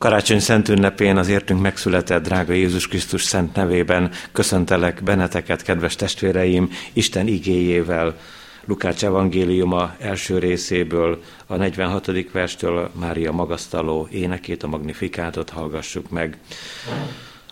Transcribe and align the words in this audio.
Karácsony 0.00 0.40
Szent 0.40 0.68
ünnepén 0.68 1.16
az 1.16 1.28
értünk 1.28 1.60
megszületett 1.60 2.22
drága 2.22 2.52
Jézus 2.52 2.88
Krisztus 2.88 3.22
szent 3.22 3.54
nevében 3.54 4.10
köszöntelek 4.32 5.02
benneteket, 5.02 5.62
kedves 5.62 5.96
testvéreim, 5.96 6.70
Isten 6.92 7.26
igéjével, 7.26 8.18
Lukács 8.64 9.04
evangéliuma 9.04 9.94
első 9.98 10.38
részéből, 10.38 11.22
a 11.46 11.56
46. 11.56 12.30
verstől 12.32 12.90
Mária 12.92 13.32
magasztaló 13.32 14.08
énekét, 14.10 14.62
a 14.62 14.66
magnifikátot 14.66 15.50
hallgassuk 15.50 16.10
meg. 16.10 16.38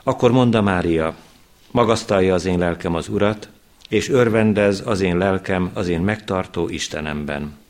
Akkor 0.03 0.31
mondta 0.31 0.63
Mária, 0.63 1.15
magasztalja 1.71 2.35
az 2.35 2.45
én 2.45 2.59
lelkem 2.59 2.95
az 2.95 3.09
Urat, 3.09 3.49
és 3.89 4.09
örvendez 4.09 4.83
az 4.87 5.01
én 5.01 5.19
lelkem 5.19 5.71
az 5.75 5.89
én 5.89 6.01
megtartó 6.01 6.69
Istenemben 6.69 7.63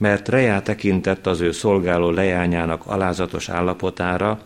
mert 0.00 0.28
rejá 0.28 0.62
tekintett 0.62 1.26
az 1.26 1.40
ő 1.40 1.52
szolgáló 1.52 2.10
leányának 2.10 2.86
alázatos 2.86 3.48
állapotára, 3.48 4.40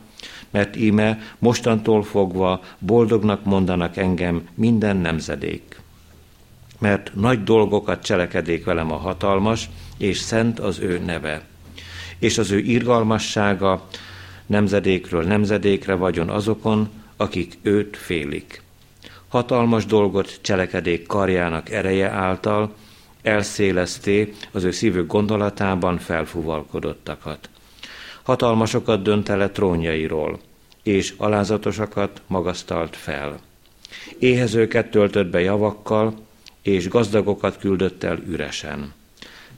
mert 0.50 0.76
íme 0.76 1.18
mostantól 1.38 2.02
fogva 2.02 2.60
boldognak 2.78 3.44
mondanak 3.44 3.96
engem 3.96 4.48
minden 4.54 4.96
nemzedék. 4.96 5.80
Mert 6.78 7.10
nagy 7.14 7.44
dolgokat 7.44 8.02
cselekedék 8.02 8.64
velem 8.64 8.92
a 8.92 8.96
hatalmas, 8.96 9.68
és 9.98 10.18
szent 10.18 10.60
az 10.60 10.78
ő 10.78 10.98
neve. 10.98 11.42
És 12.18 12.38
az 12.38 12.50
ő 12.50 12.58
irgalmassága 12.58 13.86
nemzedékről 14.46 15.22
nemzedékre 15.22 15.94
vagyon 15.94 16.28
azokon, 16.28 16.88
akik 17.16 17.58
őt 17.62 17.96
félik. 17.96 18.62
Hatalmas 19.28 19.86
dolgot 19.86 20.38
cselekedék 20.40 21.06
karjának 21.06 21.70
ereje 21.70 22.10
által, 22.10 22.74
elszélezté 23.24 24.32
az 24.52 24.64
ő 24.64 24.70
szívük 24.70 25.06
gondolatában 25.06 25.98
felfúvalkodottakat. 25.98 27.48
Hatalmasokat 28.22 29.02
dönt 29.02 29.28
el 29.28 29.52
trónjairól, 29.52 30.40
és 30.82 31.14
alázatosakat 31.16 32.22
magasztalt 32.26 32.96
fel. 32.96 33.40
Éhezőket 34.18 34.90
töltött 34.90 35.30
be 35.30 35.40
javakkal, 35.40 36.14
és 36.62 36.88
gazdagokat 36.88 37.58
küldött 37.58 38.02
el 38.02 38.18
üresen. 38.28 38.92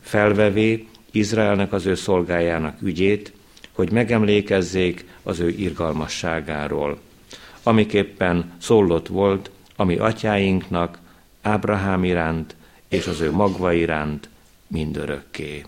Felvevé 0.00 0.86
Izraelnek 1.10 1.72
az 1.72 1.86
ő 1.86 1.94
szolgájának 1.94 2.82
ügyét, 2.82 3.32
hogy 3.72 3.90
megemlékezzék 3.92 5.04
az 5.22 5.40
ő 5.40 5.48
irgalmasságáról, 5.48 6.98
amiképpen 7.62 8.52
szólott 8.58 9.06
volt, 9.06 9.50
ami 9.76 9.96
atyáinknak, 9.96 10.98
Ábrahám 11.42 12.04
iránt, 12.04 12.56
és 12.96 13.06
az 13.06 13.20
ő 13.20 13.32
magva 13.32 13.72
iránt 13.72 14.28
mindörökké. 14.66 15.64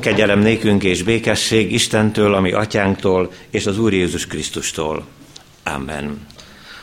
Kegyelem 0.00 0.38
nékünk 0.38 0.82
és 0.82 1.02
békesség 1.02 1.72
Istentől, 1.72 2.34
ami 2.34 2.52
atyánktól, 2.52 3.32
és 3.50 3.66
az 3.66 3.78
Úr 3.78 3.92
Jézus 3.92 4.26
Krisztustól. 4.26 5.06
Amen. 5.64 6.26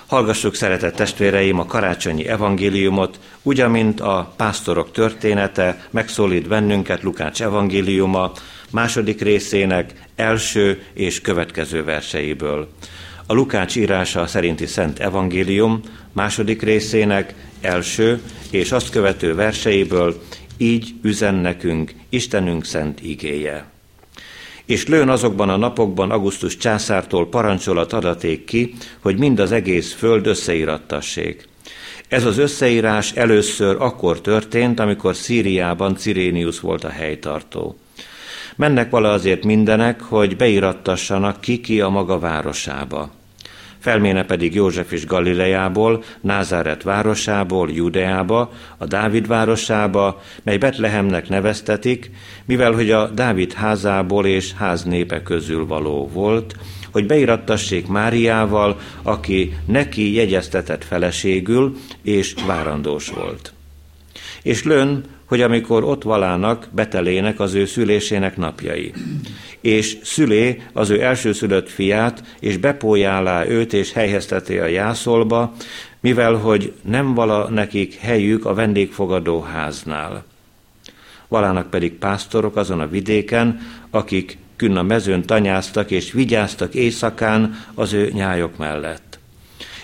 Hallgassuk, 0.08 0.56
szeretett 0.56 0.96
testvéreim, 0.96 1.60
a 1.60 1.66
karácsonyi 1.66 2.28
evangéliumot, 2.28 3.20
ugyamint 3.42 4.00
a 4.00 4.34
pásztorok 4.38 4.92
története 4.92 5.88
megszólít 5.92 6.48
bennünket 6.48 7.04
Lukács 7.04 7.42
evangéliuma 7.42 8.32
második 8.72 9.22
részének 9.22 9.94
első 10.16 10.84
és 10.94 11.22
következő 11.22 11.84
verseiből. 11.84 12.70
A 13.30 13.34
Lukács 13.34 13.76
írása 13.76 14.28
szerinti 14.28 14.66
Szent 14.66 15.00
Evangélium 15.00 15.82
második 16.14 16.62
részének 16.62 17.34
első 17.62 18.22
és 18.52 18.72
azt 18.72 18.90
követő 18.90 19.36
verseiből 19.36 20.22
így 20.58 20.94
üzen 21.02 21.36
nekünk 21.36 21.94
Istenünk 22.10 22.66
szent 22.66 23.02
igéje. 23.02 23.66
És 24.66 24.88
lőn 24.88 25.10
azokban 25.10 25.50
a 25.50 25.58
napokban 25.58 26.12
Augustus 26.12 26.58
császártól 26.58 27.30
parancsolat 27.30 27.94
adaték 27.94 28.46
ki, 28.46 28.74
hogy 29.00 29.18
mind 29.18 29.40
az 29.40 29.52
egész 29.52 29.94
föld 29.94 30.28
összeírattassék. 30.28 31.48
Ez 32.08 32.26
az 32.26 32.38
összeírás 32.38 33.12
először 33.12 33.76
akkor 33.80 34.22
történt, 34.22 34.80
amikor 34.80 35.16
Szíriában 35.16 35.96
Cirénius 35.96 36.60
volt 36.60 36.84
a 36.84 36.90
helytartó. 36.90 37.78
Mennek 38.56 38.90
vala 38.90 39.12
azért 39.12 39.44
mindenek, 39.44 40.02
hogy 40.02 40.36
beírattassanak 40.36 41.42
ki 41.42 41.62
ki 41.62 41.82
a 41.82 41.90
maga 41.90 42.20
városába. 42.20 43.16
Felméne 43.88 44.26
pedig 44.26 44.56
József 44.56 44.92
is 44.92 45.06
Galileából, 45.06 46.04
Názáret 46.22 46.84
városából, 46.84 47.72
Judeába, 47.72 48.52
a 48.78 48.86
Dávid 48.86 49.28
városába, 49.28 50.22
mely 50.44 50.58
Betlehemnek 50.58 51.30
neveztetik, 51.30 52.12
mivel 52.46 52.72
hogy 52.72 52.92
a 52.92 53.08
Dávid 53.08 53.54
házából 53.54 54.26
és 54.26 54.54
ház 54.54 54.84
népe 54.84 55.22
közül 55.22 55.66
való 55.66 56.10
volt, 56.14 56.56
hogy 56.92 57.06
beirattassék 57.06 57.88
Máriával, 57.88 58.80
aki 59.02 59.58
neki 59.66 60.14
jegyeztetett 60.14 60.84
feleségül, 60.84 61.76
és 62.02 62.34
várandós 62.48 63.10
volt. 63.10 63.54
És 64.42 64.64
lön, 64.64 65.04
hogy 65.28 65.42
amikor 65.42 65.84
ott 65.84 66.04
valának, 66.04 66.68
betelének 66.72 67.40
az 67.40 67.54
ő 67.54 67.66
szülésének 67.66 68.38
napjai. 68.38 68.94
És 69.62 69.98
szülé 70.04 70.62
az 70.74 70.90
ő 70.90 71.02
elsőszülött 71.02 71.70
fiát, 71.70 72.24
és 72.40 72.58
bepójálá 72.58 73.48
őt, 73.48 73.74
és 73.74 73.94
helyezteti 73.94 74.58
a 74.58 74.66
jászolba, 74.66 75.54
mivel 76.00 76.34
hogy 76.34 76.74
nem 76.82 77.14
vala 77.14 77.50
nekik 77.50 77.96
helyük 77.96 78.46
a 78.46 78.54
vendégfogadó 78.54 79.42
háznál. 79.42 80.24
Valának 81.28 81.70
pedig 81.70 81.94
pásztorok 81.94 82.56
azon 82.56 82.80
a 82.80 82.88
vidéken, 82.88 83.60
akik 83.90 84.38
künn 84.56 84.78
a 84.78 84.84
mezőn 84.84 85.26
tanyáztak 85.26 85.92
és 85.92 86.12
vigyáztak 86.12 86.74
éjszakán 86.74 87.60
az 87.74 87.94
ő 87.94 88.10
nyájok 88.14 88.58
mellett. 88.58 89.07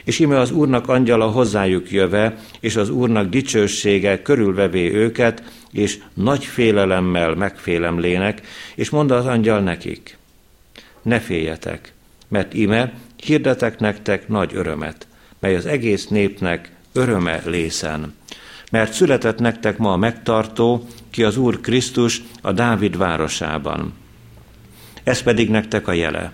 És 0.04 0.20
ime 0.20 0.40
az 0.40 0.52
Úrnak 0.52 0.88
angyala 0.88 1.28
hozzájuk 1.28 1.92
jöve, 1.92 2.38
és 2.60 2.76
az 2.76 2.90
Úrnak 2.90 3.30
dicsősége 3.30 4.22
körülvevé 4.22 4.94
őket, 4.94 5.44
és 5.72 6.00
nagy 6.14 6.46
félelemmel 6.46 7.34
megfélemlének, 7.36 8.42
és 8.76 8.90
mondta 8.90 9.16
az 9.16 9.26
angyal 9.26 9.60
nekik, 9.60 10.18
ne 11.02 11.20
féljetek, 11.20 11.94
mert 12.28 12.54
ime 12.54 12.94
hirdetek 13.24 13.80
nektek 13.80 14.28
nagy 14.28 14.52
örömet, 14.54 15.08
mely 15.40 15.56
az 15.56 15.66
egész 15.66 16.08
népnek 16.08 16.72
öröme 16.94 17.42
lészen. 17.46 18.14
Mert 18.72 18.94
született 18.94 19.40
nektek 19.40 19.78
ma 19.78 19.92
a 19.92 19.98
megtartó, 19.98 20.88
ki 21.10 21.24
az 21.24 21.38
Úr 21.38 21.62
Krisztus 21.62 22.22
a 22.42 22.52
Dávid 22.52 22.98
városában. 22.98 23.94
Ez 25.04 25.22
pedig 25.22 25.50
nektek 25.50 25.88
a 25.88 25.92
jele 25.92 26.34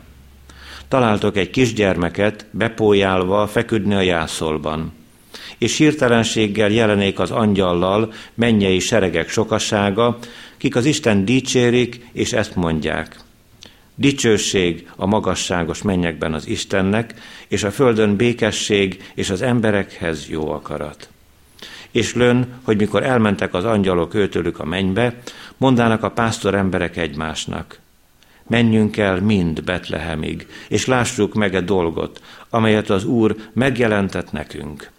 találtok 0.89 1.37
egy 1.37 1.49
kisgyermeket 1.49 2.45
bepójálva 2.51 3.47
feküdni 3.47 3.93
a 3.93 4.01
jászolban. 4.01 4.93
És 5.57 5.77
hirtelenséggel 5.77 6.69
jelenék 6.69 7.19
az 7.19 7.31
angyallal 7.31 8.13
mennyei 8.33 8.79
seregek 8.79 9.29
sokasága, 9.29 10.17
kik 10.57 10.75
az 10.75 10.85
Isten 10.85 11.25
dicsérik, 11.25 12.05
és 12.11 12.33
ezt 12.33 12.55
mondják. 12.55 13.19
Dicsőség 13.95 14.87
a 14.95 15.05
magasságos 15.05 15.81
mennyekben 15.81 16.33
az 16.33 16.47
Istennek, 16.47 17.13
és 17.47 17.63
a 17.63 17.71
földön 17.71 18.15
békesség, 18.15 19.11
és 19.13 19.29
az 19.29 19.41
emberekhez 19.41 20.29
jó 20.29 20.51
akarat. 20.51 21.09
És 21.91 22.13
lön, 22.13 22.47
hogy 22.63 22.77
mikor 22.77 23.03
elmentek 23.03 23.53
az 23.53 23.65
angyalok 23.65 24.13
őtőlük 24.13 24.59
a 24.59 24.65
mennybe, 24.65 25.21
mondának 25.57 26.03
a 26.03 26.11
pásztor 26.11 26.55
emberek 26.55 26.97
egymásnak– 26.97 27.79
menjünk 28.49 28.97
el 28.97 29.21
mind 29.21 29.63
Betlehemig, 29.63 30.47
és 30.67 30.85
lássuk 30.85 31.33
meg 31.33 31.55
egy 31.55 31.65
dolgot, 31.65 32.21
amelyet 32.49 32.89
az 32.89 33.05
Úr 33.05 33.35
megjelentett 33.53 34.31
nekünk. 34.31 34.91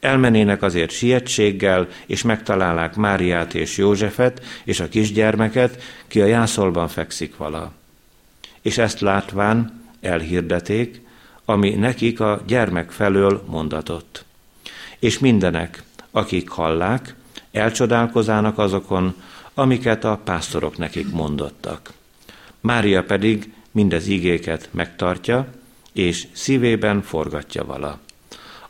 Elmenének 0.00 0.62
azért 0.62 0.90
sietséggel, 0.90 1.88
és 2.06 2.22
megtalálák 2.22 2.94
Máriát 2.96 3.54
és 3.54 3.76
Józsefet, 3.76 4.42
és 4.64 4.80
a 4.80 4.88
kisgyermeket, 4.88 5.82
ki 6.06 6.20
a 6.20 6.26
jászolban 6.26 6.88
fekszik 6.88 7.36
vala. 7.36 7.72
És 8.62 8.78
ezt 8.78 9.00
látván 9.00 9.82
elhirdeték, 10.00 11.00
ami 11.44 11.70
nekik 11.70 12.20
a 12.20 12.42
gyermek 12.46 12.90
felől 12.90 13.44
mondatott. 13.46 14.24
És 14.98 15.18
mindenek, 15.18 15.82
akik 16.10 16.48
hallák, 16.48 17.14
elcsodálkozának 17.52 18.58
azokon, 18.58 19.14
amiket 19.54 20.04
a 20.04 20.20
pásztorok 20.24 20.78
nekik 20.78 21.12
mondottak. 21.12 21.95
Mária 22.60 23.04
pedig 23.04 23.52
mindez 23.70 24.06
ígéket 24.06 24.68
megtartja, 24.72 25.48
és 25.92 26.26
szívében 26.32 27.02
forgatja 27.02 27.64
vala. 27.64 28.00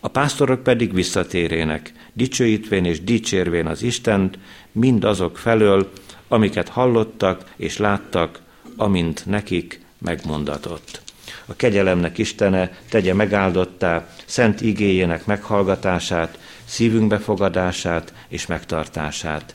A 0.01 0.09
pásztorok 0.09 0.63
pedig 0.63 0.95
visszatérének, 0.95 1.93
dicsőítvén 2.13 2.85
és 2.85 3.05
dicsérvén 3.05 3.67
az 3.67 3.83
Istent, 3.83 4.39
mind 4.73 5.05
azok 5.05 5.39
felől, 5.39 5.93
amiket 6.29 6.69
hallottak 6.69 7.53
és 7.57 7.77
láttak, 7.77 8.41
amint 8.77 9.27
nekik 9.27 9.81
megmondatott. 9.99 11.03
A 11.47 11.57
kegyelemnek 11.57 12.19
Istene 12.19 12.79
tegye 12.89 13.15
megáldottá 13.15 14.09
szent 14.25 14.61
igéjének 14.61 15.27
meghallgatását, 15.27 16.39
szívünk 16.65 17.09
befogadását 17.09 18.13
és 18.29 18.47
megtartását. 18.47 19.55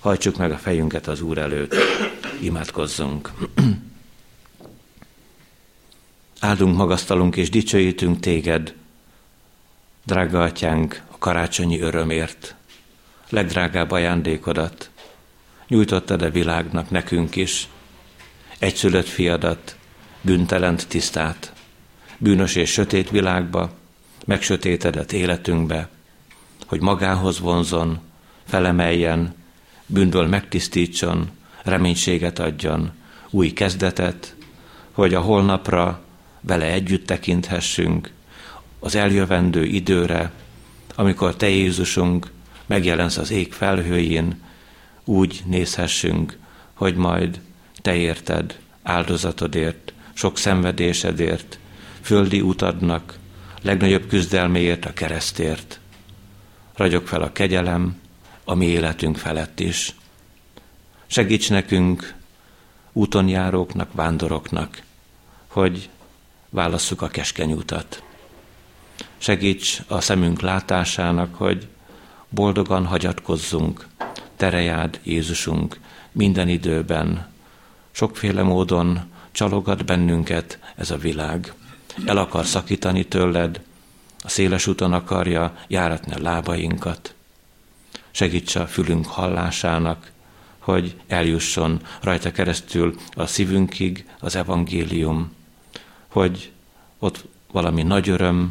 Hajtsuk 0.00 0.36
meg 0.36 0.52
a 0.52 0.58
fejünket 0.58 1.06
az 1.06 1.20
Úr 1.20 1.38
előtt, 1.38 1.74
imádkozzunk. 2.40 3.32
Áldunk, 6.40 6.76
magasztalunk 6.76 7.36
és 7.36 7.50
dicsőítünk 7.50 8.20
téged, 8.20 8.74
drága 10.04 10.42
atyánk, 10.42 11.02
a 11.10 11.18
karácsonyi 11.18 11.80
örömért, 11.80 12.54
legdrágább 13.28 13.90
ajándékodat, 13.90 14.90
nyújtottad 15.68 16.22
a 16.22 16.30
világnak 16.30 16.90
nekünk 16.90 17.36
is, 17.36 17.68
egyszülött 18.58 19.06
fiadat, 19.06 19.76
bűntelent 20.20 20.88
tisztát, 20.88 21.52
bűnös 22.18 22.54
és 22.54 22.70
sötét 22.70 23.10
világba, 23.10 23.70
megsötétedett 24.24 25.12
életünkbe, 25.12 25.88
hogy 26.66 26.80
magához 26.80 27.40
vonzon, 27.40 28.00
felemeljen, 28.44 29.34
bűnből 29.88 30.26
megtisztítson, 30.26 31.30
reménységet 31.62 32.38
adjon, 32.38 32.92
új 33.30 33.52
kezdetet, 33.52 34.36
hogy 34.92 35.14
a 35.14 35.20
holnapra 35.20 36.02
vele 36.40 36.66
együtt 36.72 37.06
tekinthessünk, 37.06 38.10
az 38.78 38.94
eljövendő 38.94 39.64
időre, 39.64 40.32
amikor 40.94 41.36
Te 41.36 41.48
Jézusunk 41.48 42.30
megjelensz 42.66 43.16
az 43.16 43.30
ég 43.30 43.52
felhőjén, 43.52 44.42
úgy 45.04 45.42
nézhessünk, 45.46 46.38
hogy 46.74 46.94
majd 46.94 47.40
Te 47.82 47.94
érted, 47.94 48.58
áldozatodért, 48.82 49.92
sok 50.12 50.38
szenvedésedért, 50.38 51.58
földi 52.00 52.40
utadnak, 52.40 53.18
legnagyobb 53.62 54.06
küzdelméért, 54.06 54.84
a 54.84 54.92
keresztért. 54.92 55.80
Ragyog 56.74 57.06
fel 57.06 57.22
a 57.22 57.32
kegyelem, 57.32 57.96
a 58.48 58.54
mi 58.54 58.66
életünk 58.66 59.16
felett 59.16 59.60
is. 59.60 59.94
Segíts 61.06 61.50
nekünk, 61.50 62.14
úton 62.92 63.28
járóknak, 63.28 63.92
vándoroknak, 63.92 64.82
hogy 65.46 65.88
válasszuk 66.50 67.02
a 67.02 67.08
keskeny 67.08 67.52
utat. 67.52 68.02
Segíts 69.18 69.82
a 69.88 70.00
szemünk 70.00 70.40
látásának, 70.40 71.34
hogy 71.34 71.66
boldogan 72.28 72.86
hagyatkozzunk, 72.86 73.86
terejád 74.36 75.00
Jézusunk 75.02 75.80
minden 76.12 76.48
időben. 76.48 77.28
Sokféle 77.90 78.42
módon 78.42 79.00
csalogat 79.32 79.84
bennünket 79.84 80.58
ez 80.76 80.90
a 80.90 80.96
világ. 80.96 81.52
El 82.06 82.16
akar 82.16 82.46
szakítani 82.46 83.04
tőled, 83.04 83.60
a 84.20 84.28
széles 84.28 84.66
úton 84.66 84.92
akarja 84.92 85.56
járatni 85.66 86.12
a 86.12 86.22
lábainkat. 86.22 87.12
Segíts 88.18 88.54
a 88.54 88.66
fülünk 88.66 89.06
hallásának, 89.06 90.10
hogy 90.58 91.00
eljusson 91.06 91.80
rajta 92.00 92.32
keresztül 92.32 92.94
a 93.12 93.26
szívünkig 93.26 94.08
az 94.20 94.36
evangélium, 94.36 95.32
hogy 96.08 96.52
ott 96.98 97.24
valami 97.52 97.82
nagy 97.82 98.08
öröm 98.08 98.50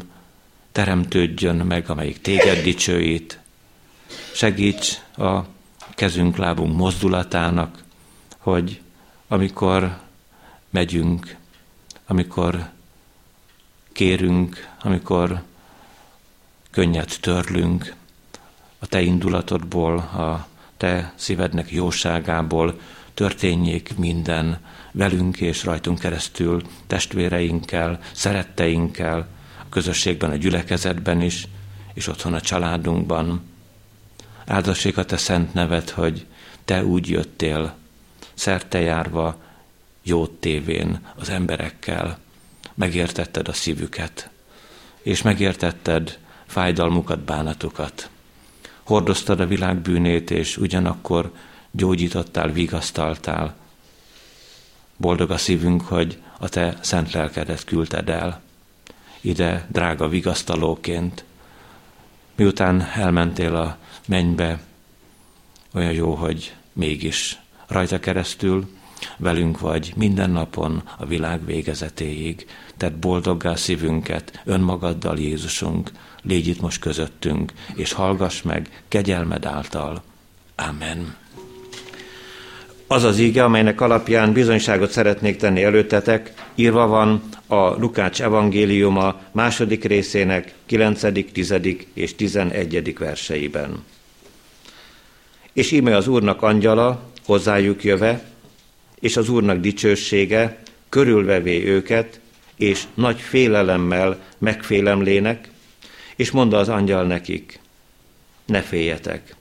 teremtődjön 0.72 1.56
meg, 1.56 1.90
amelyik 1.90 2.20
téged 2.20 2.62
dicsőít. 2.62 3.38
Segíts 4.34 4.92
a 5.16 5.38
kezünk, 5.90 6.36
lábunk 6.36 6.76
mozdulatának, 6.76 7.84
hogy 8.38 8.80
amikor 9.26 9.98
megyünk, 10.70 11.36
amikor 12.06 12.70
kérünk, 13.92 14.68
amikor 14.82 15.42
könnyet 16.70 17.20
törlünk, 17.20 17.96
a 18.78 18.86
te 18.86 19.00
indulatodból, 19.00 19.96
a 19.98 20.46
te 20.76 21.12
szívednek 21.16 21.70
jóságából 21.70 22.80
történjék 23.14 23.96
minden 23.96 24.58
velünk 24.92 25.40
és 25.40 25.64
rajtunk 25.64 25.98
keresztül, 25.98 26.62
testvéreinkkel, 26.86 28.00
szeretteinkkel, 28.12 29.28
a 29.60 29.68
közösségben, 29.68 30.30
a 30.30 30.36
gyülekezetben 30.36 31.20
is, 31.20 31.46
és 31.94 32.06
otthon 32.06 32.34
a 32.34 32.40
családunkban. 32.40 33.42
Áldassék 34.46 34.96
a 34.96 35.04
te 35.04 35.16
szent 35.16 35.54
nevet, 35.54 35.90
hogy 35.90 36.26
te 36.64 36.84
úgy 36.84 37.08
jöttél, 37.08 37.74
szerte 38.34 38.80
járva, 38.80 39.36
jót 40.02 40.30
tévén 40.30 41.06
az 41.16 41.28
emberekkel, 41.28 42.18
megértetted 42.74 43.48
a 43.48 43.52
szívüket, 43.52 44.30
és 45.02 45.22
megértetted 45.22 46.18
fájdalmukat, 46.46 47.20
bánatukat. 47.20 48.10
Hordoztad 48.88 49.40
a 49.40 49.46
világ 49.46 49.76
bűnét, 49.78 50.30
és 50.30 50.56
ugyanakkor 50.56 51.32
gyógyítottál, 51.70 52.48
vigasztaltál. 52.48 53.54
Boldog 54.96 55.30
a 55.30 55.36
szívünk, 55.36 55.82
hogy 55.82 56.18
a 56.38 56.48
te 56.48 56.78
szent 56.80 57.12
lelkedet 57.12 57.64
küldted 57.64 58.08
el. 58.08 58.40
Ide 59.20 59.66
drága 59.70 60.08
vigasztalóként. 60.08 61.24
Miután 62.36 62.80
elmentél 62.80 63.54
a 63.54 63.76
mennybe, 64.06 64.60
olyan 65.74 65.92
jó, 65.92 66.14
hogy 66.14 66.54
mégis 66.72 67.38
rajta 67.66 68.00
keresztül 68.00 68.77
velünk 69.16 69.60
vagy 69.60 69.92
minden 69.96 70.30
napon 70.30 70.82
a 70.98 71.06
világ 71.06 71.44
végezetéig. 71.44 72.46
Tedd 72.76 72.98
boldoggá 73.00 73.54
szívünket 73.54 74.42
önmagaddal, 74.44 75.18
Jézusunk, 75.18 75.90
légy 76.22 76.46
itt 76.46 76.60
most 76.60 76.80
közöttünk, 76.80 77.52
és 77.74 77.92
hallgass 77.92 78.42
meg 78.42 78.82
kegyelmed 78.88 79.44
által. 79.44 80.02
Amen. 80.56 81.16
Az 82.90 83.04
az 83.04 83.18
íge, 83.18 83.44
amelynek 83.44 83.80
alapján 83.80 84.32
bizonyságot 84.32 84.90
szeretnék 84.90 85.36
tenni 85.36 85.62
előttetek, 85.62 86.32
írva 86.54 86.86
van 86.86 87.22
a 87.46 87.56
Lukács 87.56 88.22
evangéliuma 88.22 89.20
második 89.32 89.84
részének 89.84 90.54
9., 90.66 91.32
10. 91.32 91.54
és 91.94 92.14
11. 92.14 92.98
verseiben. 92.98 93.84
És 95.52 95.70
íme 95.70 95.96
az 95.96 96.08
Úrnak 96.08 96.42
angyala, 96.42 97.10
hozzájuk 97.24 97.84
jöve, 97.84 98.22
és 99.00 99.16
az 99.16 99.28
Úrnak 99.28 99.60
dicsősége, 99.60 100.62
körülvevé 100.88 101.64
őket, 101.64 102.20
és 102.56 102.84
nagy 102.94 103.20
félelemmel 103.20 104.22
megfélemlének, 104.38 105.48
és 106.16 106.30
mondta 106.30 106.56
az 106.56 106.68
angyal 106.68 107.04
nekik, 107.04 107.60
ne 108.44 108.62
féljetek, 108.62 109.34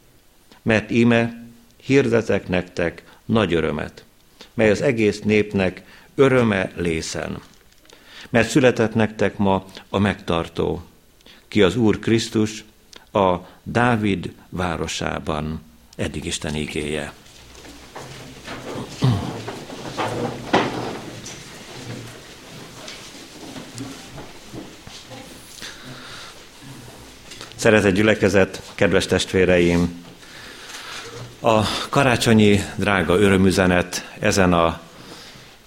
mert 0.62 0.92
íme 0.92 1.46
hirdetek 1.84 2.48
nektek 2.48 3.04
nagy 3.26 3.54
örömet, 3.54 4.06
mely 4.54 4.70
az 4.70 4.82
egész 4.82 5.20
népnek 5.22 5.82
öröme 6.16 6.72
lészen. 6.76 7.42
Mert 8.30 8.50
született 8.50 8.94
nektek 8.94 9.38
ma 9.38 9.66
a 9.90 10.00
megtartó, 10.00 10.84
ki 11.48 11.62
az 11.62 11.76
Úr 11.76 12.00
Krisztus 12.00 12.64
a 13.12 13.36
Dávid 13.64 14.32
városában. 14.50 15.62
Eddig 15.96 16.26
Isten 16.26 16.56
igéje. 16.56 17.14
Szeretett 27.58 27.94
gyülekezet, 27.94 28.62
kedves 28.76 29.06
testvéreim! 29.06 30.06
A 31.40 31.62
karácsonyi 31.90 32.60
drága 32.76 33.20
örömüzenet 33.20 34.16
ezen 34.20 34.54
a 34.54 34.80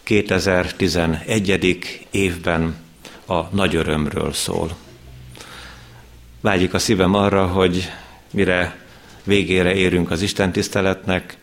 2011. 0.02 1.78
évben 2.11 2.76
a 3.26 3.54
nagy 3.54 3.76
örömről 3.76 4.32
szól. 4.32 4.76
Vágyik 6.40 6.75
a 6.75 6.78
szívem 6.78 7.14
arra, 7.14 7.47
hogy 7.47 7.90
mire 8.30 8.76
végére 9.25 9.75
érünk 9.75 10.11
az 10.11 10.23
Isten 10.23 10.52
tiszteletnek, 10.52 11.37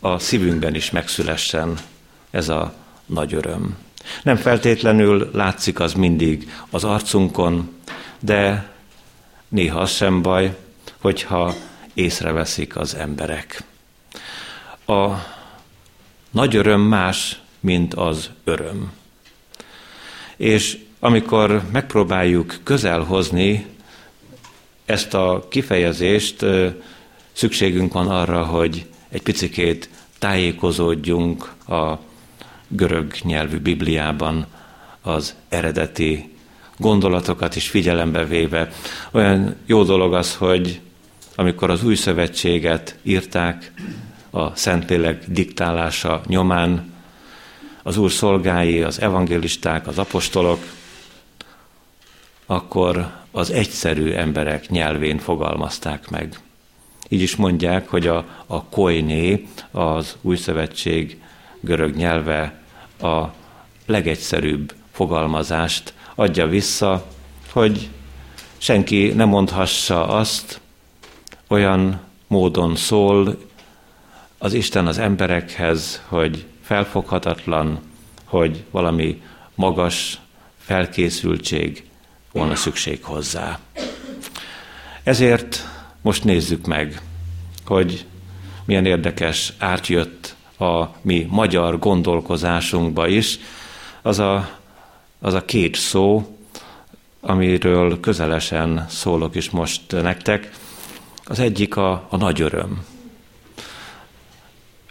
a 0.00 0.18
szívünkben 0.18 0.74
is 0.74 0.90
megszülessen 0.90 1.78
ez 2.30 2.48
a 2.48 2.74
nagy 3.06 3.34
öröm. 3.34 3.76
Nem 4.22 4.36
feltétlenül 4.36 5.30
látszik 5.32 5.80
az 5.80 5.92
mindig 5.92 6.50
az 6.70 6.84
arcunkon, 6.84 7.76
de 8.20 8.76
néha 9.48 9.80
az 9.80 9.90
sem 9.90 10.22
baj, 10.22 10.56
hogyha 10.98 11.54
észreveszik 11.94 12.76
az 12.76 12.94
emberek. 12.94 13.62
A 14.86 15.08
nagy 16.30 16.56
öröm 16.56 16.80
más, 16.80 17.40
mint 17.60 17.94
az 17.94 18.30
öröm. 18.44 18.92
És 20.36 20.78
amikor 20.98 21.62
megpróbáljuk 21.72 22.56
közel 22.62 23.00
hozni 23.00 23.66
ezt 24.84 25.14
a 25.14 25.46
kifejezést, 25.48 26.44
szükségünk 27.32 27.92
van 27.92 28.08
arra, 28.08 28.44
hogy 28.44 28.86
egy 29.08 29.22
picikét 29.22 29.88
tájékozódjunk 30.18 31.52
a 31.68 31.98
görög 32.68 33.12
nyelvű 33.22 33.58
Bibliában 33.58 34.46
az 35.00 35.34
eredeti 35.48 36.37
gondolatokat 36.78 37.56
is 37.56 37.68
figyelembe 37.68 38.24
véve. 38.24 38.68
Olyan 39.10 39.56
jó 39.66 39.82
dolog 39.82 40.14
az, 40.14 40.36
hogy 40.36 40.80
amikor 41.34 41.70
az 41.70 41.84
új 41.84 41.94
szövetséget 41.94 42.98
írták, 43.02 43.72
a 44.30 44.56
Szentlélek 44.56 45.24
diktálása 45.28 46.20
nyomán, 46.26 46.92
az 47.82 47.96
Úr 47.96 48.10
szolgái, 48.10 48.82
az 48.82 49.00
evangélisták, 49.00 49.86
az 49.86 49.98
apostolok, 49.98 50.58
akkor 52.46 53.10
az 53.30 53.50
egyszerű 53.50 54.12
emberek 54.12 54.68
nyelvén 54.68 55.18
fogalmazták 55.18 56.10
meg. 56.10 56.40
Így 57.08 57.22
is 57.22 57.36
mondják, 57.36 57.88
hogy 57.88 58.06
a, 58.06 58.24
a 58.46 58.64
koiné, 58.64 59.46
az 59.70 60.16
új 60.20 60.36
szövetség 60.36 61.20
görög 61.60 61.96
nyelve 61.96 62.62
a 63.00 63.24
legegyszerűbb 63.86 64.74
fogalmazást 64.92 65.94
adja 66.18 66.46
vissza, 66.46 67.06
hogy 67.52 67.88
senki 68.56 69.08
nem 69.08 69.28
mondhassa 69.28 70.08
azt, 70.08 70.60
olyan 71.48 72.00
módon 72.26 72.76
szól 72.76 73.38
az 74.38 74.52
Isten 74.52 74.86
az 74.86 74.98
emberekhez, 74.98 76.02
hogy 76.06 76.46
felfoghatatlan, 76.62 77.80
hogy 78.24 78.64
valami 78.70 79.22
magas 79.54 80.18
felkészültség 80.58 81.84
volna 82.32 82.54
szükség 82.54 83.04
hozzá. 83.04 83.58
Ezért 85.02 85.64
most 86.00 86.24
nézzük 86.24 86.66
meg, 86.66 87.02
hogy 87.66 88.06
milyen 88.64 88.86
érdekes 88.86 89.52
átjött 89.58 90.34
a 90.58 90.84
mi 91.00 91.26
magyar 91.30 91.78
gondolkozásunkba 91.78 93.06
is, 93.06 93.38
az 94.02 94.18
a, 94.18 94.57
az 95.20 95.34
a 95.34 95.44
két 95.44 95.76
szó, 95.76 96.36
amiről 97.20 98.00
közelesen 98.00 98.86
szólok 98.88 99.34
is 99.34 99.50
most 99.50 99.92
nektek. 100.02 100.50
Az 101.24 101.38
egyik 101.38 101.76
a, 101.76 102.06
a 102.08 102.16
nagy 102.16 102.40
öröm. 102.40 102.84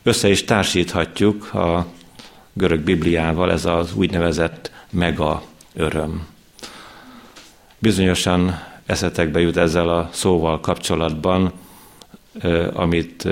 Össze 0.04 0.30
is 0.30 0.44
társíthatjuk 0.44 1.54
a 1.54 1.86
görög 2.54 2.80
Bibliával, 2.80 3.52
ez 3.52 3.66
az 3.66 3.94
úgynevezett 3.94 4.72
mega 4.90 5.44
öröm. 5.74 6.28
Bizonyosan 7.80 8.60
eszetekbe 8.86 9.40
jut 9.40 9.58
ezzel 9.58 9.90
a 9.90 10.10
szóval 10.12 10.60
kapcsolatban, 10.60 11.52
amit 12.74 13.28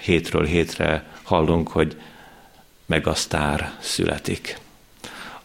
hétről 0.00 0.44
hétre 0.44 1.06
hallunk, 1.22 1.68
hogy 1.68 1.96
megasztár 2.86 3.72
születik. 3.80 4.58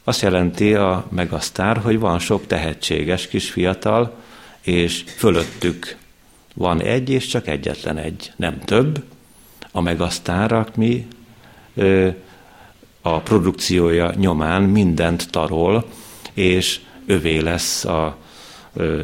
Azt 0.10 0.22
jelenti 0.22 0.74
a 0.74 1.06
megasztár, 1.10 1.78
hogy 1.78 2.00
van 2.00 2.20
sok 2.20 2.48
tehetséges 2.48 3.28
kis 3.28 3.50
fiatal, 3.50 4.16
és 4.62 5.04
fölöttük 5.16 5.98
van 6.56 6.82
egy, 6.82 7.10
és 7.10 7.28
csak 7.28 7.48
egyetlen 7.48 7.98
egy, 7.98 8.32
nem 8.36 8.60
több. 8.60 9.04
A 9.72 9.82
megasztárak 9.82 10.76
mi 10.76 11.08
a 13.02 13.20
produkciója 13.20 14.14
nyomán 14.16 14.62
mindent 14.62 15.30
tarol, 15.30 15.86
és 16.34 16.80
övé 17.06 17.38
lesz 17.38 17.86
a 17.86 18.18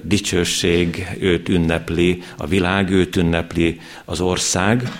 dicsőség, 0.03 1.07
őt 1.19 1.49
ünnepli, 1.49 2.23
a 2.37 2.47
világ 2.47 2.89
őt 2.89 3.15
ünnepli, 3.15 3.79
az 4.05 4.21
ország. 4.21 4.91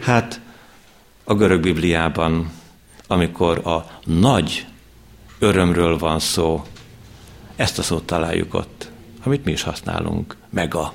Hát 0.00 0.40
a 1.24 1.34
görög 1.34 1.60
Bibliában, 1.60 2.50
amikor 3.06 3.66
a 3.66 4.00
nagy 4.04 4.66
örömről 5.38 5.98
van 5.98 6.18
szó, 6.18 6.64
ezt 7.56 7.78
a 7.78 7.82
szót 7.82 8.04
találjuk 8.04 8.54
ott, 8.54 8.90
amit 9.24 9.44
mi 9.44 9.52
is 9.52 9.62
használunk, 9.62 10.36
mega. 10.50 10.92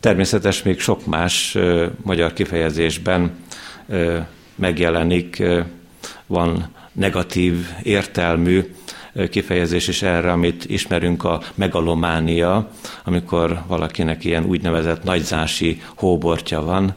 Természetes 0.00 0.62
még 0.62 0.80
sok 0.80 1.06
más 1.06 1.54
ö, 1.54 1.86
magyar 2.02 2.32
kifejezésben 2.32 3.36
ö, 3.86 4.18
megjelenik, 4.54 5.38
ö, 5.38 5.60
van 6.26 6.68
negatív 6.92 7.66
értelmű 7.82 8.74
kifejezés 9.30 9.88
is 9.88 10.02
erre, 10.02 10.32
amit 10.32 10.64
ismerünk 10.64 11.24
a 11.24 11.42
megalománia, 11.54 12.70
amikor 13.04 13.62
valakinek 13.66 14.24
ilyen 14.24 14.44
úgynevezett 14.44 15.02
nagyzási 15.02 15.82
hóbortja 15.94 16.62
van, 16.62 16.94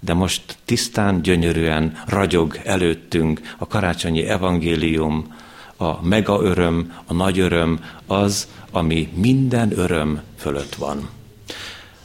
de 0.00 0.14
most 0.14 0.56
tisztán, 0.64 1.22
gyönyörűen 1.22 2.02
ragyog 2.06 2.60
előttünk 2.64 3.40
a 3.58 3.66
karácsonyi 3.66 4.22
evangélium, 4.26 5.34
a 5.76 6.06
mega 6.06 6.42
öröm, 6.42 6.92
a 7.06 7.12
nagy 7.12 7.38
öröm 7.38 7.84
az, 8.06 8.48
ami 8.70 9.12
minden 9.14 9.78
öröm 9.78 10.20
fölött 10.36 10.74
van. 10.74 11.08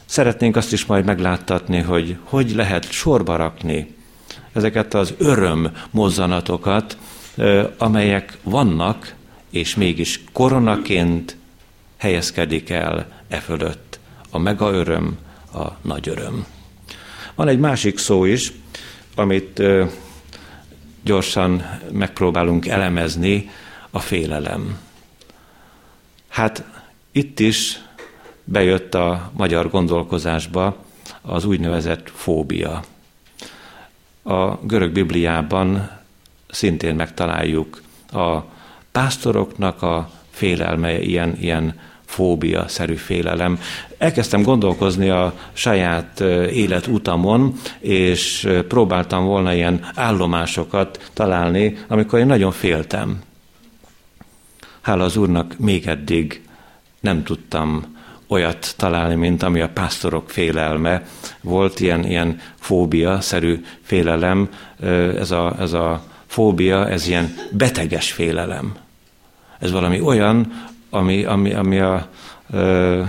Szeretnénk 0.05 0.55
azt 0.55 0.73
is 0.73 0.85
majd 0.85 1.05
megláttatni, 1.05 1.79
hogy 1.79 2.17
hogy 2.23 2.51
lehet 2.55 2.91
sorba 2.91 3.35
rakni 3.35 3.95
ezeket 4.53 4.93
az 4.93 5.13
öröm 5.17 5.71
mozzanatokat, 5.91 6.97
amelyek 7.77 8.37
vannak, 8.43 9.15
és 9.49 9.75
mégis 9.75 10.23
koronaként 10.31 11.37
helyezkedik 11.97 12.69
el 12.69 13.07
e 13.27 13.37
fölött 13.37 13.99
a 14.29 14.37
mega 14.37 14.71
öröm, 14.71 15.17
a 15.53 15.67
nagy 15.81 16.09
öröm. 16.09 16.45
Van 17.35 17.47
egy 17.47 17.59
másik 17.59 17.97
szó 17.97 18.25
is, 18.25 18.51
amit 19.15 19.61
gyorsan 21.03 21.79
megpróbálunk 21.91 22.67
elemezni, 22.67 23.49
a 23.89 23.99
félelem. 23.99 24.79
Hát 26.27 26.63
itt 27.11 27.39
is 27.39 27.79
bejött 28.43 28.93
a 28.93 29.31
magyar 29.33 29.69
gondolkozásba 29.69 30.77
az 31.21 31.45
úgynevezett 31.45 32.09
fóbia. 32.09 32.83
A 34.23 34.55
görög 34.55 34.91
Bibliában 34.91 35.89
szintén 36.49 36.95
megtaláljuk 36.95 37.81
a 38.11 38.39
pásztoroknak 38.91 39.81
a 39.81 40.11
félelme, 40.29 41.01
ilyen, 41.01 41.37
ilyen 41.39 41.79
fóbia-szerű 42.05 42.95
félelem. 42.95 43.59
Elkezdtem 43.97 44.41
gondolkozni 44.43 45.09
a 45.09 45.33
saját 45.53 46.19
életutamon, 46.51 47.53
és 47.79 48.49
próbáltam 48.67 49.25
volna 49.25 49.53
ilyen 49.53 49.85
állomásokat 49.95 51.11
találni, 51.13 51.77
amikor 51.87 52.19
én 52.19 52.25
nagyon 52.25 52.51
féltem. 52.51 53.21
Hála 54.81 55.03
az 55.03 55.17
Úrnak 55.17 55.57
még 55.57 55.87
eddig 55.87 56.41
nem 56.99 57.23
tudtam 57.23 57.95
olyat 58.27 58.73
találni, 58.77 59.15
mint 59.15 59.43
ami 59.43 59.61
a 59.61 59.69
pásztorok 59.69 60.29
félelme. 60.29 61.03
Volt 61.41 61.79
ilyen, 61.79 62.05
ilyen 62.05 62.39
fóbia-szerű 62.59 63.63
félelem, 63.81 64.49
ez 65.17 65.31
a, 65.31 65.55
ez 65.59 65.73
a 65.73 66.03
fóbia, 66.25 66.89
ez 66.89 67.07
ilyen 67.07 67.35
beteges 67.51 68.11
félelem. 68.11 68.75
Ez 69.59 69.71
valami 69.71 69.99
olyan, 69.99 70.63
ami, 70.95 71.23
ami, 71.23 71.53
ami 71.53 71.79
a 71.79 72.07
ö, 72.51 73.03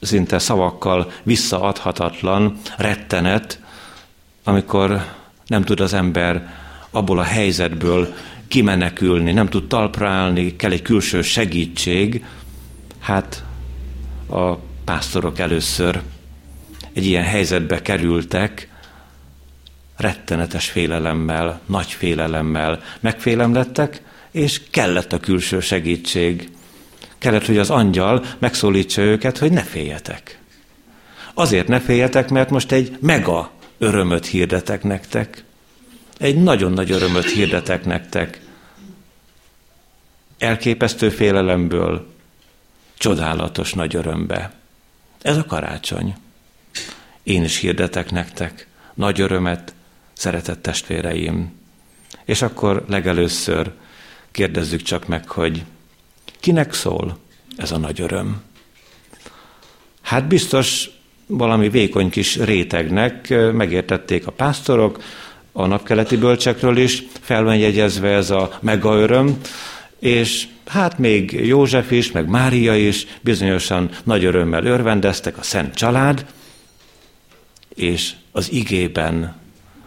szinte 0.00 0.38
szavakkal 0.38 1.12
visszaadhatatlan 1.22 2.60
rettenet, 2.76 3.60
amikor 4.44 5.04
nem 5.46 5.62
tud 5.62 5.80
az 5.80 5.92
ember 5.92 6.54
abból 6.90 7.18
a 7.18 7.22
helyzetből 7.22 8.14
kimenekülni, 8.48 9.32
nem 9.32 9.48
tud 9.48 9.68
talpra 9.68 10.08
állni, 10.08 10.56
kell 10.56 10.70
egy 10.70 10.82
külső 10.82 11.22
segítség. 11.22 12.24
Hát 12.98 13.44
a 14.30 14.54
pásztorok 14.84 15.38
először 15.38 16.02
egy 16.92 17.06
ilyen 17.06 17.24
helyzetbe 17.24 17.82
kerültek, 17.82 18.68
rettenetes 19.96 20.70
félelemmel, 20.70 21.60
nagy 21.66 21.90
félelemmel 21.92 22.82
megfélemlettek, 23.00 24.02
és 24.30 24.60
kellett 24.70 25.12
a 25.12 25.20
külső 25.20 25.60
segítség. 25.60 26.50
Kellett, 27.26 27.46
hogy 27.46 27.58
az 27.58 27.70
angyal 27.70 28.24
megszólítsa 28.38 29.02
őket, 29.02 29.38
hogy 29.38 29.52
ne 29.52 29.62
féljetek. 29.62 30.38
Azért 31.34 31.68
ne 31.68 31.80
féljetek, 31.80 32.30
mert 32.30 32.50
most 32.50 32.72
egy 32.72 32.96
mega 33.00 33.50
örömöt 33.78 34.26
hirdetek 34.26 34.82
nektek. 34.82 35.44
Egy 36.18 36.42
nagyon 36.42 36.72
nagy 36.72 36.90
örömöt 36.90 37.30
hirdetek 37.30 37.84
nektek. 37.84 38.40
Elképesztő 40.38 41.08
félelemből 41.08 42.06
csodálatos 42.96 43.72
nagy 43.72 43.96
örömbe. 43.96 44.52
Ez 45.22 45.36
a 45.36 45.44
karácsony. 45.44 46.14
Én 47.22 47.44
is 47.44 47.58
hirdetek 47.58 48.10
nektek 48.10 48.66
nagy 48.94 49.20
örömet, 49.20 49.74
szeretett 50.12 50.62
testvéreim. 50.62 51.52
És 52.24 52.42
akkor 52.42 52.84
legelőször 52.88 53.72
kérdezzük 54.30 54.82
csak 54.82 55.06
meg, 55.06 55.28
hogy 55.28 55.64
kinek 56.46 56.72
szól 56.72 57.18
ez 57.56 57.72
a 57.72 57.78
nagy 57.78 58.00
öröm? 58.00 58.42
Hát 60.02 60.28
biztos 60.28 60.90
valami 61.26 61.68
vékony 61.68 62.10
kis 62.10 62.36
rétegnek 62.36 63.34
megértették 63.52 64.26
a 64.26 64.30
pásztorok, 64.30 65.02
a 65.52 65.66
napkeleti 65.66 66.16
bölcsekről 66.16 66.76
is, 66.76 67.02
fel 67.20 67.42
van 67.42 67.56
jegyezve 67.56 68.08
ez 68.08 68.30
a 68.30 68.58
mega 68.60 68.94
öröm, 68.94 69.40
és 69.98 70.46
hát 70.66 70.98
még 70.98 71.32
József 71.32 71.90
is, 71.90 72.12
meg 72.12 72.28
Mária 72.28 72.76
is 72.76 73.06
bizonyosan 73.20 73.90
nagy 74.04 74.24
örömmel 74.24 74.64
örvendeztek, 74.64 75.38
a 75.38 75.42
Szent 75.42 75.74
Család, 75.74 76.26
és 77.74 78.12
az 78.32 78.52
igében 78.52 79.36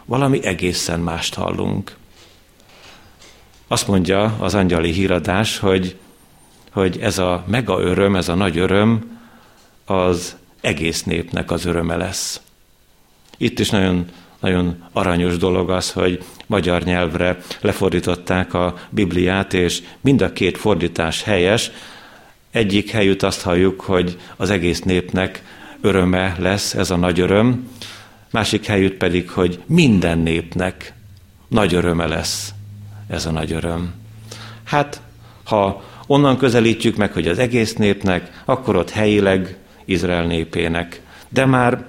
valami 0.04 0.44
egészen 0.44 1.00
mást 1.00 1.34
hallunk. 1.34 1.96
Azt 3.68 3.86
mondja 3.86 4.36
az 4.38 4.54
angyali 4.54 4.92
híradás, 4.92 5.58
hogy, 5.58 5.96
hogy 6.70 6.98
ez 7.00 7.18
a 7.18 7.44
mega 7.46 7.80
öröm, 7.80 8.16
ez 8.16 8.28
a 8.28 8.34
nagy 8.34 8.58
öröm, 8.58 9.18
az 9.84 10.36
egész 10.60 11.02
népnek 11.02 11.50
az 11.50 11.64
öröme 11.64 11.96
lesz. 11.96 12.40
Itt 13.36 13.58
is 13.58 13.70
nagyon, 13.70 14.06
nagyon 14.40 14.82
aranyos 14.92 15.36
dolog 15.36 15.70
az, 15.70 15.92
hogy 15.92 16.22
magyar 16.46 16.82
nyelvre 16.82 17.38
lefordították 17.60 18.54
a 18.54 18.74
Bibliát, 18.90 19.54
és 19.54 19.82
mind 20.00 20.20
a 20.20 20.32
két 20.32 20.58
fordítás 20.58 21.22
helyes. 21.22 21.70
Egyik 22.50 22.90
helyütt 22.90 23.22
azt 23.22 23.42
halljuk, 23.42 23.80
hogy 23.80 24.18
az 24.36 24.50
egész 24.50 24.80
népnek 24.80 25.42
öröme 25.80 26.36
lesz 26.38 26.74
ez 26.74 26.90
a 26.90 26.96
nagy 26.96 27.20
öröm, 27.20 27.68
másik 28.30 28.66
helyütt 28.66 28.96
pedig, 28.96 29.30
hogy 29.30 29.62
minden 29.66 30.18
népnek 30.18 30.92
nagy 31.48 31.74
öröme 31.74 32.06
lesz 32.06 32.52
ez 33.08 33.26
a 33.26 33.30
nagy 33.30 33.52
öröm. 33.52 33.94
Hát, 34.64 35.00
ha 35.44 35.82
onnan 36.10 36.36
közelítjük 36.36 36.96
meg, 36.96 37.12
hogy 37.12 37.28
az 37.28 37.38
egész 37.38 37.74
népnek, 37.74 38.42
akkor 38.44 38.76
ott 38.76 38.90
helyileg 38.90 39.56
Izrael 39.84 40.26
népének. 40.26 41.00
De 41.28 41.44
már 41.44 41.84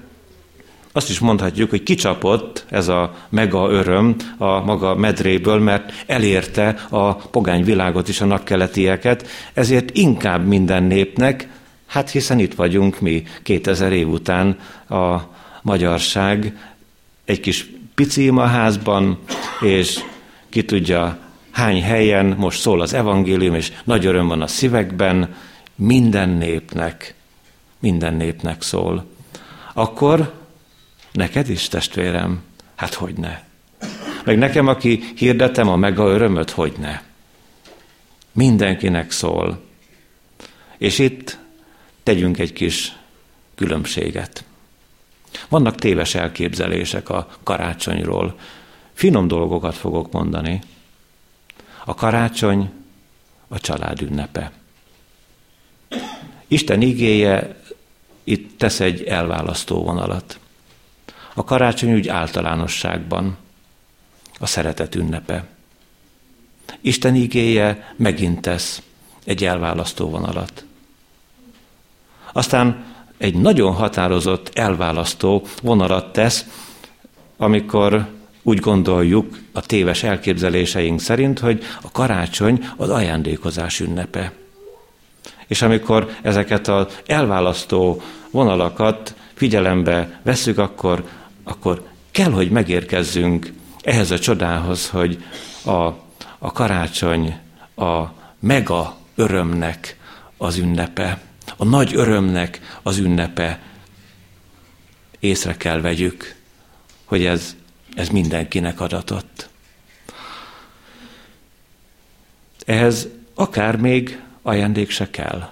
azt 0.91 1.09
is 1.09 1.19
mondhatjuk, 1.19 1.69
hogy 1.69 1.83
kicsapott 1.83 2.65
ez 2.69 2.87
a 2.87 3.15
mega 3.29 3.69
öröm 3.69 4.15
a 4.37 4.59
maga 4.59 4.95
medréből, 4.95 5.59
mert 5.59 6.03
elérte 6.05 6.87
a 6.89 7.13
pogány 7.13 7.63
világot 7.63 8.07
is, 8.07 8.21
a 8.21 8.25
napkeletieket, 8.25 9.27
ezért 9.53 9.97
inkább 9.97 10.47
minden 10.47 10.83
népnek, 10.83 11.47
hát 11.85 12.09
hiszen 12.09 12.39
itt 12.39 12.53
vagyunk 12.53 12.99
mi 12.99 13.23
2000 13.43 13.91
év 13.91 14.09
után 14.09 14.57
a 14.89 15.17
magyarság 15.61 16.57
egy 17.25 17.39
kis 17.39 17.69
pici 17.95 18.31
házban, 18.37 19.19
és 19.61 19.99
ki 20.49 20.65
tudja 20.65 21.30
hány 21.51 21.83
helyen 21.83 22.25
most 22.25 22.59
szól 22.59 22.81
az 22.81 22.93
evangélium, 22.93 23.55
és 23.55 23.71
nagy 23.83 24.05
öröm 24.05 24.27
van 24.27 24.41
a 24.41 24.47
szívekben, 24.47 25.35
minden 25.75 26.29
népnek, 26.29 27.15
minden 27.79 28.13
népnek 28.13 28.61
szól. 28.61 29.05
Akkor 29.73 30.33
neked 31.11 31.49
is, 31.49 31.67
testvérem, 31.67 32.43
hát 32.75 32.93
hogy 32.93 33.13
ne. 33.13 33.39
Meg 34.23 34.37
nekem, 34.37 34.67
aki 34.67 35.03
hirdetem 35.15 35.67
a 35.67 35.75
mega 35.75 36.07
örömöt, 36.07 36.49
hogy 36.49 36.73
ne. 36.77 37.01
Mindenkinek 38.31 39.11
szól. 39.11 39.61
És 40.77 40.99
itt 40.99 41.37
tegyünk 42.03 42.39
egy 42.39 42.53
kis 42.53 42.95
különbséget. 43.55 44.43
Vannak 45.49 45.75
téves 45.75 46.15
elképzelések 46.15 47.09
a 47.09 47.27
karácsonyról. 47.43 48.35
Finom 48.93 49.27
dolgokat 49.27 49.75
fogok 49.75 50.11
mondani. 50.11 50.61
A 51.85 51.93
karácsony 51.93 52.71
a 53.47 53.59
család 53.59 54.01
ünnepe. 54.01 54.51
Isten 56.47 56.81
igéje 56.81 57.61
itt 58.23 58.57
tesz 58.57 58.79
egy 58.79 59.03
elválasztó 59.03 59.83
vonalat. 59.83 60.39
A 61.33 61.43
karácsony 61.43 61.93
úgy 61.93 62.07
általánosságban 62.07 63.37
a 64.39 64.45
szeretet 64.45 64.95
ünnepe. 64.95 65.47
Isten 66.81 67.15
igéje 67.15 67.93
megint 67.97 68.41
tesz 68.41 68.81
egy 69.23 69.45
elválasztó 69.45 70.09
vonalat. 70.09 70.65
Aztán 72.33 72.85
egy 73.17 73.35
nagyon 73.35 73.73
határozott, 73.73 74.49
elválasztó 74.53 75.47
vonalat 75.61 76.13
tesz, 76.13 76.45
amikor 77.37 78.20
úgy 78.43 78.59
gondoljuk 78.59 79.37
a 79.51 79.61
téves 79.61 80.03
elképzeléseink 80.03 80.99
szerint, 80.99 81.39
hogy 81.39 81.63
a 81.81 81.91
karácsony 81.91 82.69
az 82.77 82.89
ajándékozás 82.89 83.79
ünnepe. 83.79 84.31
És 85.47 85.61
amikor 85.61 86.09
ezeket 86.21 86.67
az 86.67 86.87
elválasztó 87.05 88.01
vonalakat 88.31 89.15
figyelembe 89.33 90.19
veszük, 90.23 90.57
akkor, 90.57 91.03
akkor 91.43 91.83
kell, 92.11 92.31
hogy 92.31 92.51
megérkezzünk 92.51 93.53
ehhez 93.81 94.11
a 94.11 94.19
csodához, 94.19 94.89
hogy 94.89 95.23
a, 95.65 95.71
a 96.39 96.51
karácsony 96.53 97.39
a 97.75 98.03
mega 98.39 98.97
örömnek 99.15 99.97
az 100.37 100.57
ünnepe, 100.57 101.21
a 101.57 101.65
nagy 101.65 101.95
örömnek 101.95 102.79
az 102.83 102.97
ünnepe. 102.97 103.61
Észre 105.19 105.57
kell 105.57 105.81
vegyük, 105.81 106.35
hogy 107.05 107.25
ez 107.25 107.55
ez 107.95 108.09
mindenkinek 108.09 108.79
adatott. 108.79 109.49
Ehhez 112.65 113.07
akár 113.33 113.75
még 113.75 114.21
ajándék 114.41 114.89
se 114.89 115.09
kell. 115.09 115.49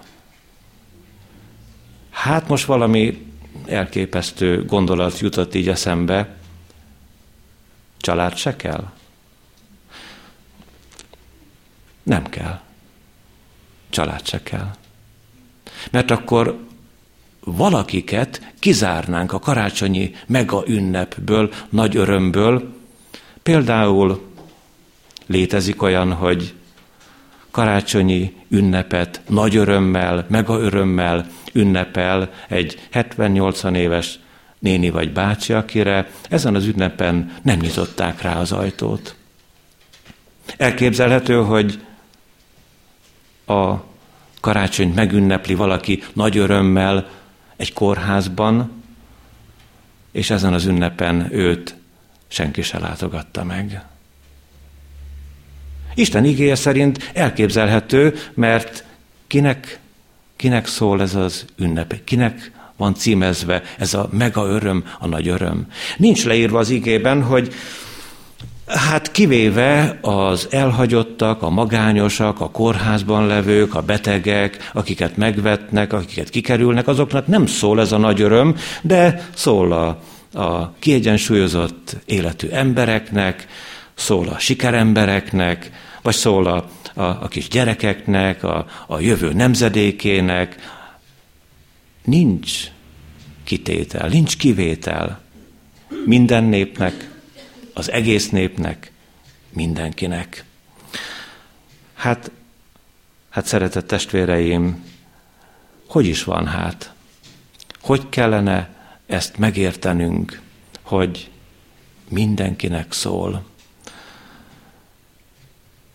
Hát 2.10 2.48
most 2.48 2.66
valami 2.66 3.26
elképesztő 3.66 4.66
gondolat 4.66 5.20
jutott 5.20 5.56
így 5.56 5.70
eszembe. 5.70 6.36
Család 7.98 8.38
se 8.38 8.56
kell? 8.56 8.92
Nem 12.04 12.24
kell. 12.24 12.60
Család 13.90 14.28
se 14.28 14.44
kell. 14.44 14.76
Mert 15.92 16.12
akkor 16.12 16.68
valakiket 17.44 18.54
kizárnánk 18.60 19.34
a 19.34 19.40
karácsonyi 19.40 20.12
mega 20.28 20.64
ünnepből, 20.68 21.54
nagy 21.70 21.96
örömből. 21.96 22.74
Például 23.44 24.22
létezik 25.26 25.82
olyan, 25.82 26.14
hogy 26.14 26.54
karácsonyi 27.52 28.34
ünnepet 28.50 29.22
nagy 29.28 29.56
örömmel, 29.56 30.26
mega 30.28 30.60
örömmel 30.60 31.28
ünnepel 31.54 32.32
egy 32.48 32.88
70-80 32.94 33.76
éves 33.76 34.20
néni 34.60 34.90
vagy 34.90 35.14
bácsi, 35.14 35.54
akire 35.54 36.10
ezen 36.30 36.56
az 36.56 36.66
ünnepen 36.66 37.36
nem 37.42 37.60
nyitották 37.60 38.22
rá 38.22 38.40
az 38.40 38.52
ajtót. 38.52 39.16
Elképzelhető, 40.58 41.36
hogy 41.36 41.80
a 43.46 43.74
karácsonyt 44.42 44.96
megünnepli 44.96 45.56
valaki 45.56 46.04
nagy 46.14 46.38
örömmel, 46.38 47.10
egy 47.60 47.74
kórházban, 47.74 48.72
és 50.12 50.30
ezen 50.30 50.54
az 50.54 50.66
ünnepen 50.66 51.28
őt 51.32 51.76
senki 52.28 52.62
se 52.62 52.80
látogatta 52.80 53.44
meg. 53.44 53.84
Isten 55.94 56.26
igéje 56.26 56.56
szerint 56.56 57.12
elképzelhető, 57.14 58.16
mert 58.34 58.84
kinek, 59.28 59.80
kinek 60.36 60.68
szól 60.68 61.02
ez 61.02 61.16
az 61.16 61.46
ünnep, 61.58 62.04
kinek 62.04 62.52
van 62.78 62.96
címezve 62.96 63.62
ez 63.78 63.94
a 63.94 64.10
mega 64.12 64.46
öröm, 64.46 64.86
a 65.00 65.08
nagy 65.08 65.28
öröm. 65.28 65.68
Nincs 65.98 66.26
leírva 66.26 66.60
az 66.60 66.70
igében, 66.70 67.24
hogy 67.24 67.54
Hát 68.70 69.12
kivéve 69.12 70.00
az 70.02 70.48
elhagyottak, 70.52 71.42
a 71.42 71.50
magányosak, 71.50 72.42
a 72.42 72.50
kórházban 72.50 73.28
levők, 73.28 73.76
a 73.76 73.82
betegek, 73.82 74.72
akiket 74.74 75.18
megvetnek, 75.18 75.94
akiket 75.94 76.30
kikerülnek, 76.30 76.88
azoknak 76.88 77.28
nem 77.28 77.46
szól 77.46 77.80
ez 77.80 77.92
a 77.92 77.98
nagy 77.98 78.22
öröm, 78.22 78.56
de 78.82 79.30
szól 79.34 79.72
a, 79.72 80.02
a 80.40 80.74
kiegyensúlyozott 80.80 81.96
életű 82.06 82.48
embereknek, 82.48 83.48
szól 83.94 84.28
a 84.28 84.40
sikerembereknek, 84.40 85.72
vagy 86.02 86.16
szól 86.16 86.48
a, 86.48 86.70
a, 86.94 87.04
a 87.04 87.28
kis 87.28 87.48
gyerekeknek, 87.48 88.44
a, 88.44 88.66
a 88.88 89.00
jövő 89.00 89.34
nemzedékének. 89.34 90.56
Nincs 92.04 92.64
kitétel, 93.44 94.08
nincs 94.08 94.38
kivétel. 94.38 95.20
Minden 96.06 96.44
népnek 96.44 97.09
az 97.80 97.92
egész 97.92 98.30
népnek, 98.30 98.92
mindenkinek. 99.50 100.44
Hát, 101.94 102.32
hát 103.30 103.46
szeretett 103.46 103.88
testvéreim, 103.88 104.84
hogy 105.88 106.06
is 106.06 106.24
van 106.24 106.48
hát? 106.48 106.94
Hogy 107.82 108.10
kellene 108.10 108.70
ezt 109.06 109.38
megértenünk, 109.38 110.42
hogy 110.82 111.32
mindenkinek 112.10 112.92
szól? 112.92 113.46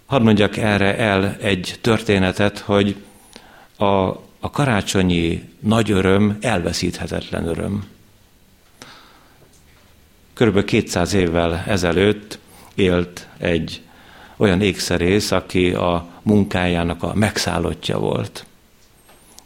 Hadd 0.07 0.23
mondjak 0.23 0.57
erre 0.57 0.97
el 0.97 1.37
egy 1.41 1.79
történetet, 1.81 2.59
hogy 2.59 3.05
a, 3.77 3.85
a 4.41 4.51
karácsonyi 4.53 5.49
nagy 5.61 5.91
öröm 5.91 6.39
elveszíthetetlen 6.41 7.47
öröm. 7.47 7.94
Körülbelül 10.35 10.69
200 10.69 11.13
évvel 11.13 11.65
ezelőtt 11.67 12.39
élt 12.75 13.29
egy 13.39 13.81
olyan 14.37 14.61
ékszerész, 14.61 15.31
aki 15.31 15.71
a 15.71 16.07
munkájának 16.23 17.03
a 17.03 17.15
megszállottja 17.15 17.99
volt. 17.99 18.47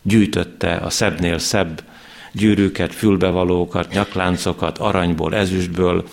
Gyűjtötte 0.03 0.75
a 0.75 0.91
szebbnél 0.91 1.39
szebb 1.39 1.83
gyűrűket, 2.33 2.95
fülbevalókat, 2.95 3.93
nyakláncokat, 3.93 4.79
aranyból, 4.79 5.35
ezüstből. 5.35 6.09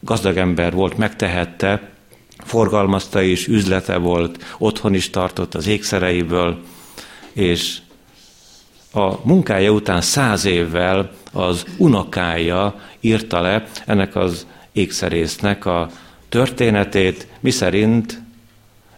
Gazdag 0.00 0.36
ember 0.36 0.72
volt, 0.72 0.96
megtehette, 0.96 1.90
forgalmazta 2.38 3.22
is, 3.22 3.46
üzlete 3.46 3.96
volt, 3.96 4.44
otthon 4.58 4.94
is 4.94 5.10
tartott 5.10 5.54
az 5.54 5.66
ékszereiből, 5.66 6.62
és 7.32 7.78
a 8.92 9.12
munkája 9.22 9.70
után 9.70 10.00
száz 10.00 10.44
évvel 10.44 11.10
az 11.36 11.64
unokája 11.76 12.80
írta 13.00 13.40
le 13.40 13.66
ennek 13.86 14.16
az 14.16 14.46
ékszerésznek 14.72 15.64
a 15.64 15.90
történetét, 16.28 17.26
miszerint 17.40 18.20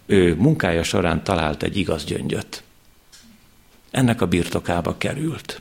ő 0.07 0.35
munkája 0.35 0.83
során 0.83 1.25
talált 1.25 1.63
egy 1.63 1.77
igaz 1.77 2.05
gyöngyöt. 2.05 2.63
Ennek 3.91 4.21
a 4.21 4.27
birtokába 4.27 4.99
került. 4.99 5.61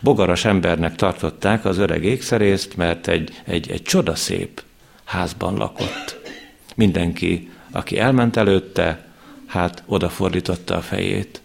Bogaras 0.00 0.44
embernek 0.44 0.96
tartották 0.96 1.64
az 1.64 1.78
öreg 1.78 2.04
ékszerészt, 2.04 2.76
mert 2.76 3.08
egy, 3.08 3.42
egy, 3.44 3.70
egy 3.70 3.82
csodaszép 3.82 4.62
házban 5.04 5.54
lakott. 5.54 6.20
Mindenki, 6.74 7.50
aki 7.70 7.98
elment 7.98 8.36
előtte, 8.36 9.06
hát 9.46 9.82
odafordította 9.86 10.76
a 10.76 10.80
fejét. 10.80 11.40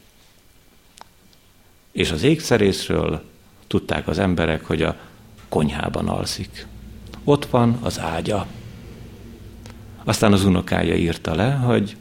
És 1.91 2.11
az 2.11 2.23
ékszerészről 2.23 3.23
tudták 3.67 4.07
az 4.07 4.19
emberek, 4.19 4.65
hogy 4.65 4.81
a 4.81 4.97
konyhában 5.49 6.07
alszik. 6.07 6.65
Ott 7.23 7.45
van 7.45 7.79
az 7.81 7.99
ágya. 7.99 8.47
Aztán 10.03 10.33
az 10.33 10.43
unokája 10.43 10.95
írta 10.95 11.35
le, 11.35 11.51
hogy 11.51 11.95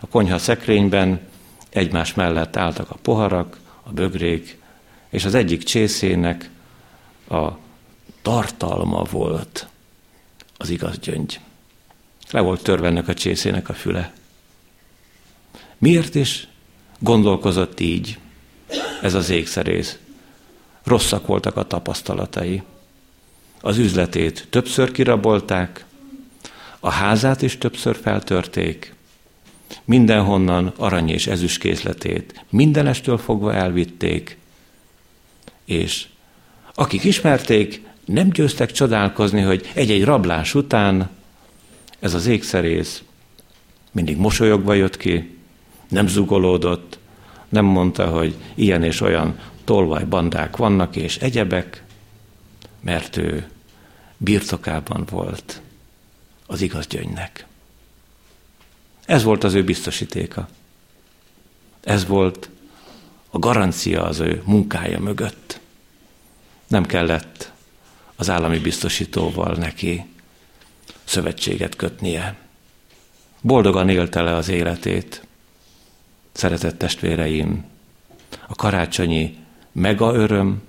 a 0.00 0.06
konyha 0.06 0.38
szekrényben 0.38 1.20
egymás 1.68 2.14
mellett 2.14 2.56
álltak 2.56 2.90
a 2.90 2.96
poharak, 3.02 3.58
a 3.82 3.92
bögrék, 3.92 4.58
és 5.08 5.24
az 5.24 5.34
egyik 5.34 5.62
csészének 5.62 6.50
a 7.28 7.48
tartalma 8.22 9.02
volt 9.02 9.68
az 10.56 10.70
igaz 10.70 10.98
gyöngy. 10.98 11.40
Le 12.30 12.40
volt 12.40 12.62
törve 12.62 12.86
ennek 12.86 13.08
a 13.08 13.14
csészének 13.14 13.68
a 13.68 13.72
füle. 13.72 14.12
Miért 15.78 16.14
is 16.14 16.48
gondolkozott 16.98 17.80
így 17.80 18.18
ez 19.02 19.14
az 19.14 19.30
ékszerész? 19.30 19.98
Rosszak 20.84 21.26
voltak 21.26 21.56
a 21.56 21.66
tapasztalatai. 21.66 22.62
Az 23.60 23.78
üzletét 23.78 24.46
többször 24.50 24.92
kirabolták, 24.92 25.84
a 26.80 26.90
házát 26.90 27.42
is 27.42 27.58
többször 27.58 27.96
feltörték, 27.96 28.94
mindenhonnan 29.84 30.72
arany 30.76 31.08
és 31.08 31.26
ezüst 31.26 31.60
készletét 31.60 32.44
mindenestől 32.50 33.18
fogva 33.18 33.54
elvitték, 33.54 34.38
és 35.64 36.06
akik 36.74 37.04
ismerték, 37.04 37.82
nem 38.04 38.30
győztek 38.30 38.72
csodálkozni, 38.72 39.40
hogy 39.40 39.70
egy-egy 39.74 40.04
rablás 40.04 40.54
után 40.54 41.10
ez 42.00 42.14
az 42.14 42.26
ékszerész 42.26 43.02
mindig 43.92 44.16
mosolyogva 44.16 44.74
jött 44.74 44.96
ki, 44.96 45.38
nem 45.88 46.06
zugolódott, 46.06 46.98
nem 47.48 47.64
mondta, 47.64 48.06
hogy 48.06 48.34
ilyen 48.54 48.82
és 48.82 49.00
olyan 49.00 49.38
tolvaj 49.64 50.04
bandák 50.04 50.56
vannak 50.56 50.96
és 50.96 51.16
egyebek, 51.16 51.82
mert 52.80 53.16
ő 53.16 53.48
birtokában 54.16 55.04
volt 55.10 55.60
az 56.46 56.60
igaz 56.60 56.86
gyöngynek. 56.86 57.46
Ez 59.06 59.22
volt 59.22 59.44
az 59.44 59.54
ő 59.54 59.64
biztosítéka. 59.64 60.48
Ez 61.80 62.06
volt 62.06 62.48
a 63.30 63.38
garancia 63.38 64.04
az 64.04 64.18
ő 64.18 64.42
munkája 64.44 65.00
mögött. 65.00 65.60
Nem 66.66 66.86
kellett 66.86 67.52
az 68.16 68.30
állami 68.30 68.58
biztosítóval 68.58 69.54
neki 69.54 70.04
szövetséget 71.04 71.76
kötnie. 71.76 72.36
Boldogan 73.40 73.88
élte 73.88 74.22
le 74.22 74.34
az 74.34 74.48
életét. 74.48 75.26
Szeretett 76.32 76.78
testvéreim, 76.78 77.64
a 78.46 78.54
karácsonyi 78.54 79.43
mega 79.74 80.14
öröm, 80.14 80.62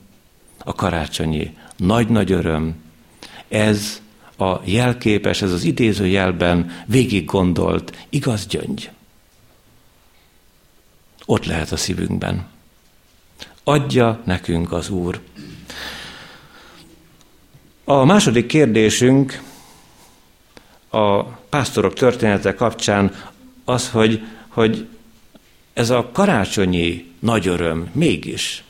a 0.58 0.74
karácsonyi 0.74 1.58
nagy-nagy 1.76 2.32
öröm, 2.32 2.76
ez 3.48 4.02
a 4.38 4.60
jelképes, 4.64 5.42
ez 5.42 5.52
az 5.52 5.64
idéző 5.64 6.08
jelben 6.08 6.84
végig 6.86 7.26
gondolt 7.26 8.06
igaz 8.10 8.46
gyöngy. 8.46 8.90
Ott 11.26 11.46
lehet 11.46 11.72
a 11.72 11.78
szívünkben. 11.78 12.48
Adja 13.64 14.22
nekünk 14.24 14.72
az 14.72 14.90
Úr. 14.90 15.22
A 17.84 18.06
második 18.06 18.46
kérdésünk 18.46 19.42
a 20.90 21.24
pásztorok 21.24 21.94
története 21.94 22.54
kapcsán 22.54 23.16
az, 23.64 23.90
hogy, 23.90 24.24
hogy 24.48 24.88
ez 25.74 25.90
a 25.90 26.10
karácsonyi 26.14 27.14
nagy 27.20 27.48
öröm 27.48 27.90
mégis, 27.92 28.65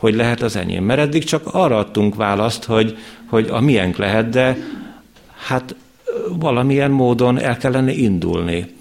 hogy 0.00 0.14
lehet 0.14 0.42
az 0.42 0.56
enyém. 0.56 0.84
Mert 0.84 1.00
eddig 1.00 1.24
csak 1.24 1.46
arra 1.46 1.78
adtunk 1.78 2.14
választ, 2.14 2.64
hogy, 2.64 2.98
hogy 3.26 3.48
a 3.50 3.60
miénk 3.60 3.96
lehet, 3.96 4.28
de 4.28 4.56
hát 5.36 5.74
valamilyen 6.28 6.90
módon 6.90 7.38
el 7.38 7.56
kellene 7.56 7.92
indulni. 7.92 8.74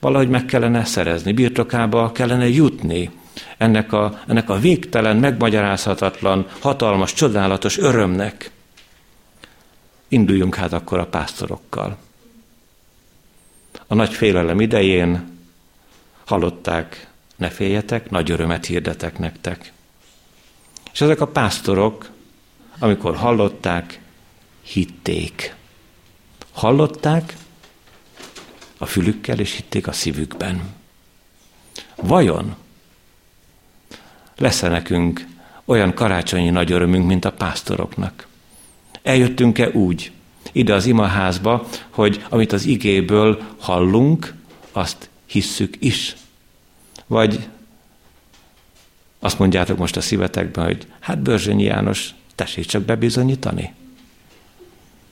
Valahogy 0.00 0.28
meg 0.28 0.44
kellene 0.44 0.84
szerezni, 0.84 1.32
birtokába 1.32 2.12
kellene 2.12 2.48
jutni 2.48 3.10
ennek 3.56 3.92
a, 3.92 4.20
ennek 4.26 4.50
a 4.50 4.58
végtelen, 4.58 5.16
megmagyarázhatatlan, 5.16 6.46
hatalmas, 6.60 7.12
csodálatos 7.12 7.78
örömnek. 7.78 8.50
Induljunk 10.08 10.54
hát 10.54 10.72
akkor 10.72 10.98
a 10.98 11.06
pásztorokkal. 11.06 11.96
A 13.86 13.94
nagy 13.94 14.14
félelem 14.14 14.60
idején 14.60 15.38
hallották, 16.24 17.06
ne 17.36 17.48
féljetek, 17.48 18.10
nagy 18.10 18.30
örömet 18.30 18.66
hirdetek 18.66 19.18
nektek. 19.18 19.72
És 20.96 21.02
ezek 21.02 21.20
a 21.20 21.26
pásztorok, 21.26 22.10
amikor 22.78 23.16
hallották, 23.16 24.00
hitték. 24.62 25.54
Hallották 26.52 27.36
a 28.78 28.86
fülükkel, 28.86 29.38
és 29.38 29.52
hitték 29.52 29.86
a 29.86 29.92
szívükben. 29.92 30.74
Vajon 31.96 32.56
lesz-e 34.36 34.68
nekünk 34.68 35.26
olyan 35.64 35.94
karácsonyi 35.94 36.50
nagy 36.50 36.72
örömünk, 36.72 37.06
mint 37.06 37.24
a 37.24 37.32
pásztoroknak? 37.32 38.26
Eljöttünk-e 39.02 39.68
úgy 39.68 40.12
ide 40.52 40.74
az 40.74 40.86
imaházba, 40.86 41.66
hogy 41.90 42.24
amit 42.28 42.52
az 42.52 42.64
igéből 42.64 43.42
hallunk, 43.58 44.34
azt 44.72 45.08
hisszük 45.26 45.76
is? 45.78 46.16
Vagy 47.06 47.48
azt 49.20 49.38
mondjátok 49.38 49.78
most 49.78 49.96
a 49.96 50.00
szívetekben, 50.00 50.64
hogy 50.64 50.86
hát 51.00 51.18
Börzsönyi 51.18 51.62
János, 51.62 52.14
tessék 52.34 52.66
csak 52.66 52.82
bebizonyítani. 52.82 53.74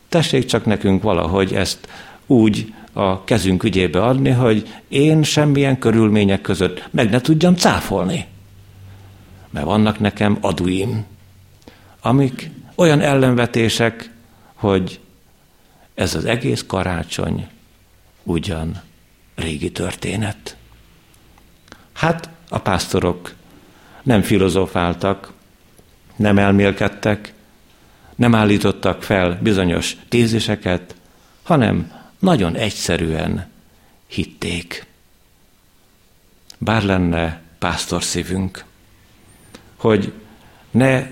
Tessék 0.09 0.45
csak 0.45 0.65
nekünk 0.65 1.03
valahogy 1.03 1.55
ezt 1.55 1.89
úgy 2.27 2.75
a 2.93 3.25
kezünk 3.25 3.63
ügyébe 3.63 4.03
adni, 4.03 4.31
hogy 4.31 4.75
én 4.89 5.23
semmilyen 5.23 5.79
körülmények 5.79 6.41
között 6.41 6.89
meg 6.91 7.11
ne 7.11 7.21
tudjam 7.21 7.55
cáfolni. 7.55 8.27
Mert 9.51 9.67
vannak 9.67 9.99
nekem 9.99 10.39
aduim, 10.41 11.05
amik 12.01 12.51
olyan 12.75 13.01
ellenvetések, 13.01 14.11
hogy 14.55 15.01
ez 15.95 16.15
az 16.15 16.25
egész 16.25 16.65
karácsony 16.67 17.49
ugyan 18.23 18.83
régi 19.35 19.73
történet. 19.73 20.57
Hát 21.93 22.29
a 22.49 22.59
pásztorok 22.59 23.35
nem 24.05 24.23
filozofáltak, 24.23 25.33
nem 26.17 26.39
elmélkedtek, 26.39 27.33
nem 28.15 28.35
állítottak 28.35 29.03
fel 29.03 29.39
bizonyos 29.43 29.97
téziseket, 30.09 30.95
hanem 31.43 31.93
nagyon 32.19 32.55
egyszerűen 32.55 33.51
hitték. 34.07 34.87
Bár 36.59 36.83
lenne 36.83 37.43
pásztor 37.59 38.03
szívünk, 38.03 38.65
hogy 39.77 40.13
ne 40.71 41.07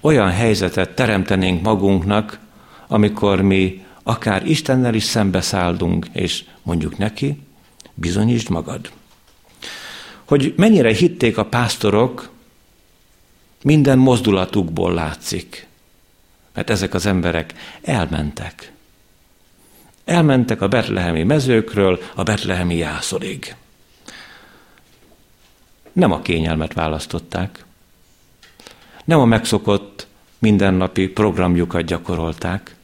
olyan 0.00 0.30
helyzetet 0.30 0.94
teremtenénk 0.94 1.62
magunknak, 1.62 2.38
amikor 2.86 3.40
mi 3.40 3.84
akár 4.02 4.46
Istennel 4.46 4.94
is 4.94 5.04
szembeszállunk, 5.04 6.06
és 6.12 6.44
mondjuk 6.62 6.98
neki, 6.98 7.40
bizonyítsd 7.94 8.50
magad 8.50 8.90
hogy 10.32 10.54
mennyire 10.56 10.94
hitték 10.94 11.38
a 11.38 11.44
pásztorok, 11.44 12.30
minden 13.62 13.98
mozdulatukból 13.98 14.94
látszik. 14.94 15.66
Mert 16.54 16.70
ezek 16.70 16.94
az 16.94 17.06
emberek 17.06 17.54
elmentek. 17.82 18.72
Elmentek 20.04 20.60
a 20.60 20.68
betlehemi 20.68 21.22
mezőkről 21.22 22.00
a 22.14 22.22
betlehemi 22.22 22.76
jászorig. 22.76 23.56
Nem 25.92 26.12
a 26.12 26.22
kényelmet 26.22 26.72
választották, 26.72 27.64
nem 29.04 29.20
a 29.20 29.24
megszokott 29.24 30.06
mindennapi 30.38 31.08
programjukat 31.08 31.84
gyakorolták. 31.84 32.74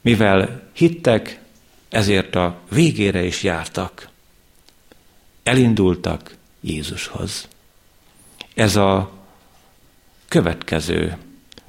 Mivel 0.00 0.70
hittek, 0.72 1.40
ezért 1.88 2.34
a 2.34 2.58
végére 2.70 3.24
is 3.24 3.42
jártak. 3.42 4.14
Elindultak 5.46 6.34
Jézushoz. 6.60 7.48
Ez 8.54 8.76
a 8.76 9.10
következő 10.28 11.16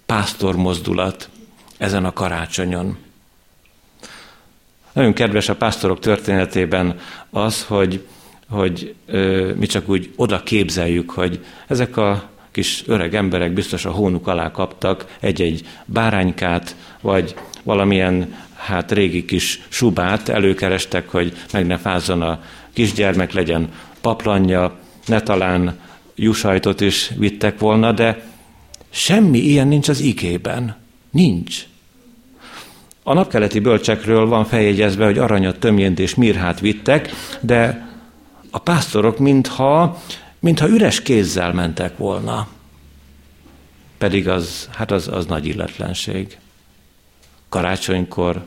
pásztor 0.06 0.56
mozdulat 0.56 1.30
ezen 1.78 2.06
a 2.06 2.14
karácsonyon. 2.14 2.98
Nagyon 4.94 5.14
kedves 5.14 5.50
a 5.50 5.56
pásztorok 5.56 6.00
történetében 6.00 7.00
az, 7.30 7.64
hogy, 7.64 8.06
hogy 8.50 8.96
ö, 9.06 9.54
mi 9.54 9.66
csak 9.66 9.90
úgy 9.90 10.14
oda 10.16 10.44
képzeljük, 10.44 11.12
hogy 11.12 11.46
ezek 11.68 11.98
a 11.98 12.30
kis 12.52 12.84
öreg 12.88 13.16
emberek 13.16 13.54
biztos 13.54 13.86
a 13.86 13.92
hónuk 13.92 14.28
alá 14.28 14.52
kaptak 14.52 15.18
egy-egy 15.20 15.68
báránykát, 15.86 16.76
vagy 17.02 17.36
valamilyen 17.64 18.36
hát 18.56 18.92
régi 18.92 19.26
kis 19.26 19.62
subát 19.68 20.30
előkerestek, 20.30 21.10
hogy 21.10 21.38
meg 21.52 21.66
ne 21.66 21.78
fázzon 21.78 22.22
a 22.22 22.42
kisgyermek, 22.78 23.34
legyen 23.34 23.70
paplanja, 24.02 24.76
ne 25.06 25.22
talán 25.22 25.80
jusajtot 26.16 26.82
is 26.82 27.12
vittek 27.18 27.60
volna, 27.60 27.92
de 27.92 28.30
semmi 28.90 29.38
ilyen 29.38 29.68
nincs 29.68 29.90
az 29.90 30.00
ikében. 30.00 30.76
Nincs. 31.12 31.66
A 33.04 33.14
napkeleti 33.14 33.60
bölcsekről 33.60 34.28
van 34.28 34.46
feljegyezve, 34.46 35.06
hogy 35.06 35.18
aranyat, 35.18 35.60
tömjént 35.60 36.00
és 36.00 36.16
mirhát 36.16 36.60
vittek, 36.60 37.10
de 37.40 37.88
a 38.52 38.60
pásztorok 38.60 39.18
mintha, 39.18 40.02
mintha 40.40 40.68
üres 40.68 41.02
kézzel 41.02 41.54
mentek 41.54 41.98
volna. 41.98 42.48
Pedig 43.98 44.28
az, 44.28 44.70
hát 44.74 44.92
az, 44.92 45.08
az 45.08 45.26
nagy 45.26 45.46
illetlenség. 45.46 46.38
Karácsonykor 47.50 48.46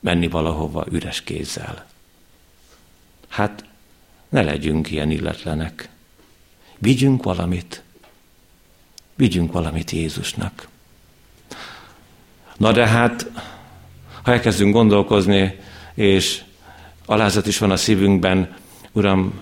menni 0.00 0.28
valahova 0.28 0.84
üres 0.90 1.22
kézzel. 1.22 1.90
Hát 3.32 3.64
ne 4.28 4.42
legyünk 4.42 4.90
ilyen 4.90 5.10
illetlenek. 5.10 5.88
Vigyünk 6.78 7.22
valamit. 7.22 7.82
Vigyünk 9.14 9.52
valamit 9.52 9.90
Jézusnak. 9.90 10.68
Na 12.56 12.72
de 12.72 12.86
hát, 12.86 13.30
ha 14.22 14.32
elkezdünk 14.32 14.72
gondolkozni, 14.72 15.58
és 15.94 16.42
alázat 17.06 17.46
is 17.46 17.58
van 17.58 17.70
a 17.70 17.76
szívünkben, 17.76 18.54
Uram, 18.92 19.40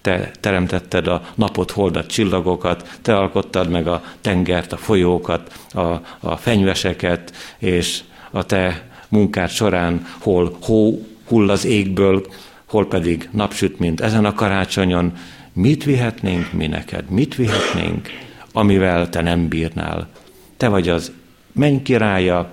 te 0.00 0.30
teremtetted 0.40 1.06
a 1.06 1.22
napot, 1.34 1.70
holdat, 1.70 2.06
csillagokat, 2.06 2.98
te 3.02 3.16
alkottad 3.16 3.68
meg 3.68 3.86
a 3.86 4.02
tengert, 4.20 4.72
a 4.72 4.76
folyókat, 4.76 5.58
a, 5.72 5.80
a 6.20 6.36
fenyveseket, 6.36 7.32
és 7.58 8.02
a 8.30 8.44
te 8.44 8.90
munkád 9.08 9.50
során 9.50 10.06
hol 10.18 10.56
hó 10.60 11.06
hull 11.28 11.50
az 11.50 11.64
égből, 11.64 12.26
hol 12.66 12.88
pedig 12.88 13.28
napsüt, 13.32 13.78
mint 13.78 14.00
ezen 14.00 14.24
a 14.24 14.34
karácsonyon, 14.34 15.16
mit 15.52 15.84
vihetnénk 15.84 16.52
mi 16.52 16.66
neked, 16.66 17.10
mit 17.10 17.34
vihetnénk, 17.34 18.08
amivel 18.52 19.08
te 19.08 19.20
nem 19.20 19.48
bírnál. 19.48 20.08
Te 20.56 20.68
vagy 20.68 20.88
az 20.88 21.12
menny 21.52 21.82
királya, 21.82 22.52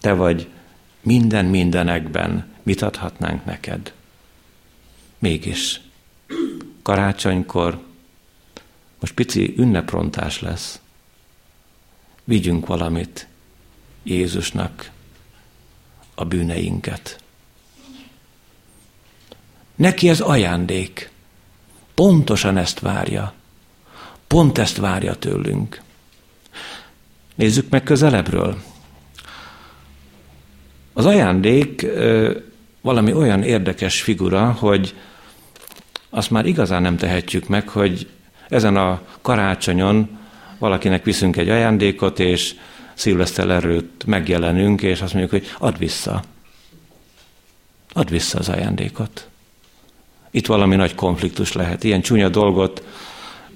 te 0.00 0.12
vagy 0.12 0.48
minden 1.02 1.44
mindenekben, 1.44 2.46
mit 2.62 2.82
adhatnánk 2.82 3.44
neked. 3.44 3.92
Mégis, 5.18 5.80
karácsonykor, 6.82 7.80
most 9.00 9.14
pici 9.14 9.54
ünneprontás 9.56 10.40
lesz, 10.40 10.80
vigyünk 12.24 12.66
valamit 12.66 13.26
Jézusnak 14.02 14.90
a 16.14 16.24
bűneinket. 16.24 17.18
Neki 19.78 20.08
ez 20.08 20.20
ajándék. 20.20 21.10
Pontosan 21.94 22.56
ezt 22.56 22.80
várja. 22.80 23.32
Pont 24.26 24.58
ezt 24.58 24.76
várja 24.76 25.14
tőlünk. 25.14 25.80
Nézzük 27.34 27.70
meg 27.70 27.82
közelebbről. 27.82 28.62
Az 30.92 31.06
ajándék 31.06 31.86
valami 32.80 33.12
olyan 33.12 33.42
érdekes 33.42 34.02
figura, 34.02 34.52
hogy 34.52 34.94
azt 36.10 36.30
már 36.30 36.46
igazán 36.46 36.82
nem 36.82 36.96
tehetjük 36.96 37.48
meg, 37.48 37.68
hogy 37.68 38.08
ezen 38.48 38.76
a 38.76 39.02
karácsonyon 39.22 40.18
valakinek 40.58 41.04
viszünk 41.04 41.36
egy 41.36 41.48
ajándékot, 41.48 42.18
és 42.18 42.54
szilveszter 42.94 43.50
erőt 43.50 44.04
megjelenünk, 44.06 44.82
és 44.82 45.00
azt 45.00 45.14
mondjuk, 45.14 45.42
hogy 45.42 45.54
add 45.58 45.78
vissza. 45.78 46.22
Add 47.92 48.10
vissza 48.10 48.38
az 48.38 48.48
ajándékot. 48.48 49.28
Itt 50.30 50.46
valami 50.46 50.76
nagy 50.76 50.94
konfliktus 50.94 51.52
lehet. 51.52 51.84
Ilyen 51.84 52.00
csúnya 52.00 52.28
dolgot 52.28 52.82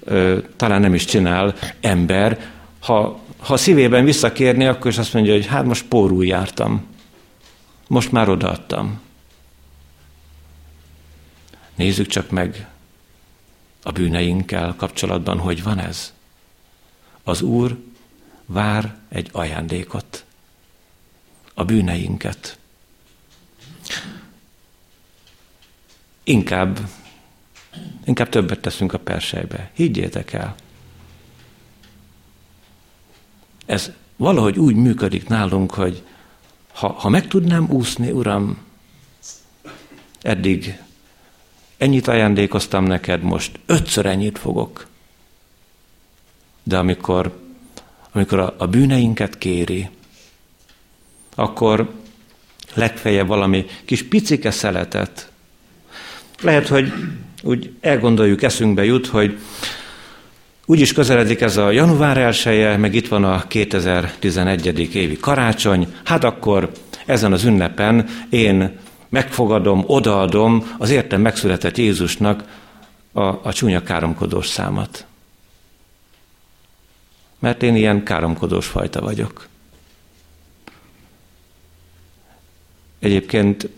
ö, 0.03 0.37
talán 0.55 0.81
nem 0.81 0.93
is 0.93 1.05
csinál 1.05 1.55
ember. 1.81 2.51
Ha, 2.79 3.19
ha 3.37 3.57
szívében 3.57 4.05
visszakérni, 4.05 4.65
akkor 4.65 4.91
is 4.91 4.97
azt 4.97 5.13
mondja, 5.13 5.33
hogy 5.33 5.45
hát 5.47 5.65
most 5.65 5.85
pórul 5.85 6.25
jártam. 6.25 6.85
Most 7.87 8.11
már 8.11 8.29
odaadtam. 8.29 9.01
Nézzük 11.75 12.07
csak 12.07 12.29
meg 12.29 12.67
a 13.83 13.91
bűneinkkel 13.91 14.75
kapcsolatban, 14.77 15.39
hogy 15.39 15.63
van 15.63 15.79
ez. 15.79 16.13
Az 17.23 17.41
Úr 17.41 17.77
vár 18.45 18.95
egy 19.09 19.29
ajándékot, 19.31 20.25
a 21.53 21.63
bűneinket. 21.63 22.57
Inkább, 26.23 26.79
inkább 28.05 28.29
többet 28.29 28.59
teszünk 28.59 28.93
a 28.93 28.99
persejbe. 28.99 29.71
Higgyétek 29.73 30.33
el. 30.33 30.55
Ez 33.65 33.91
valahogy 34.15 34.59
úgy 34.59 34.75
működik 34.75 35.27
nálunk, 35.27 35.73
hogy 35.73 36.03
ha, 36.73 36.87
ha 36.87 37.09
meg 37.09 37.27
tudnám 37.27 37.67
úszni, 37.69 38.11
Uram, 38.11 38.57
eddig 40.21 40.81
ennyit 41.77 42.07
ajándékoztam 42.07 42.83
neked, 42.83 43.21
most 43.21 43.59
ötször 43.65 44.05
ennyit 44.05 44.37
fogok. 44.37 44.87
De 46.63 46.77
amikor, 46.77 47.39
amikor 48.11 48.39
a, 48.39 48.55
a 48.57 48.67
bűneinket 48.67 49.37
kéri, 49.37 49.89
akkor 51.35 51.93
legfeljebb 52.73 53.27
valami 53.27 53.65
kis 53.85 54.03
picike 54.03 54.51
szeletet. 54.51 55.31
Lehet, 56.43 56.67
hogy 56.67 56.93
úgy 57.43 57.71
elgondoljuk, 57.81 58.43
eszünkbe 58.43 58.85
jut, 58.85 59.07
hogy 59.07 59.37
úgy 60.65 60.79
is 60.79 60.93
közeledik 60.93 61.41
ez 61.41 61.57
a 61.57 61.71
január 61.71 62.17
elsője, 62.17 62.77
meg 62.77 62.95
itt 62.95 63.07
van 63.07 63.23
a 63.23 63.47
2011. 63.47 64.95
évi 64.95 65.17
karácsony, 65.17 65.95
hát 66.03 66.23
akkor 66.23 66.71
ezen 67.05 67.33
az 67.33 67.43
ünnepen 67.43 68.07
én 68.29 68.79
megfogadom, 69.09 69.83
odaadom 69.87 70.75
az 70.77 70.89
értem 70.89 71.21
megszületett 71.21 71.77
Jézusnak 71.77 72.43
a, 73.11 73.21
a 73.21 73.53
csúnya 73.53 73.83
káromkodós 73.83 74.47
számat. 74.47 75.05
Mert 77.39 77.63
én 77.63 77.75
ilyen 77.75 78.03
káromkodós 78.03 78.67
fajta 78.67 79.01
vagyok. 79.01 79.47
Egyébként 82.99 83.69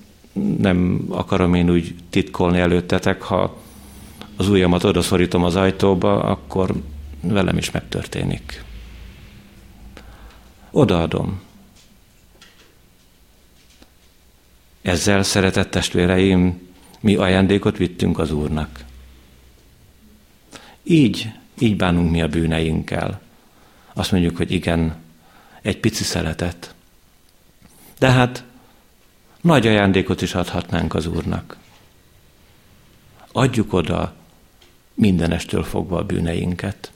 nem 0.58 1.06
akarom 1.10 1.54
én 1.54 1.70
úgy 1.70 1.96
titkolni 2.10 2.60
előttetek, 2.60 3.22
ha 3.22 3.58
az 4.36 4.50
ujjamat 4.50 4.84
odaszorítom 4.84 5.44
az 5.44 5.56
ajtóba, 5.56 6.24
akkor 6.24 6.74
velem 7.22 7.58
is 7.58 7.72
megtörténik. 7.72 8.64
Odaadom. 10.72 11.42
Ezzel, 14.82 15.24
szeretett 15.24 15.72
testvéreim, 15.72 16.68
mi 17.00 17.16
ajándékot 17.16 17.78
vittünk 17.78 18.20
az 18.20 18.32
Úrnak. 18.32 18.84
Így, 20.84 21.32
így 21.60 21.76
bánunk 21.76 22.12
mi 22.12 22.22
a 22.22 22.28
bűneinkkel. 22.28 23.22
Azt 23.94 24.12
mondjuk, 24.12 24.38
hogy 24.38 24.52
igen, 24.52 24.96
egy 25.62 25.80
pici 25.80 26.04
szeretet. 26.04 26.76
De 28.00 28.12
hát 28.12 28.44
nagy 29.46 29.68
ajándékot 29.68 30.22
is 30.22 30.36
adhatnánk 30.36 30.94
az 30.94 31.06
Úrnak. 31.06 31.58
Adjuk 33.32 33.74
oda 33.74 34.14
mindenestől 34.94 35.64
fogva 35.64 35.98
a 35.98 36.04
bűneinket. 36.04 36.92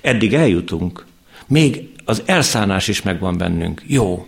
Eddig 0.00 0.34
eljutunk, 0.34 1.06
még 1.46 1.94
az 2.04 2.22
elszánás 2.24 2.88
is 2.88 3.02
megvan 3.02 3.38
bennünk. 3.38 3.82
Jó, 3.86 4.26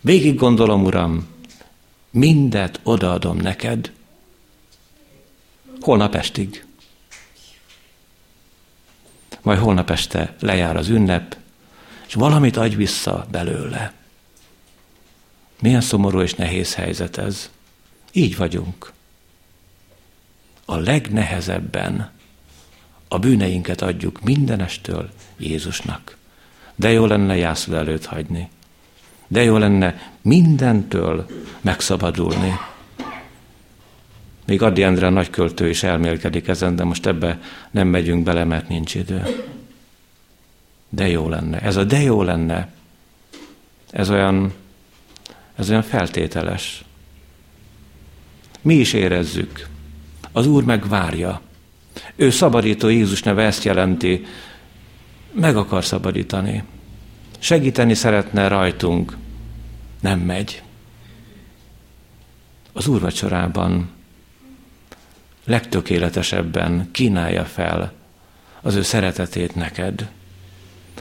végig 0.00 0.36
gondolom, 0.36 0.84
Uram, 0.84 1.28
mindet 2.10 2.80
odaadom 2.82 3.36
neked, 3.36 3.92
holnap 5.80 6.14
estig. 6.14 6.64
majd 9.40 9.58
holnap 9.58 9.90
este 9.90 10.36
lejár 10.40 10.76
az 10.76 10.88
ünnep, 10.88 11.36
és 12.06 12.14
valamit 12.14 12.56
adj 12.56 12.74
vissza 12.74 13.26
belőle. 13.30 14.01
Milyen 15.62 15.80
szomorú 15.80 16.20
és 16.20 16.34
nehéz 16.34 16.74
helyzet 16.74 17.16
ez. 17.16 17.50
Így 18.12 18.36
vagyunk. 18.36 18.92
A 20.64 20.76
legnehezebben 20.76 22.10
a 23.08 23.18
bűneinket 23.18 23.82
adjuk 23.82 24.22
mindenestől 24.22 25.10
Jézusnak. 25.36 26.16
De 26.74 26.90
jó 26.90 27.06
lenne 27.06 27.36
jászul 27.36 27.76
előtt 27.76 28.04
hagyni. 28.04 28.48
De 29.26 29.42
jó 29.42 29.56
lenne 29.56 30.14
mindentől 30.22 31.26
megszabadulni. 31.60 32.58
Még 34.46 34.62
Addi 34.62 34.82
Endre 34.82 35.08
nagyköltő 35.08 35.68
is 35.68 35.82
elmélkedik 35.82 36.48
ezen, 36.48 36.76
de 36.76 36.84
most 36.84 37.06
ebbe 37.06 37.40
nem 37.70 37.88
megyünk 37.88 38.24
bele, 38.24 38.44
mert 38.44 38.68
nincs 38.68 38.94
idő. 38.94 39.44
De 40.88 41.08
jó 41.08 41.28
lenne. 41.28 41.60
Ez 41.60 41.76
a 41.76 41.84
de 41.84 42.00
jó 42.00 42.22
lenne, 42.22 42.72
ez 43.90 44.10
olyan, 44.10 44.52
ez 45.56 45.70
olyan 45.70 45.82
feltételes. 45.82 46.84
Mi 48.60 48.74
is 48.74 48.92
érezzük. 48.92 49.68
Az 50.32 50.46
Úr 50.46 50.64
megvárja. 50.64 51.40
Ő 52.16 52.30
szabadító 52.30 52.88
Jézus 52.88 53.22
neve 53.22 53.42
ezt 53.42 53.64
jelenti. 53.64 54.24
Meg 55.32 55.56
akar 55.56 55.84
szabadítani. 55.84 56.62
Segíteni 57.38 57.94
szeretne 57.94 58.48
rajtunk. 58.48 59.16
Nem 60.00 60.18
megy. 60.18 60.62
Az 62.72 62.86
úrvacsorában 62.86 63.90
legtökéletesebben 65.44 66.88
kínálja 66.92 67.44
fel 67.44 67.92
az 68.60 68.74
ő 68.74 68.82
szeretetét 68.82 69.54
neked, 69.54 70.08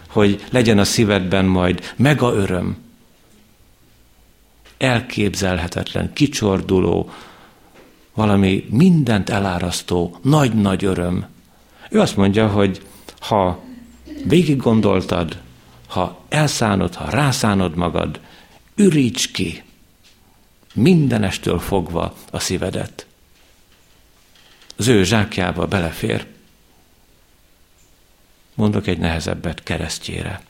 hogy 0.08 0.44
legyen 0.52 0.80
a 0.80 0.84
szívedben 0.84 1.46
majd 1.46 1.94
mega 1.96 2.34
öröm, 2.34 2.78
elképzelhetetlen, 4.82 6.14
kicsorduló, 6.14 7.10
valami 8.14 8.66
mindent 8.70 9.30
elárasztó, 9.30 10.18
nagy-nagy 10.22 10.86
öröm. 10.86 11.26
Ő 11.90 12.00
azt 12.00 12.18
mondja, 12.18 12.48
hogy 12.48 12.82
ha 13.20 13.64
végig 14.24 14.58
gondoltad, 14.58 15.42
ha 15.88 16.20
elszánod, 16.30 16.96
ha 16.96 17.10
rászánod 17.10 17.76
magad, 17.76 18.20
üríts 18.76 19.32
ki 19.32 19.64
mindenestől 20.74 21.60
fogva 21.60 22.14
a 22.32 22.40
szívedet 22.40 23.06
az 24.82 24.88
ő 24.88 25.04
zsákjába 25.04 25.68
belefér. 25.68 26.26
Mondok 28.54 28.88
egy 28.88 28.98
nehezebbet 28.98 29.64
keresztjére. 29.64 30.42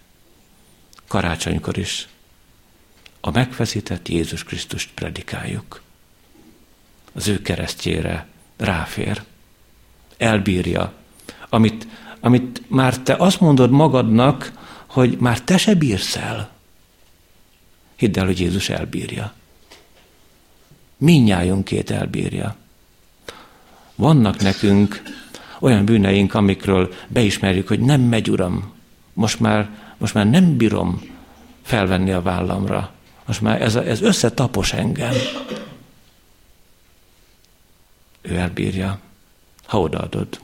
Karácsonykor 1.08 1.78
is 1.78 2.08
a 3.22 3.32
megfeszített 3.32 4.08
Jézus 4.08 4.44
Krisztust 4.44 4.90
predikáljuk. 4.94 5.82
Az 7.14 7.28
ő 7.28 7.42
keresztjére 7.42 8.28
ráfér, 8.58 9.24
elbírja, 10.18 10.94
amit, 11.50 11.88
amit 12.20 12.62
már 12.68 12.98
te 12.98 13.16
azt 13.16 13.40
mondod 13.40 13.72
magadnak, 13.72 14.52
hogy 14.86 15.18
már 15.18 15.42
te 15.42 15.58
se 15.58 15.76
bírsz 15.76 16.16
el. 16.16 16.50
Hidd 17.96 18.20
el, 18.20 18.26
hogy 18.26 18.40
Jézus 18.40 18.70
elbírja. 18.70 19.34
Minnyájunkét 20.98 21.92
elbírja. 21.92 22.56
Vannak 23.96 24.40
nekünk 24.40 25.02
olyan 25.60 25.86
bűneink, 25.86 26.34
amikről 26.34 26.94
beismerjük, 27.08 27.68
hogy 27.68 27.80
nem 27.80 28.02
megy, 28.02 28.30
Uram, 28.30 28.74
most 29.14 29.40
már, 29.40 29.70
most 29.98 30.14
már 30.14 30.30
nem 30.30 30.58
bírom 30.58 31.02
felvenni 31.62 32.12
a 32.12 32.22
vállamra. 32.22 32.92
Most 33.26 33.42
már 33.42 33.62
ez, 33.62 33.76
ez 33.76 34.02
összetapos 34.02 34.74
engem. 34.74 35.14
Ő 38.22 38.36
elbírja, 38.36 39.00
ha 39.66 39.80
odaadod. 39.80 40.40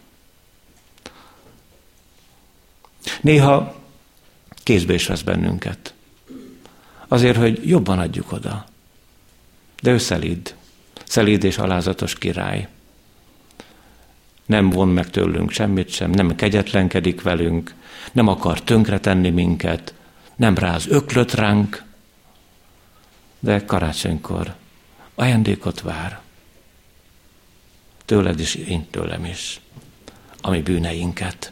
Néha 3.22 3.76
kézbe 4.64 4.94
is 4.94 5.08
vesz 5.08 5.22
bennünket. 5.22 5.94
Azért, 7.08 7.38
hogy 7.38 7.70
jobban 7.70 8.00
adjuk 8.00 8.32
oda. 8.32 8.66
De 9.82 9.92
ő 9.92 9.98
szelíd. 9.98 10.56
Szelíd 11.06 11.44
és 11.44 11.58
alázatos 11.58 12.16
király 12.16 12.68
nem 14.48 14.70
von 14.70 14.88
meg 14.88 15.10
tőlünk 15.10 15.52
semmit 15.52 15.90
sem, 15.90 16.12
nem 16.12 16.36
kegyetlenkedik 16.36 17.22
velünk, 17.22 17.74
nem 18.12 18.28
akar 18.28 18.62
tönkretenni 18.62 19.30
minket, 19.30 19.94
nem 20.36 20.58
ráz 20.58 20.88
öklöt 20.88 21.34
ránk, 21.34 21.84
de 23.40 23.66
karácsonykor 23.66 24.56
ajándékot 25.16 25.82
vár. 25.82 26.20
Tőled 28.06 28.40
is, 28.40 28.56
én 28.56 28.88
tőlem 28.92 29.26
is, 29.26 29.60
ami 30.42 30.62
bűneinket. 30.62 31.52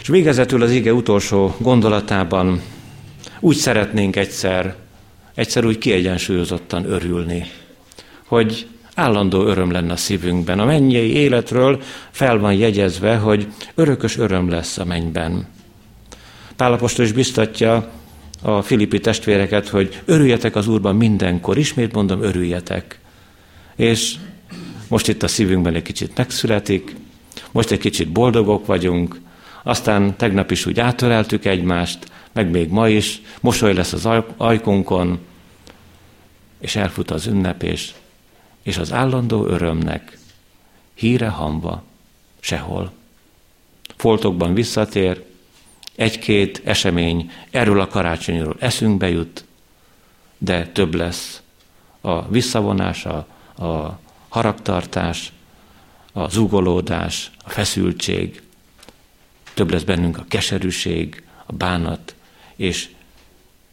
És 0.00 0.08
végezetül 0.08 0.62
az 0.62 0.70
ige 0.70 0.92
utolsó 0.92 1.54
gondolatában 1.58 2.62
úgy 3.40 3.56
szeretnénk 3.56 4.16
egyszer, 4.16 4.76
egyszer 5.34 5.64
úgy 5.64 5.78
kiegyensúlyozottan 5.78 6.84
örülni, 6.84 7.50
hogy 8.26 8.66
állandó 8.94 9.42
öröm 9.42 9.70
lenne 9.70 9.92
a 9.92 9.96
szívünkben. 9.96 10.58
A 10.58 10.64
mennyei 10.64 11.12
életről 11.12 11.82
fel 12.10 12.38
van 12.38 12.54
jegyezve, 12.54 13.16
hogy 13.16 13.48
örökös 13.74 14.16
öröm 14.16 14.50
lesz 14.50 14.78
a 14.78 14.84
mennyben. 14.84 15.46
Pálapostól 16.56 17.04
is 17.04 17.12
biztatja 17.12 17.90
a 18.46 18.62
filippi 18.62 19.00
testvéreket, 19.00 19.68
hogy 19.68 20.02
örüljetek 20.04 20.56
az 20.56 20.68
Úrban 20.68 20.96
mindenkor. 20.96 21.58
Ismét 21.58 21.92
mondom, 21.92 22.22
örüljetek. 22.22 22.98
És 23.76 24.14
most 24.88 25.08
itt 25.08 25.22
a 25.22 25.28
szívünkben 25.28 25.74
egy 25.74 25.82
kicsit 25.82 26.16
megszületik, 26.16 26.96
most 27.50 27.70
egy 27.70 27.78
kicsit 27.78 28.12
boldogok 28.12 28.66
vagyunk, 28.66 29.20
aztán 29.62 30.16
tegnap 30.16 30.50
is 30.50 30.66
úgy 30.66 30.80
átöleltük 30.80 31.44
egymást, 31.44 31.98
meg 32.32 32.50
még 32.50 32.70
ma 32.70 32.88
is, 32.88 33.22
mosoly 33.40 33.74
lesz 33.74 33.92
az 33.92 34.08
ajkunkon, 34.36 35.18
és 36.60 36.76
elfut 36.76 37.10
az 37.10 37.26
ünnep, 37.26 37.62
és 37.62 37.92
és 38.64 38.76
az 38.76 38.92
állandó 38.92 39.46
örömnek 39.46 40.18
híre 40.94 41.28
hamba 41.28 41.82
sehol. 42.40 42.92
Foltokban 43.96 44.54
visszatér, 44.54 45.24
egy-két 45.96 46.60
esemény 46.64 47.30
erről 47.50 47.80
a 47.80 47.88
karácsonyról 47.88 48.56
eszünkbe 48.58 49.08
jut, 49.08 49.44
de 50.38 50.66
több 50.66 50.94
lesz 50.94 51.42
a 52.00 52.28
visszavonása, 52.28 53.26
a 53.58 53.98
haragtartás, 54.28 55.32
a 56.12 56.28
zugolódás, 56.28 57.30
a 57.44 57.50
feszültség, 57.50 58.42
több 59.54 59.70
lesz 59.70 59.82
bennünk 59.82 60.18
a 60.18 60.24
keserűség, 60.28 61.22
a 61.46 61.52
bánat, 61.52 62.14
és 62.56 62.88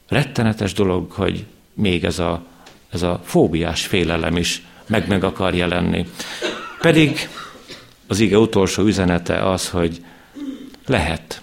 rettenetes 0.07 0.73
dolog, 0.73 1.11
hogy 1.11 1.45
még 1.73 2.03
ez 2.03 2.19
a, 2.19 2.45
ez 2.89 3.01
a 3.01 3.21
fóbiás 3.23 3.85
félelem 3.85 4.37
is 4.37 4.61
meg 4.85 5.07
meg 5.07 5.23
akar 5.23 5.55
jelenni. 5.55 6.05
Pedig 6.81 7.29
az 8.07 8.19
ige 8.19 8.37
utolsó 8.37 8.83
üzenete 8.83 9.49
az, 9.49 9.69
hogy 9.69 10.05
lehet. 10.85 11.41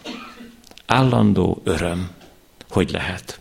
Állandó 0.91 1.61
öröm. 1.65 2.11
Hogy 2.69 2.91
lehet? 2.91 3.41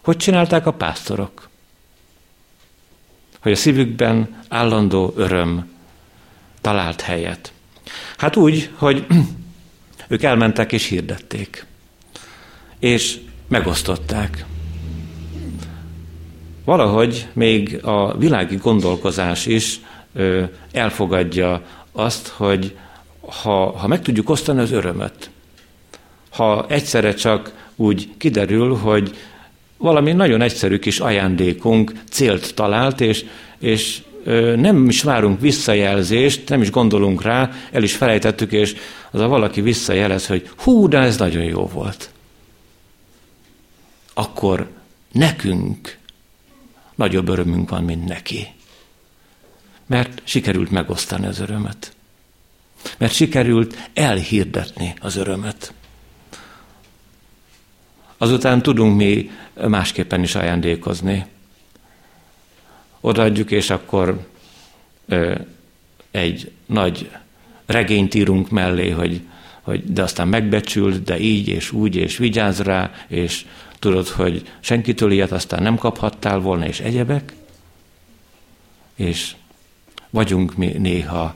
Hogy 0.00 0.16
csinálták 0.16 0.66
a 0.66 0.72
pásztorok? 0.72 1.48
Hogy 3.40 3.52
a 3.52 3.56
szívükben 3.56 4.44
állandó 4.48 5.12
öröm 5.16 5.70
talált 6.60 7.00
helyet. 7.00 7.52
Hát 8.16 8.36
úgy, 8.36 8.70
hogy 8.74 9.06
ők 10.08 10.22
elmentek 10.22 10.72
és 10.72 10.86
hirdették. 10.86 11.66
És 12.78 13.20
megosztották. 13.48 14.44
Valahogy 16.64 17.28
még 17.32 17.84
a 17.84 18.16
világi 18.16 18.56
gondolkozás 18.56 19.46
is 19.46 19.80
elfogadja 20.72 21.62
azt, 21.92 22.28
hogy 22.28 22.76
ha, 23.20 23.78
ha 23.78 23.86
meg 23.86 24.02
tudjuk 24.02 24.30
osztani 24.30 24.60
az 24.60 24.70
örömöt, 24.70 25.30
ha 26.32 26.66
egyszerre 26.68 27.14
csak 27.14 27.52
úgy 27.76 28.08
kiderül, 28.16 28.74
hogy 28.76 29.16
valami 29.76 30.12
nagyon 30.12 30.40
egyszerű 30.40 30.78
kis 30.78 31.00
ajándékunk 31.00 31.92
célt 32.10 32.54
talált, 32.54 33.00
és, 33.00 33.24
és 33.58 34.02
nem 34.56 34.88
is 34.88 35.02
várunk 35.02 35.40
visszajelzést, 35.40 36.48
nem 36.48 36.62
is 36.62 36.70
gondolunk 36.70 37.22
rá, 37.22 37.50
el 37.72 37.82
is 37.82 37.96
felejtettük, 37.96 38.52
és 38.52 38.74
az 39.10 39.20
a 39.20 39.28
valaki 39.28 39.60
visszajelez, 39.60 40.26
hogy 40.26 40.50
hú, 40.56 40.88
de 40.88 40.98
ez 40.98 41.18
nagyon 41.18 41.44
jó 41.44 41.66
volt. 41.66 42.10
Akkor 44.14 44.68
nekünk 45.12 45.98
nagyobb 46.94 47.28
örömünk 47.28 47.70
van, 47.70 47.84
mint 47.84 48.04
neki. 48.04 48.46
Mert 49.86 50.22
sikerült 50.24 50.70
megosztani 50.70 51.26
az 51.26 51.40
örömet. 51.40 51.92
Mert 52.98 53.12
sikerült 53.12 53.90
elhirdetni 53.94 54.94
az 55.00 55.16
örömet. 55.16 55.72
Azután 58.22 58.62
tudunk 58.62 58.96
mi 58.96 59.30
másképpen 59.66 60.22
is 60.22 60.34
ajándékozni. 60.34 61.26
Odaadjuk, 63.00 63.50
és 63.50 63.70
akkor 63.70 64.26
ö, 65.06 65.34
egy 66.10 66.50
nagy 66.66 67.10
regényt 67.66 68.14
írunk 68.14 68.50
mellé, 68.50 68.90
hogy, 68.90 69.20
hogy 69.62 69.92
de 69.92 70.02
aztán 70.02 70.28
megbecsült, 70.28 71.02
de 71.02 71.18
így 71.18 71.48
és 71.48 71.72
úgy, 71.72 71.96
és 71.96 72.16
vigyázz 72.16 72.60
rá, 72.60 72.90
és 73.08 73.46
tudod, 73.78 74.08
hogy 74.08 74.42
senkitől 74.60 75.12
ilyet 75.12 75.32
aztán 75.32 75.62
nem 75.62 75.76
kaphattál 75.76 76.38
volna, 76.38 76.66
és 76.66 76.80
egyebek. 76.80 77.32
És 78.94 79.34
vagyunk 80.10 80.56
mi 80.56 80.66
néha. 80.66 81.34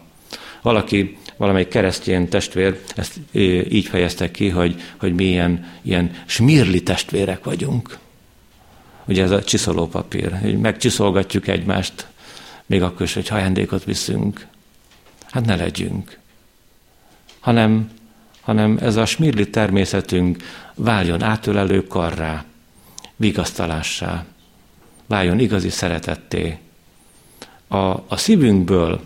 Valaki, 0.62 1.18
valamelyik 1.36 1.68
keresztény 1.68 2.28
testvér 2.28 2.80
ezt 2.96 3.20
így 3.68 3.86
fejezte 3.86 4.30
ki, 4.30 4.48
hogy, 4.48 4.82
hogy 4.96 5.14
mi 5.14 5.24
ilyen, 5.24 5.72
ilyen 5.82 6.10
smirli 6.26 6.82
testvérek 6.82 7.44
vagyunk. 7.44 7.98
Ugye 9.04 9.22
ez 9.22 9.30
a 9.30 9.44
csiszolópapír, 9.44 10.38
hogy 10.40 10.58
megcsiszolgatjuk 10.58 11.48
egymást, 11.48 12.06
még 12.66 12.82
akkor 12.82 13.02
is, 13.02 13.14
hogy 13.14 13.28
ajándékot 13.30 13.84
viszünk. 13.84 14.46
Hát 15.30 15.44
ne 15.44 15.56
legyünk. 15.56 16.18
Hanem, 17.40 17.90
hanem 18.40 18.78
ez 18.80 18.96
a 18.96 19.06
smirli 19.06 19.50
természetünk 19.50 20.42
váljon 20.74 21.22
átölelő 21.22 21.86
karrá, 21.86 22.44
vigasztalássá, 23.16 24.24
váljon 25.06 25.38
igazi 25.38 25.68
szeretetté. 25.68 26.58
A, 27.68 27.76
a 27.86 28.16
szívünkből 28.16 29.00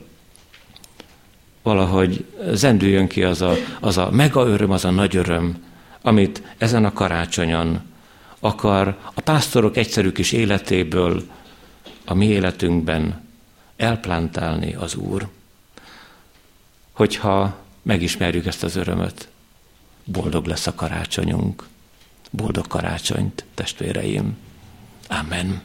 valahogy 1.62 2.24
zendüljön 2.52 3.08
ki 3.08 3.22
az 3.22 3.42
a, 3.42 3.54
az 3.80 3.98
a 3.98 4.11
mega 4.11 4.46
öröm, 4.46 4.70
az 4.70 4.84
a 4.84 4.90
nagy 4.90 5.16
öröm, 5.16 5.64
amit 6.02 6.42
ezen 6.58 6.84
a 6.84 6.92
karácsonyon 6.92 7.80
akar 8.40 8.96
a 9.14 9.20
pásztorok 9.20 9.76
egyszerű 9.76 10.12
kis 10.12 10.32
életéből 10.32 11.22
a 12.04 12.14
mi 12.14 12.26
életünkben 12.26 13.28
elplántálni 13.76 14.74
az 14.74 14.94
Úr. 14.94 15.28
Hogyha 16.92 17.56
megismerjük 17.82 18.46
ezt 18.46 18.62
az 18.62 18.76
örömöt, 18.76 19.28
boldog 20.04 20.46
lesz 20.46 20.66
a 20.66 20.74
karácsonyunk. 20.74 21.68
Boldog 22.30 22.66
karácsonyt, 22.66 23.44
testvéreim. 23.54 24.38
Amen. 25.08 25.62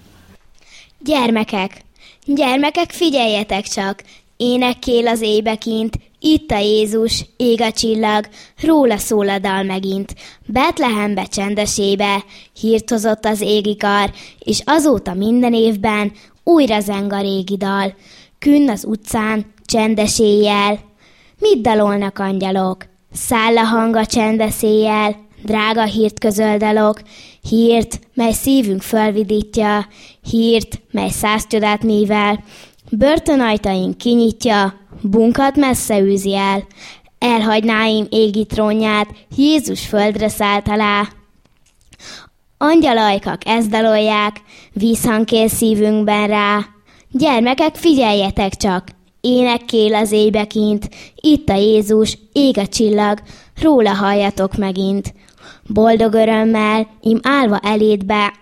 Gyermekek, 0.99 1.81
gyermekek, 2.25 2.91
figyeljetek 2.91 3.67
csak! 3.67 4.03
Énekkél 4.37 5.07
az 5.07 5.21
ébekint, 5.21 5.95
itt 6.19 6.51
a 6.51 6.57
Jézus, 6.57 7.25
ég 7.37 7.61
a 7.61 7.71
csillag, 7.71 8.27
róla 8.61 8.97
szól 8.97 9.29
a 9.29 9.39
dal 9.39 9.63
megint. 9.63 10.15
Betlehembe 10.45 11.25
csendesébe, 11.25 12.23
hírt 12.59 12.89
hozott 12.89 13.25
az 13.25 13.41
égi 13.41 13.75
kar, 13.75 14.11
és 14.39 14.61
azóta 14.65 15.13
minden 15.13 15.53
évben 15.53 16.11
újra 16.43 16.79
zeng 16.79 17.13
a 17.13 17.21
régi 17.21 17.57
dal. 17.57 17.95
Künn 18.39 18.69
az 18.69 18.85
utcán, 18.85 19.53
csendes 19.65 20.19
éjjel. 20.19 20.79
Mit 21.39 21.61
dalolnak 21.61 22.19
angyalok? 22.19 22.85
Száll 23.11 23.57
a 23.57 23.63
hang 23.63 23.95
a 23.95 24.05
csendes 24.05 24.63
éjjel, 24.63 25.15
drága 25.43 25.83
hírt 25.83 26.19
közöldalok, 26.19 27.01
hírt, 27.49 27.99
mely 28.13 28.31
szívünk 28.31 28.81
fölvidítja, 28.81 29.87
hírt, 30.29 30.81
mely 30.91 31.09
száz 31.09 31.47
csodát 31.47 31.83
mivel, 31.83 32.43
börtönajtaink 32.91 33.97
kinyitja, 33.97 34.73
bunkat 35.01 35.55
messze 35.55 35.99
űzi 35.99 36.35
el, 36.35 36.63
elhagynáim 37.19 38.05
égi 38.09 38.45
trónját, 38.45 39.07
Jézus 39.35 39.85
földre 39.87 40.29
szállt 40.29 40.67
alá. 40.67 41.07
Angyalajkak 42.57 43.41
ezt 43.45 43.69
dalolják, 43.69 44.41
vízhangkél 44.73 45.47
szívünkben 45.47 46.27
rá. 46.27 46.59
Gyermekek, 47.11 47.75
figyeljetek 47.75 48.55
csak, 48.55 48.87
énekkél 49.21 49.95
az 49.95 50.11
ébekint, 50.11 50.89
itt 51.15 51.49
a 51.49 51.55
Jézus, 51.55 52.17
ég 52.31 52.57
a 52.57 52.67
csillag, 52.67 53.19
róla 53.61 53.93
halljatok 53.93 54.57
megint. 54.57 55.13
Boldog 55.73 56.13
örömmel, 56.13 56.87
im 57.01 57.19
állva 57.21 57.59
elétbe, 57.59 58.33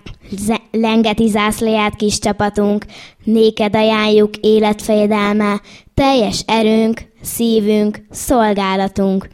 lengeti 0.72 1.28
zászlaját 1.28 1.96
kis 1.96 2.20
csapatunk, 2.20 2.86
néked 3.24 3.76
ajánljuk 3.76 4.36
életfejedelme, 4.36 5.62
teljes 5.94 6.44
erőnk, 6.48 7.02
szívünk, 7.22 8.06
szolgálatunk. 8.10 9.28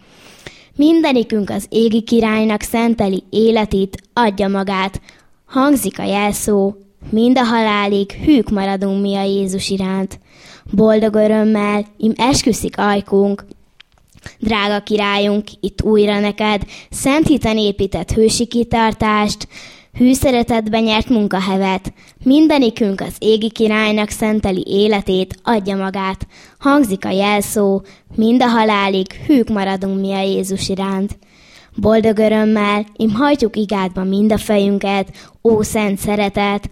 Mindenikünk 0.75 1.49
az 1.49 1.65
égi 1.69 2.01
királynak 2.01 2.61
szenteli 2.61 3.23
életét, 3.29 4.01
adja 4.13 4.47
magát. 4.47 5.01
Hangzik 5.45 5.99
a 5.99 6.03
jelszó, 6.03 6.73
mind 7.09 7.37
a 7.37 7.43
halálig 7.43 8.11
hűk 8.11 8.49
maradunk 8.49 9.01
mi 9.01 9.15
a 9.15 9.23
Jézus 9.23 9.69
iránt. 9.69 10.19
Boldog 10.71 11.15
örömmel, 11.15 11.85
im 11.97 12.13
esküszik 12.15 12.77
ajkunk, 12.77 13.45
Drága 14.39 14.79
királyunk, 14.79 15.43
itt 15.59 15.81
újra 15.81 16.19
neked, 16.19 16.61
szent 16.89 17.27
hiten 17.27 17.57
épített 17.57 18.11
hősi 18.11 18.45
kitartást, 18.45 19.47
hű 19.93 20.13
szeretetben 20.13 20.83
nyert 20.83 21.09
munkahevet, 21.09 21.93
mindenikünk 22.23 23.01
az 23.01 23.15
égi 23.19 23.49
királynak 23.49 24.09
szenteli 24.09 24.63
életét, 24.67 25.39
adja 25.43 25.75
magát. 25.75 26.27
Hangzik 26.59 27.05
a 27.05 27.09
jelszó, 27.09 27.81
mind 28.15 28.41
a 28.41 28.47
halálig 28.47 29.11
hűk 29.11 29.49
maradunk 29.49 29.99
mi 29.99 30.13
a 30.13 30.21
Jézus 30.21 30.69
iránt. 30.69 31.17
Boldog 31.75 32.17
örömmel, 32.17 32.85
im 32.95 33.11
hajtjuk 33.11 33.55
igádba 33.55 34.03
mind 34.03 34.31
a 34.31 34.37
fejünket, 34.37 35.31
ó 35.41 35.61
szent 35.61 35.97
szeretet, 35.97 36.69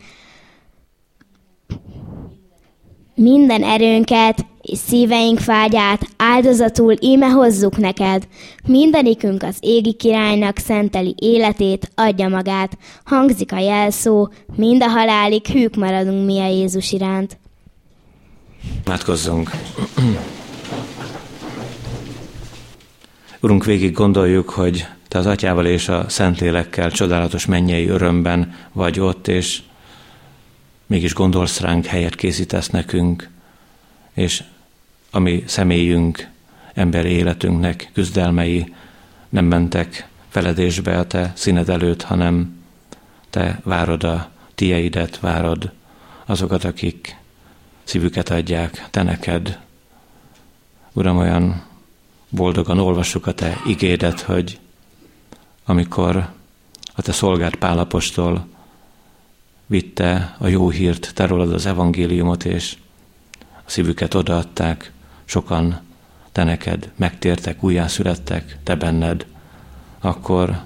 minden 3.16 3.64
erőnket 3.64 4.46
és 4.68 4.78
szíveink 4.78 5.40
fágyát 5.40 6.02
áldozatul 6.18 6.94
íme 7.00 7.28
hozzuk 7.28 7.78
neked. 7.78 8.28
Mindenikünk 8.66 9.44
az 9.44 9.56
égi 9.60 9.94
királynak 9.94 10.58
szenteli 10.58 11.16
életét, 11.20 11.92
adja 11.96 12.28
magát. 12.28 12.78
Hangzik 13.04 13.52
a 13.52 13.60
jelszó, 13.60 14.30
mind 14.56 14.84
a 14.84 14.88
halálig 14.88 15.46
hűk 15.46 15.76
maradunk 15.76 16.26
mi 16.26 16.40
a 16.40 16.48
Jézus 16.48 16.92
iránt. 16.92 17.38
Imádkozzunk. 18.86 19.52
Urunk, 23.42 23.66
végig 23.66 23.92
gondoljuk, 23.92 24.50
hogy 24.50 24.86
Te 25.08 25.18
az 25.18 25.26
Atyával 25.26 25.66
és 25.66 25.90
a 25.90 26.10
Szentlélekkel 26.10 26.92
csodálatos 26.92 27.46
mennyei 27.46 27.88
örömben 27.88 28.56
vagy 28.74 29.00
ott, 29.00 29.28
és 29.28 29.62
mégis 30.88 31.14
gondolsz 31.14 31.60
ránk, 31.60 31.86
helyet 31.86 32.16
készítesz 32.16 32.70
nekünk, 32.70 33.30
és 34.14 34.44
a 35.18 35.20
mi 35.20 35.44
személyünk, 35.46 36.30
emberi 36.74 37.10
életünknek 37.10 37.90
küzdelmei 37.94 38.74
nem 39.30 39.46
mentek 39.46 40.08
feledésbe 40.30 40.98
a 40.98 41.08
te 41.08 41.32
színed 41.36 41.70
előtt, 41.70 42.02
hanem 42.02 42.64
te 43.30 43.60
várod 43.64 44.04
a 44.04 44.30
tieidet, 44.56 45.20
várod 45.20 45.72
azokat, 46.26 46.64
akik 46.64 47.18
szívüket 47.84 48.30
adják 48.30 48.88
te 48.92 49.04
neked. 49.04 49.60
Uram, 50.94 51.18
olyan 51.18 51.64
boldogan 52.30 52.80
olvassuk 52.80 53.28
a 53.28 53.34
te 53.34 53.58
igédet, 53.66 54.20
hogy 54.20 54.60
amikor 55.66 56.30
a 56.96 57.02
te 57.02 57.12
szolgált 57.12 57.56
Pálapostól 57.56 58.48
vitte 59.66 60.36
a 60.38 60.48
jó 60.48 60.70
hírt, 60.70 61.12
te 61.14 61.26
rólad 61.26 61.54
az 61.54 61.66
evangéliumot, 61.66 62.46
és 62.46 62.78
a 63.40 63.70
szívüket 63.70 64.14
odaadták, 64.14 64.92
sokan 65.28 65.80
te 66.32 66.44
neked 66.44 66.92
megtértek, 66.96 67.64
újjászülettek, 67.64 68.58
te 68.64 68.76
benned, 68.76 69.26
akkor, 70.00 70.62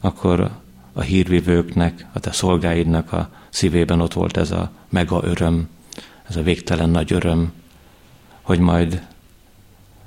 akkor 0.00 0.50
a 0.92 1.00
hírvivőknek, 1.00 2.06
a 2.12 2.20
te 2.20 2.32
szolgáidnak 2.32 3.12
a 3.12 3.30
szívében 3.48 4.00
ott 4.00 4.12
volt 4.12 4.36
ez 4.36 4.50
a 4.50 4.70
mega 4.88 5.20
öröm, 5.24 5.68
ez 6.28 6.36
a 6.36 6.42
végtelen 6.42 6.90
nagy 6.90 7.12
öröm, 7.12 7.52
hogy 8.42 8.58
majd 8.58 9.02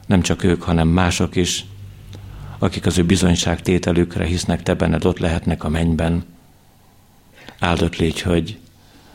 nem 0.06 0.22
csak 0.22 0.44
ők, 0.44 0.62
hanem 0.62 0.88
mások 0.88 1.36
is, 1.36 1.66
akik 2.60 2.86
az 2.86 2.98
ő 2.98 3.06
bizonyságtételükre 3.06 4.26
hisznek 4.26 4.64
te 4.64 4.74
benned, 4.74 5.06
ott 5.06 5.20
lehetnek 5.20 5.64
a 5.64 5.70
mennyben. 5.70 6.26
Áldott 7.60 7.96
légy, 7.96 8.22
hogy 8.22 8.58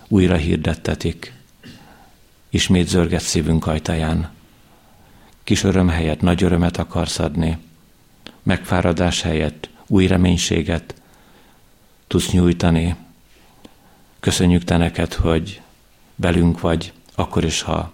újra 0.09 0.37
hirdettetik 0.37 1.40
ismét 2.51 2.89
zörget 2.89 3.23
szívünk 3.23 3.67
ajtaján. 3.67 4.31
Kis 5.45 5.63
öröm 5.63 5.89
helyett 5.89 6.21
nagy 6.21 6.43
örömet 6.43 6.77
akarsz 6.77 7.19
adni, 7.19 7.59
megfáradás 8.43 9.23
helyett 9.23 9.69
új 9.87 10.07
reménységet 10.07 10.95
tudsz 12.07 12.31
nyújtani. 12.31 12.97
Köszönjük 14.21 14.65
Te 14.65 14.77
neked, 14.77 15.15
hogy 15.15 15.61
velünk 16.15 16.61
vagy, 16.61 16.93
akkor 17.15 17.45
is, 17.45 17.63
ha 17.63 17.93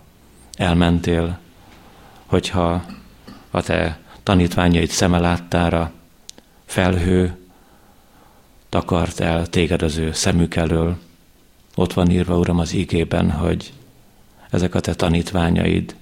elmentél, 0.54 1.38
hogyha 2.26 2.84
a 3.50 3.62
te 3.62 3.98
tanítványaid 4.22 4.90
szeme 4.90 5.18
láttára, 5.18 5.92
felhő 6.64 7.36
takart 8.68 9.20
el 9.20 9.46
téged 9.46 9.82
az 9.82 9.96
ő 9.96 10.12
szemük 10.12 10.56
elől. 10.56 10.96
Ott 11.74 11.92
van 11.92 12.10
írva, 12.10 12.38
Uram, 12.38 12.58
az 12.58 12.72
ígében, 12.72 13.30
hogy 13.30 13.72
ezek 14.50 14.74
a 14.74 14.80
te 14.80 14.94
tanítványaid 14.94 15.96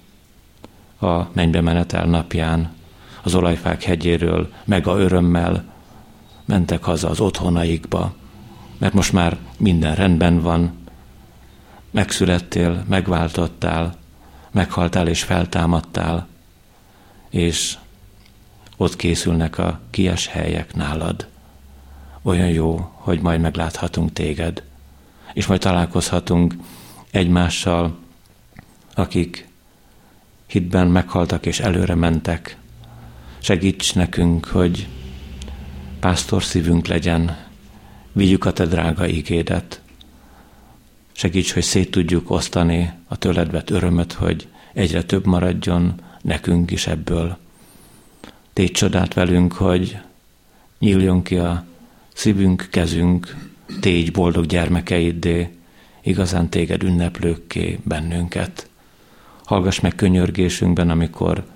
a 1.01 1.23
mennybe 1.33 1.61
menetel 1.61 2.07
napján 2.07 2.73
az 3.23 3.35
olajfák 3.35 3.83
hegyéről 3.83 4.53
meg 4.65 4.87
a 4.87 4.99
örömmel 4.99 5.65
mentek 6.45 6.83
haza 6.83 7.09
az 7.09 7.21
otthonaikba, 7.21 8.15
mert 8.79 8.93
most 8.93 9.13
már 9.13 9.39
minden 9.59 9.95
rendben 9.95 10.41
van, 10.41 10.79
megszülettél, 11.91 12.85
megváltottál, 12.89 13.95
meghaltál 14.51 15.09
és 15.09 15.23
feltámadtál, 15.23 16.27
és 17.31 17.77
ott 18.77 18.97
készülnek 18.97 19.59
a 19.59 19.81
kies 19.91 20.27
helyek 20.27 20.75
nálad. 20.75 21.27
Olyan 22.23 22.49
jó, 22.49 22.91
hogy 22.93 23.21
majd 23.21 23.41
megláthatunk 23.41 24.13
téged, 24.13 24.63
és 25.33 25.47
majd 25.47 25.61
találkozhatunk 25.61 26.55
egymással, 27.11 27.99
akik 28.95 29.49
hitben 30.47 30.87
meghaltak 30.87 31.47
és 31.47 31.61
előre 31.61 31.95
mentek. 31.95 32.57
Segíts 33.39 33.95
nekünk, 33.95 34.47
hogy 34.47 34.89
pásztor 36.01 36.43
szívünk 36.43 36.87
legyen, 36.87 37.37
vigyük 38.13 38.45
a 38.45 38.53
te 38.53 38.67
drága 38.67 39.09
ígédet. 39.09 39.81
Segíts, 41.13 41.53
hogy 41.53 41.63
szét 41.63 41.91
tudjuk 41.91 42.31
osztani 42.31 42.93
a 43.09 43.17
tőled 43.17 43.51
vett 43.51 43.71
örömöt, 43.71 44.13
hogy 44.13 44.49
egyre 44.73 45.03
több 45.03 45.27
maradjon 45.27 46.01
nekünk 46.23 46.71
is 46.71 46.87
ebből. 46.87 47.39
Tégy 48.53 48.71
csodát 48.71 49.15
velünk, 49.15 49.53
hogy 49.53 49.99
nyíljon 50.79 51.23
ki 51.23 51.37
a 51.37 51.65
szívünk, 52.15 52.69
kezünk, 52.71 53.37
tégy 53.81 54.13
boldog 54.13 54.47
gyermekeiddé, 54.47 55.51
igazán 56.03 56.49
téged 56.49 56.83
ünneplőkké 56.83 57.79
bennünket. 57.83 58.69
Hallgass 59.45 59.81
meg 59.81 59.95
könyörgésünkben, 59.95 60.91
amikor 60.91 61.47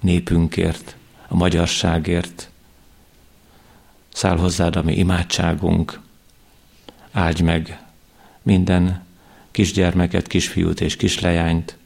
népünkért, 0.00 0.96
a 1.28 1.34
magyarságért, 1.34 2.48
száll 4.12 4.36
hozzád 4.36 4.76
a 4.76 4.82
mi 4.82 4.96
imádságunk, 4.96 6.00
áldj 7.12 7.42
meg 7.42 7.82
minden 8.42 9.04
kisgyermeket, 9.50 10.26
kisfiút 10.26 10.80
és 10.80 10.96
kislejányt, 10.96 11.76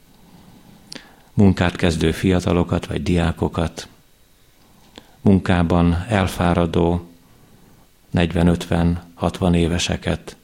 munkát 1.33 1.75
kezdő 1.75 2.11
fiatalokat 2.11 2.85
vagy 2.85 3.03
diákokat, 3.03 3.87
munkában 5.21 6.05
elfáradó 6.07 7.09
40-50-60 8.15 9.55
éveseket, 9.55 10.37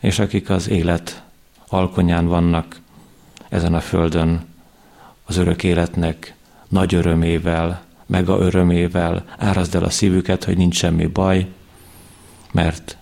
és 0.00 0.18
akik 0.18 0.50
az 0.50 0.68
élet 0.68 1.22
alkonyán 1.68 2.26
vannak 2.26 2.80
ezen 3.48 3.74
a 3.74 3.80
földön, 3.80 4.46
az 5.24 5.36
örök 5.36 5.64
életnek 5.64 6.34
nagy 6.68 6.94
örömével, 6.94 7.82
meg 8.06 8.28
a 8.28 8.38
örömével 8.38 9.24
árazd 9.38 9.74
el 9.74 9.84
a 9.84 9.90
szívüket, 9.90 10.44
hogy 10.44 10.56
nincs 10.56 10.76
semmi 10.76 11.06
baj, 11.06 11.46
mert 12.52 12.96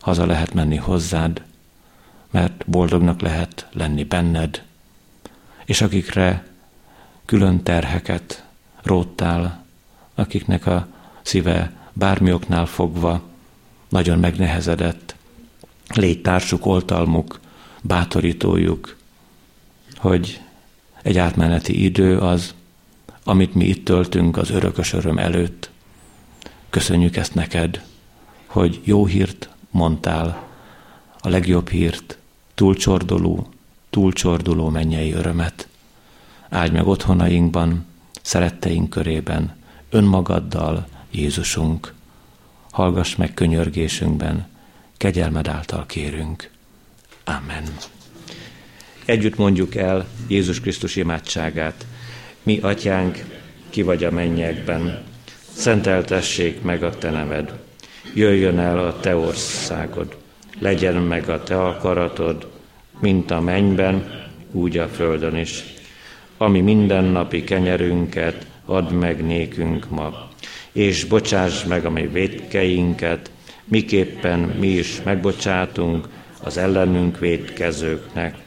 haza 0.00 0.26
lehet 0.26 0.54
menni 0.54 0.76
hozzád, 0.76 1.42
mert 2.30 2.64
boldognak 2.66 3.20
lehet 3.20 3.66
lenni 3.72 4.04
benned, 4.04 4.62
és 5.64 5.80
akikre 5.80 6.46
külön 7.24 7.62
terheket 7.62 8.44
róttál, 8.82 9.64
akiknek 10.14 10.66
a 10.66 10.86
szíve 11.22 11.72
bármi 11.92 12.32
oknál 12.32 12.66
fogva 12.66 13.22
nagyon 13.88 14.18
megnehezedett, 14.18 15.14
légy 15.94 16.20
társuk, 16.20 16.66
oltalmuk, 16.66 17.40
bátorítójuk, 17.82 18.96
hogy 20.04 20.40
egy 21.02 21.18
átmeneti 21.18 21.84
idő 21.84 22.18
az, 22.18 22.54
amit 23.22 23.54
mi 23.54 23.64
itt 23.64 23.84
töltünk 23.84 24.36
az 24.36 24.50
örökös 24.50 24.92
öröm 24.92 25.18
előtt. 25.18 25.70
Köszönjük 26.70 27.16
ezt 27.16 27.34
neked, 27.34 27.84
hogy 28.46 28.80
jó 28.82 29.06
hírt 29.06 29.48
mondtál, 29.70 30.46
a 31.20 31.28
legjobb 31.28 31.68
hírt, 31.68 32.18
túlcsorduló, 32.54 33.48
túlcsorduló 33.90 34.68
mennyei 34.68 35.12
örömet. 35.12 35.68
Áldj 36.48 36.72
meg 36.72 36.86
otthonainkban, 36.86 37.86
szeretteink 38.22 38.90
körében, 38.90 39.56
önmagaddal, 39.90 40.86
Jézusunk. 41.10 41.94
Hallgass 42.70 43.14
meg 43.14 43.34
könyörgésünkben, 43.34 44.46
kegyelmed 44.96 45.48
által 45.48 45.86
kérünk. 45.86 46.50
Amen. 47.24 47.64
Együtt 49.04 49.36
mondjuk 49.36 49.74
el 49.74 50.06
Jézus 50.28 50.60
Krisztus 50.60 50.96
imádságát. 50.96 51.86
Mi, 52.42 52.58
atyánk, 52.58 53.24
ki 53.70 53.82
vagy 53.82 54.04
a 54.04 54.10
mennyekben, 54.10 55.02
szenteltessék 55.52 56.62
meg 56.62 56.82
a 56.82 56.98
te 56.98 57.10
neved. 57.10 57.52
Jöjjön 58.14 58.58
el 58.58 58.78
a 58.78 59.00
te 59.00 59.16
országod, 59.16 60.16
legyen 60.58 60.94
meg 60.94 61.28
a 61.28 61.42
te 61.42 61.62
akaratod, 61.62 62.50
mint 63.00 63.30
a 63.30 63.40
mennyben, 63.40 64.26
úgy 64.52 64.78
a 64.78 64.88
földön 64.88 65.36
is. 65.36 65.64
Ami 66.36 66.60
mindennapi 66.60 67.44
kenyerünket 67.44 68.46
add 68.64 68.92
meg 68.92 69.24
nékünk 69.24 69.90
ma, 69.90 70.28
és 70.72 71.04
bocsáss 71.04 71.64
meg 71.64 71.84
a 71.84 71.90
mi 71.90 72.06
védkeinket, 72.06 73.30
miképpen 73.64 74.38
mi 74.38 74.66
is 74.66 75.02
megbocsátunk 75.02 76.08
az 76.42 76.56
ellenünk 76.56 77.18
védkezőknek. 77.18 78.43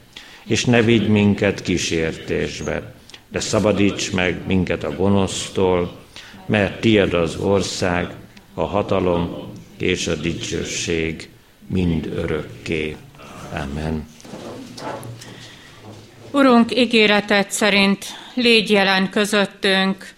És 0.48 0.66
ne 0.66 0.82
vigy 0.82 1.08
minket 1.08 1.62
kísértésbe, 1.62 2.93
de 3.32 3.39
szabadíts 3.39 4.12
meg 4.12 4.41
minket 4.48 4.84
a 4.84 4.95
gonosztól, 4.95 5.98
mert 6.45 6.80
tied 6.80 7.14
az 7.14 7.36
ország, 7.36 8.10
a 8.54 8.64
hatalom 8.64 9.54
és 9.78 10.08
a 10.08 10.16
dicsőség 10.16 11.30
mind 11.68 12.06
örökké. 12.06 12.95
Amen. 13.54 14.08
Urunk, 16.32 16.76
ígéretet 16.76 17.52
szerint 17.52 18.06
légy 18.34 18.70
jelen 18.70 19.10
közöttünk, 19.10 20.10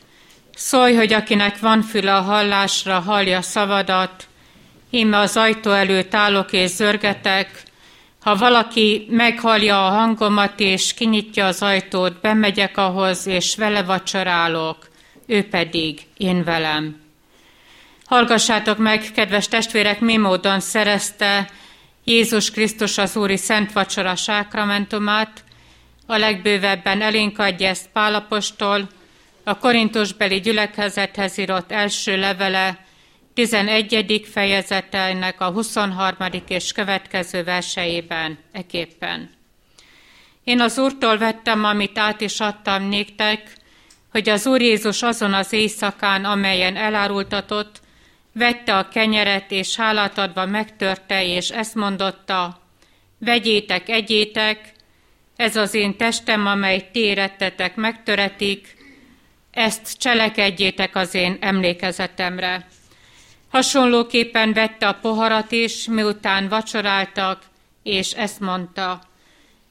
szólj, 0.55 0.93
hogy 0.93 1.13
akinek 1.13 1.59
van 1.59 1.81
füle 1.81 2.15
a 2.15 2.21
hallásra, 2.21 2.99
hallja 2.99 3.41
szavadat, 3.41 4.27
íme 4.89 5.17
az 5.17 5.37
ajtó 5.37 5.71
előtt 5.71 6.13
állok 6.13 6.51
és 6.51 6.69
zörgetek, 6.69 7.63
ha 8.19 8.35
valaki 8.35 9.05
meghallja 9.09 9.85
a 9.85 9.89
hangomat 9.89 10.59
és 10.59 10.93
kinyitja 10.93 11.45
az 11.45 11.61
ajtót, 11.61 12.21
bemegyek 12.21 12.77
ahhoz, 12.77 13.27
és 13.27 13.55
vele 13.55 13.83
vacsorálok, 13.83 14.89
ő 15.25 15.47
pedig 15.47 16.01
én 16.17 16.43
velem. 16.43 17.01
Hallgassátok 18.05 18.77
meg, 18.77 19.11
kedves 19.13 19.47
testvérek, 19.47 19.99
mi 19.99 20.17
módon 20.17 20.59
szerezte 20.59 21.49
Jézus 22.03 22.51
Krisztus 22.51 22.97
az 22.97 23.15
Úri 23.15 23.37
Szent 23.37 23.71
Vacsora 23.71 24.15
sákramentumát, 24.15 25.43
a 26.05 26.17
legbővebben 26.17 27.01
elénk 27.01 27.39
adja 27.39 27.67
ezt 27.67 27.89
Pálapostól, 27.93 28.87
a 29.43 29.57
Korintusbeli 29.57 30.39
gyülekezethez 30.39 31.37
írott 31.37 31.71
első 31.71 32.17
levele 32.17 32.85
11. 33.39 34.27
fejezetelnek 34.31 35.41
a 35.41 35.51
23. 35.51 36.15
és 36.47 36.71
következő 36.71 37.43
verseiben 37.43 38.37
eképpen. 38.51 39.29
Én 40.43 40.61
az 40.61 40.77
Úrtól 40.77 41.17
vettem, 41.17 41.63
amit 41.63 41.97
át 41.97 42.21
is 42.21 42.39
adtam 42.39 42.83
néktek, 42.83 43.53
hogy 44.11 44.29
az 44.29 44.47
Úr 44.47 44.61
Jézus 44.61 45.01
azon 45.01 45.33
az 45.33 45.53
éjszakán, 45.53 46.25
amelyen 46.25 46.75
elárultatott, 46.75 47.81
vette 48.33 48.77
a 48.77 48.87
kenyeret, 48.87 49.51
és 49.51 49.75
hálát 49.75 50.17
adva 50.17 50.45
megtörte, 50.45 51.25
és 51.25 51.49
ezt 51.49 51.75
mondotta, 51.75 52.61
vegyétek, 53.17 53.89
egyétek, 53.89 54.71
ez 55.35 55.55
az 55.55 55.73
én 55.73 55.97
testem, 55.97 56.45
amely 56.45 56.89
ti 56.91 56.99
érettetek, 56.99 57.75
megtöretik, 57.75 58.75
ezt 59.51 59.97
cselekedjétek 59.97 60.95
az 60.95 61.13
én 61.13 61.37
emlékezetemre. 61.39 62.67
Hasonlóképpen 63.49 64.53
vette 64.53 64.87
a 64.87 64.93
poharat 64.93 65.51
is, 65.51 65.87
miután 65.87 66.47
vacsoráltak, 66.47 67.41
és 67.83 68.11
ezt 68.11 68.39
mondta, 68.39 69.01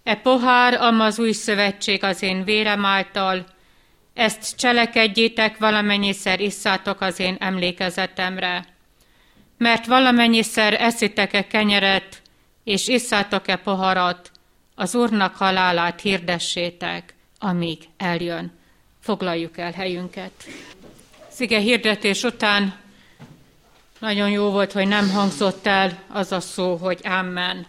e 0.02 0.14
pohár, 0.14 0.74
am 0.74 1.00
az 1.00 1.18
új 1.18 1.32
szövetség 1.32 2.04
az 2.04 2.22
én 2.22 2.44
vérem 2.44 2.84
által, 2.84 3.46
ezt 4.14 4.56
cselekedjétek, 4.56 5.58
valamennyiszer 5.58 6.40
isszátok 6.40 7.00
az 7.00 7.20
én 7.20 7.36
emlékezetemre. 7.38 8.66
Mert 9.58 9.86
valamennyiszer 9.86 10.80
eszitek-e 10.80 11.46
kenyeret, 11.46 12.22
és 12.64 12.88
isszátok-e 12.88 13.56
poharat, 13.56 14.30
az 14.74 14.94
Úrnak 14.94 15.36
halálát 15.36 16.00
hirdessétek, 16.00 17.14
amíg 17.38 17.78
eljön. 17.96 18.56
foglaljuk 19.00 19.58
el 19.58 19.72
helyünket. 19.72 20.32
Szige 21.28 21.58
hirdetés 21.58 22.22
után 22.22 22.74
nagyon 23.98 24.30
jó 24.30 24.50
volt, 24.50 24.72
hogy 24.72 24.88
nem 24.88 25.10
hangzott 25.10 25.66
el 25.66 25.98
az 26.08 26.32
a 26.32 26.40
szó, 26.40 26.76
hogy 26.76 27.00
Amen. 27.04 27.66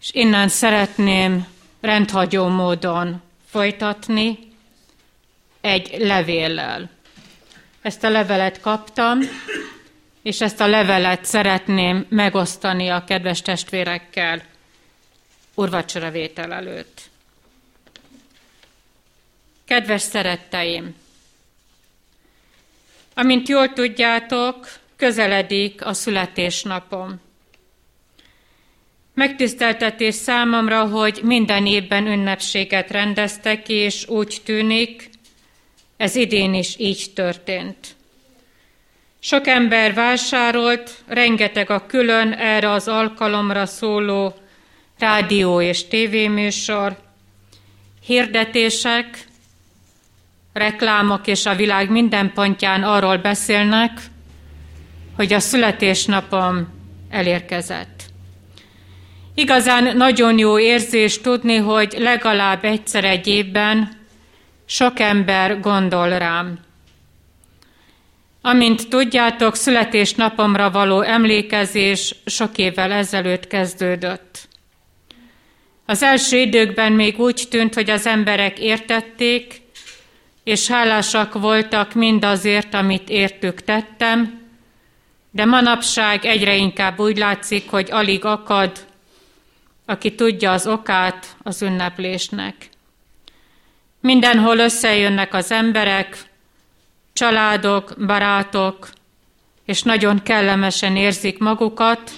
És 0.00 0.10
innen 0.12 0.48
szeretném 0.48 1.46
rendhagyó 1.80 2.48
módon 2.48 3.22
folytatni 3.46 4.38
egy 5.60 5.94
levéllel. 5.98 6.90
Ezt 7.82 8.04
a 8.04 8.08
levelet 8.08 8.60
kaptam, 8.60 9.18
és 10.22 10.40
ezt 10.40 10.60
a 10.60 10.66
levelet 10.66 11.24
szeretném 11.24 12.06
megosztani 12.08 12.88
a 12.88 13.04
kedves 13.04 13.42
testvérekkel 13.42 14.42
urvacsora 15.54 16.10
vétel 16.10 16.52
előtt. 16.52 17.00
Kedves 19.64 20.02
szeretteim! 20.02 20.94
Amint 23.18 23.48
jól 23.48 23.72
tudjátok, 23.72 24.68
közeledik 24.96 25.86
a 25.86 25.92
születésnapom. 25.92 27.20
Megtiszteltetés 29.14 30.14
számomra, 30.14 30.84
hogy 30.84 31.20
minden 31.22 31.66
évben 31.66 32.06
ünnepséget 32.06 32.90
rendeztek, 32.90 33.68
és 33.68 34.08
úgy 34.08 34.36
tűnik, 34.44 35.10
ez 35.96 36.14
idén 36.14 36.54
is 36.54 36.74
így 36.78 37.10
történt. 37.14 37.96
Sok 39.18 39.46
ember 39.46 39.94
vásárolt, 39.94 40.90
rengeteg 41.06 41.70
a 41.70 41.86
külön 41.86 42.32
erre 42.32 42.70
az 42.70 42.88
alkalomra 42.88 43.66
szóló 43.66 44.34
rádió 44.98 45.60
és 45.60 45.88
tévéműsor, 45.88 46.96
hirdetések, 48.06 49.25
reklámok 50.56 51.26
és 51.26 51.46
a 51.46 51.54
világ 51.54 51.90
minden 51.90 52.32
pontján 52.32 52.82
arról 52.82 53.16
beszélnek, 53.16 54.00
hogy 55.16 55.32
a 55.32 55.40
születésnapom 55.40 56.68
elérkezett. 57.10 58.04
Igazán 59.34 59.96
nagyon 59.96 60.38
jó 60.38 60.58
érzés 60.58 61.20
tudni, 61.20 61.56
hogy 61.56 61.94
legalább 61.98 62.64
egyszer 62.64 63.04
egy 63.04 63.26
évben 63.26 63.88
sok 64.66 65.00
ember 65.00 65.60
gondol 65.60 66.08
rám. 66.18 66.58
Amint 68.42 68.88
tudjátok, 68.88 69.54
születésnapomra 69.56 70.70
való 70.70 71.00
emlékezés 71.00 72.14
sok 72.26 72.58
évvel 72.58 72.92
ezelőtt 72.92 73.46
kezdődött. 73.46 74.48
Az 75.86 76.02
első 76.02 76.36
időkben 76.38 76.92
még 76.92 77.18
úgy 77.18 77.46
tűnt, 77.50 77.74
hogy 77.74 77.90
az 77.90 78.06
emberek 78.06 78.58
értették, 78.58 79.60
és 80.46 80.68
hálásak 80.68 81.32
voltak 81.32 81.94
mindazért, 81.94 82.74
amit 82.74 83.08
értük 83.08 83.60
tettem, 83.60 84.40
de 85.30 85.44
manapság 85.44 86.24
egyre 86.24 86.56
inkább 86.56 87.00
úgy 87.00 87.16
látszik, 87.16 87.70
hogy 87.70 87.90
alig 87.90 88.24
akad, 88.24 88.86
aki 89.86 90.14
tudja 90.14 90.52
az 90.52 90.66
okát 90.66 91.36
az 91.42 91.62
ünneplésnek. 91.62 92.54
Mindenhol 94.00 94.58
összejönnek 94.58 95.34
az 95.34 95.50
emberek, 95.50 96.24
családok, 97.12 97.94
barátok, 98.06 98.88
és 99.64 99.82
nagyon 99.82 100.22
kellemesen 100.22 100.96
érzik 100.96 101.38
magukat, 101.38 102.10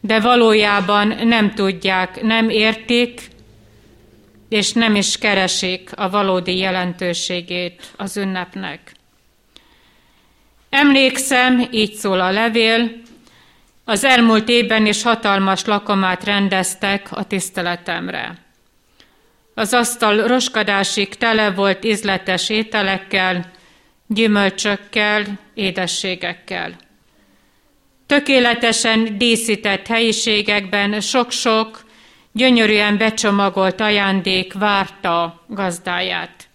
de 0.00 0.20
valójában 0.20 1.08
nem 1.08 1.54
tudják, 1.54 2.22
nem 2.22 2.48
értik, 2.48 3.28
és 4.48 4.72
nem 4.72 4.94
is 4.94 5.18
keresik 5.18 5.90
a 5.96 6.10
valódi 6.10 6.56
jelentőségét 6.56 7.92
az 7.96 8.16
ünnepnek. 8.16 8.92
Emlékszem, 10.70 11.68
így 11.70 11.92
szól 11.92 12.20
a 12.20 12.30
levél, 12.30 12.90
az 13.84 14.04
elmúlt 14.04 14.48
évben 14.48 14.86
is 14.86 15.02
hatalmas 15.02 15.64
lakomát 15.64 16.24
rendeztek 16.24 17.06
a 17.10 17.24
tiszteletemre. 17.24 18.34
Az 19.54 19.72
asztal 19.72 20.26
roskadásig 20.26 21.14
tele 21.14 21.50
volt 21.50 21.84
ízletes 21.84 22.48
ételekkel, 22.48 23.50
gyümölcsökkel, 24.06 25.38
édességekkel. 25.54 26.76
Tökéletesen 28.06 29.18
díszített 29.18 29.86
helyiségekben 29.86 31.00
sok-sok, 31.00 31.83
gyönyörűen 32.34 32.98
becsomagolt 32.98 33.80
ajándék 33.80 34.52
várta 34.52 35.44
gazdáját. 35.46 36.48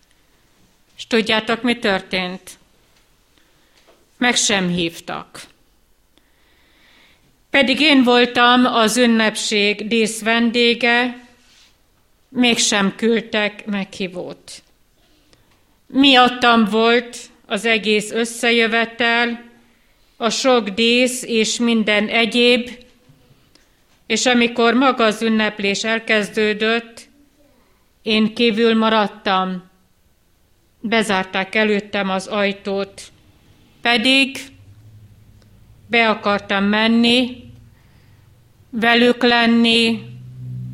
És 0.97 1.07
tudjátok, 1.07 1.61
mi 1.61 1.77
történt? 1.77 2.57
Meg 4.17 4.35
sem 4.35 4.67
hívtak. 4.67 5.41
Pedig 7.49 7.79
én 7.79 8.03
voltam 8.03 8.65
az 8.65 8.97
ünnepség 8.97 9.87
dísz 9.87 10.21
vendége, 10.21 11.25
mégsem 12.29 12.95
küldtek 12.95 13.65
meghívót. 13.65 14.63
Miattam 15.87 16.65
volt 16.65 17.17
az 17.45 17.65
egész 17.65 18.11
összejövetel, 18.11 19.47
a 20.17 20.29
sok 20.29 20.69
dísz 20.69 21.23
és 21.23 21.59
minden 21.59 22.07
egyéb, 22.07 22.69
és 24.09 24.25
amikor 24.25 24.73
maga 24.73 25.03
az 25.03 25.21
ünneplés 25.21 25.83
elkezdődött, 25.83 27.09
én 28.01 28.33
kívül 28.33 28.77
maradtam, 28.77 29.69
bezárták 30.81 31.55
előttem 31.55 32.09
az 32.09 32.27
ajtót, 32.27 33.01
pedig 33.81 34.37
be 35.87 36.09
akartam 36.09 36.63
menni, 36.63 37.43
velük 38.69 39.23
lenni, 39.23 40.01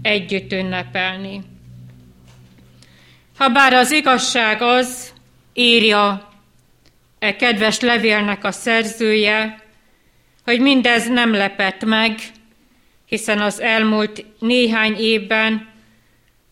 együtt 0.02 0.52
ünnepelni. 0.52 1.42
Habár 3.38 3.74
az 3.74 3.92
igazság 3.92 4.62
az, 4.62 5.14
írja 5.54 6.32
e 7.20 7.36
kedves 7.36 7.80
levélnek 7.80 8.44
a 8.44 8.52
szerzője, 8.52 9.64
hogy 10.44 10.60
mindez 10.60 11.08
nem 11.08 11.34
lepett 11.34 11.86
meg, 11.86 12.20
hiszen 13.06 13.42
az 13.42 13.62
elmúlt 13.62 14.26
néhány 14.40 14.96
évben 14.98 15.74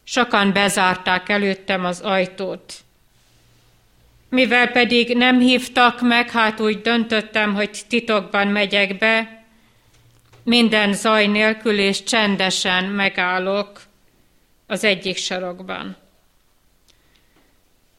sokan 0.03 0.53
bezárták 0.53 1.29
előttem 1.29 1.85
az 1.85 2.01
ajtót. 2.01 2.73
Mivel 4.29 4.67
pedig 4.67 5.17
nem 5.17 5.39
hívtak 5.39 6.01
meg, 6.01 6.29
hát 6.29 6.59
úgy 6.59 6.81
döntöttem, 6.81 7.53
hogy 7.53 7.81
titokban 7.87 8.47
megyek 8.47 8.97
be, 8.97 9.43
minden 10.43 10.93
zaj 10.93 11.27
nélkül 11.27 11.79
és 11.79 12.03
csendesen 12.03 12.83
megállok 12.83 13.81
az 14.67 14.83
egyik 14.83 15.17
sarokban. 15.17 15.95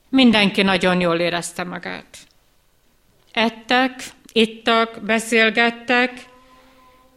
Mindenki 0.08 0.62
nagyon 0.62 1.00
jól 1.00 1.18
érezte 1.18 1.64
magát. 1.64 2.18
Ettek, 3.32 4.02
ittak, 4.32 5.00
beszélgettek, 5.00 6.12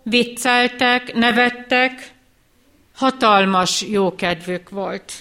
vicceltek, 0.10 1.14
nevettek, 1.14 2.12
hatalmas 2.96 3.82
jókedvük 3.82 4.70
volt. 4.70 5.12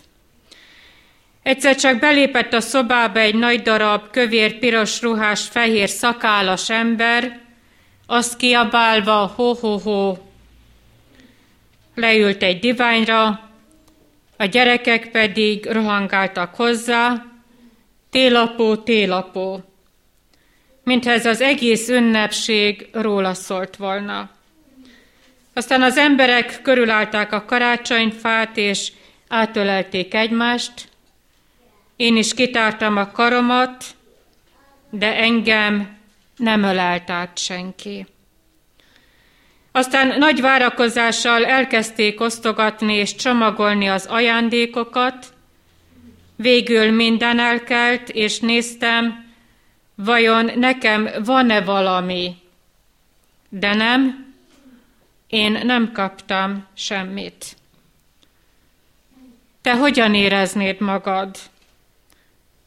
Egyszer 1.42 1.76
csak 1.76 1.98
belépett 1.98 2.52
a 2.52 2.60
szobába 2.60 3.18
egy 3.20 3.34
nagy 3.34 3.62
darab, 3.62 4.10
kövér, 4.10 4.58
piros 4.58 5.02
ruhás, 5.02 5.48
fehér 5.48 5.88
szakállas 5.88 6.70
ember, 6.70 7.40
azt 8.06 8.36
kiabálva, 8.36 9.32
ho-ho-ho, 9.36 10.16
leült 11.94 12.42
egy 12.42 12.58
diványra, 12.58 13.50
a 14.36 14.44
gyerekek 14.44 15.10
pedig 15.10 15.66
rohangáltak 15.70 16.54
hozzá, 16.54 17.24
télapó, 18.10 18.76
télapó, 18.76 19.64
mintha 20.84 21.10
ez 21.10 21.26
az 21.26 21.40
egész 21.40 21.88
ünnepség 21.88 22.88
róla 22.92 23.34
szólt 23.34 23.76
volna. 23.76 24.35
Aztán 25.56 25.82
az 25.82 25.96
emberek 25.96 26.62
körülállták 26.62 27.32
a 27.32 27.44
karácsonyfát, 27.44 28.56
és 28.56 28.92
átölelték 29.28 30.14
egymást. 30.14 30.88
Én 31.96 32.16
is 32.16 32.34
kitártam 32.34 32.96
a 32.96 33.10
karomat, 33.10 33.84
de 34.90 35.16
engem 35.16 35.96
nem 36.36 36.62
ölelt 36.62 37.10
át 37.10 37.38
senki. 37.38 38.06
Aztán 39.72 40.18
nagy 40.18 40.40
várakozással 40.40 41.44
elkezdték 41.44 42.20
osztogatni 42.20 42.94
és 42.94 43.14
csomagolni 43.14 43.86
az 43.86 44.06
ajándékokat, 44.06 45.26
végül 46.36 46.90
minden 46.90 47.38
elkelt, 47.38 48.08
és 48.08 48.40
néztem, 48.40 49.32
vajon 49.94 50.50
nekem 50.54 51.08
van-e 51.24 51.60
valami, 51.60 52.36
de 53.48 53.74
nem, 53.74 54.25
én 55.28 55.52
nem 55.52 55.92
kaptam 55.92 56.66
semmit. 56.74 57.56
Te 59.62 59.76
hogyan 59.76 60.14
éreznéd 60.14 60.80
magad? 60.80 61.36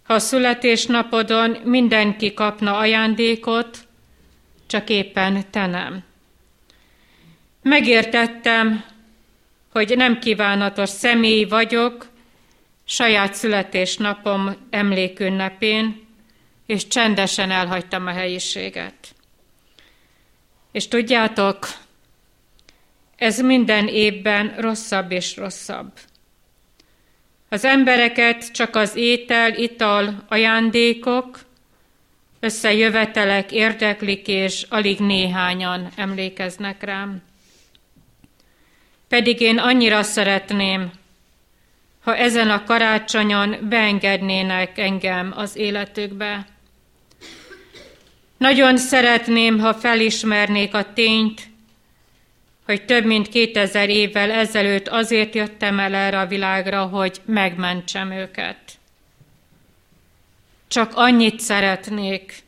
ha 0.10 0.16
a 0.16 0.20
születésnapodon 0.20 1.50
mindenki 1.64 2.34
kapna 2.34 2.78
ajándékot, 2.78 3.78
csak 4.68 4.90
éppen 4.90 5.52
te 5.52 5.66
nem. 5.66 6.04
Megértettem, 7.62 8.84
hogy 9.72 9.96
nem 9.96 10.20
kívánatos 10.20 10.90
személy 10.90 11.44
vagyok 11.44 12.08
saját 12.86 13.34
születésnapom 13.34 14.56
emlékünnepén, 14.70 16.08
és 16.66 16.88
csendesen 16.88 17.52
elhagytam 17.52 18.08
a 18.08 18.12
helyiséget. 18.12 19.16
És 20.72 20.88
tudjátok, 20.88 21.68
ez 23.20 23.40
minden 23.40 23.88
évben 23.88 24.54
rosszabb 24.58 25.12
és 25.12 25.38
rosszabb. 25.38 25.92
Az 27.50 27.66
embereket 27.66 28.52
csak 28.52 28.76
az 28.76 28.96
étel, 28.96 29.54
ital, 29.54 30.26
ajándékok, 30.28 31.40
összejövetelek 32.40 33.52
érdeklik, 33.52 34.28
és 34.28 34.66
alig 34.70 35.00
néhányan 35.00 35.90
emlékeznek 35.96 36.84
rám. 36.84 37.22
Pedig 39.08 39.40
én 39.40 39.58
annyira 39.58 40.04
szeretném, 40.04 40.92
ha 42.04 42.16
ezen 42.16 42.50
a 42.50 42.64
karácsonyon 42.64 43.58
beengednének 43.70 44.78
engem 44.78 45.34
az 45.36 45.56
életükbe. 45.56 46.48
Nagyon 48.38 48.78
szeretném, 48.78 49.60
ha 49.60 49.74
felismernék 49.74 50.74
a 50.74 50.94
tényt, 50.94 51.49
hogy 52.70 52.86
több 52.86 53.06
mint 53.06 53.30
2000 53.30 53.90
évvel 53.90 54.32
ezelőtt 54.32 54.88
azért 54.88 55.36
jöttem 55.36 55.80
el 55.80 55.96
erre 55.96 56.20
a 56.20 56.28
világra, 56.28 56.86
hogy 56.86 57.22
megmentsem 57.26 58.12
őket. 58.12 58.58
Csak 60.68 60.92
annyit 60.96 61.40
szeretnék, 61.40 62.44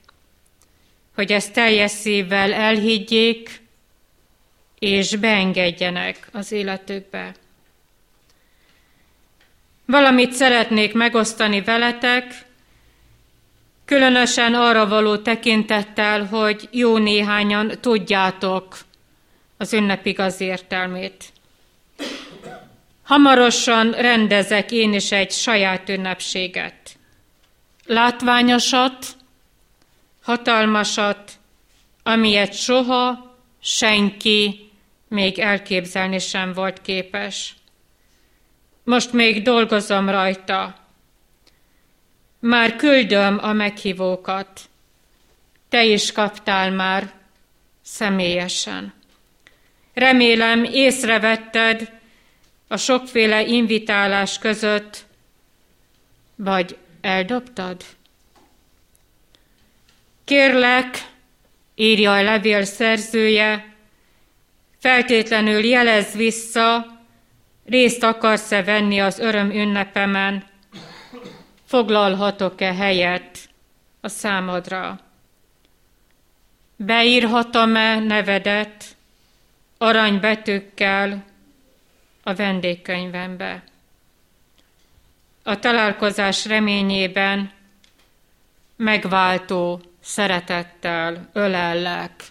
hogy 1.16 1.32
ezt 1.32 1.54
teljes 1.54 1.92
szívvel 1.92 2.54
elhiggyék, 2.54 3.62
és 4.80 5.16
beengedjenek 5.16 6.28
az 6.32 6.52
életükbe. 6.52 7.34
Valamit 9.86 10.32
szeretnék 10.32 10.94
megosztani 10.94 11.62
veletek, 11.62 12.46
különösen 13.86 14.54
arra 14.54 14.88
való 14.88 15.18
tekintettel, 15.18 16.26
hogy 16.26 16.68
jó 16.72 16.98
néhányan 16.98 17.72
tudjátok, 17.80 18.78
az 19.62 19.74
ünnep 19.74 20.06
igaz 20.06 20.42
értelmét. 20.42 21.32
Hamarosan 23.04 23.92
rendezek 23.92 24.72
én 24.72 24.94
is 24.94 25.12
egy 25.12 25.32
saját 25.32 25.90
ünnepséget. 25.90 26.98
Látványosat, 27.86 29.06
hatalmasat, 30.22 31.32
amilyet 32.04 32.54
soha 32.54 33.36
senki 33.62 34.70
még 35.08 35.40
elképzelni 35.40 36.20
sem 36.20 36.54
volt 36.54 36.82
képes. 36.82 37.56
Most 38.84 39.14
még 39.14 39.42
dolgozom 39.42 40.10
rajta. 40.10 40.76
Már 42.40 42.76
küldöm 42.76 43.40
a 43.42 43.54
meghívókat. 43.54 44.62
Te 45.70 45.84
is 45.84 46.12
kaptál 46.12 46.72
már 46.72 47.12
személyesen. 47.82 49.00
Remélem 49.94 50.64
észrevetted 50.64 51.92
a 52.68 52.78
sokféle 52.78 53.42
invitálás 53.42 54.38
között, 54.38 55.06
vagy 56.36 56.78
eldobtad? 57.02 57.84
Kérlek, 60.24 61.10
írja 61.76 62.14
a 62.14 62.22
levél 62.22 62.64
szerzője, 62.64 63.74
feltétlenül 64.80 65.64
jelez 65.66 66.16
vissza, 66.16 67.00
részt 67.66 68.04
akarsz-e 68.04 68.64
venni 68.64 69.00
az 69.00 69.20
öröm 69.20 69.52
ünnepemen, 69.52 70.44
foglalhatok-e 71.66 72.74
helyet 72.74 73.40
a 74.02 74.08
számodra. 74.08 75.00
Beírhatom-e 76.76 78.00
nevedet 78.00 78.86
aranybetűkkel 79.82 81.26
a 82.24 82.34
vendégkönyvembe. 82.34 83.64
A 85.44 85.60
találkozás 85.60 86.46
reményében 86.46 87.52
megváltó 88.76 89.82
szeretettel 90.02 91.30
ölellek 91.34 92.24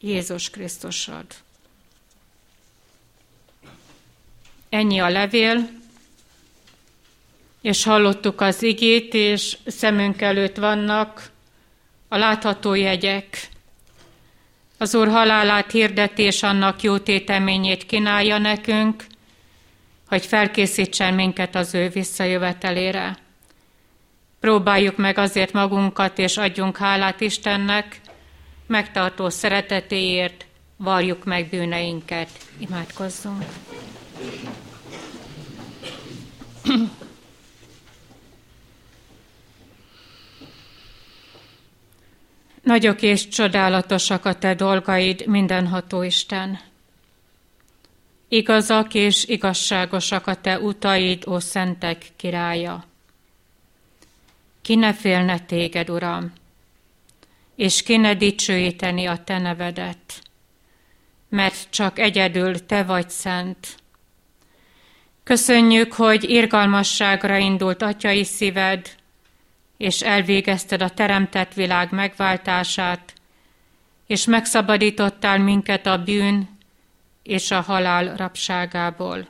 Jézus 0.00 0.50
Krisztusod. 0.50 1.26
Ennyi 4.68 5.00
a 5.00 5.08
levél, 5.08 5.68
és 7.60 7.84
hallottuk 7.84 8.40
az 8.40 8.62
igét, 8.62 9.14
és 9.14 9.58
szemünk 9.66 10.22
előtt 10.22 10.56
vannak 10.56 11.30
a 12.08 12.16
látható 12.16 12.74
jegyek, 12.74 13.50
az 14.82 14.94
Úr 14.94 15.08
halálát 15.08 15.70
hirdetés 15.70 16.42
annak 16.42 16.82
jó 16.82 16.98
téteményét 16.98 17.86
kínálja 17.86 18.38
nekünk, 18.38 19.04
hogy 20.08 20.26
felkészítsen 20.26 21.14
minket 21.14 21.54
az 21.54 21.74
ő 21.74 21.88
visszajövetelére. 21.88 23.16
Próbáljuk 24.40 24.96
meg 24.96 25.18
azért 25.18 25.52
magunkat, 25.52 26.18
és 26.18 26.36
adjunk 26.36 26.76
hálát 26.76 27.20
Istennek, 27.20 28.00
megtartó 28.66 29.28
szeretetéért, 29.28 30.46
varjuk 30.76 31.24
meg 31.24 31.48
bűneinket. 31.48 32.28
Imádkozzunk! 32.58 33.44
Nagyok 42.62 43.02
és 43.02 43.28
csodálatosak 43.28 44.24
a 44.24 44.34
te 44.34 44.54
dolgaid, 44.54 45.26
mindenható 45.26 46.02
Isten. 46.02 46.60
Igazak 48.28 48.94
és 48.94 49.24
igazságosak 49.24 50.26
a 50.26 50.34
te 50.34 50.58
utaid, 50.58 51.24
ó 51.26 51.38
szentek 51.38 52.06
királya. 52.16 52.84
Ki 54.62 54.74
ne 54.74 54.92
félne 54.92 55.38
téged, 55.38 55.90
Uram, 55.90 56.32
és 57.56 57.82
ki 57.82 57.96
ne 57.96 58.14
dicsőíteni 58.14 59.06
a 59.06 59.24
te 59.24 59.38
nevedet, 59.38 60.22
mert 61.28 61.70
csak 61.70 61.98
egyedül 61.98 62.66
te 62.66 62.82
vagy 62.82 63.10
szent. 63.10 63.76
Köszönjük, 65.22 65.92
hogy 65.92 66.30
irgalmasságra 66.30 67.36
indult 67.36 67.82
atyai 67.82 68.24
szíved, 68.24 68.90
és 69.82 70.00
elvégezted 70.00 70.82
a 70.82 70.88
teremtett 70.88 71.54
világ 71.54 71.92
megváltását, 71.92 73.12
és 74.06 74.24
megszabadítottál 74.24 75.38
minket 75.38 75.86
a 75.86 76.02
bűn 76.02 76.58
és 77.22 77.50
a 77.50 77.60
halál 77.60 78.16
rabságából. 78.16 79.26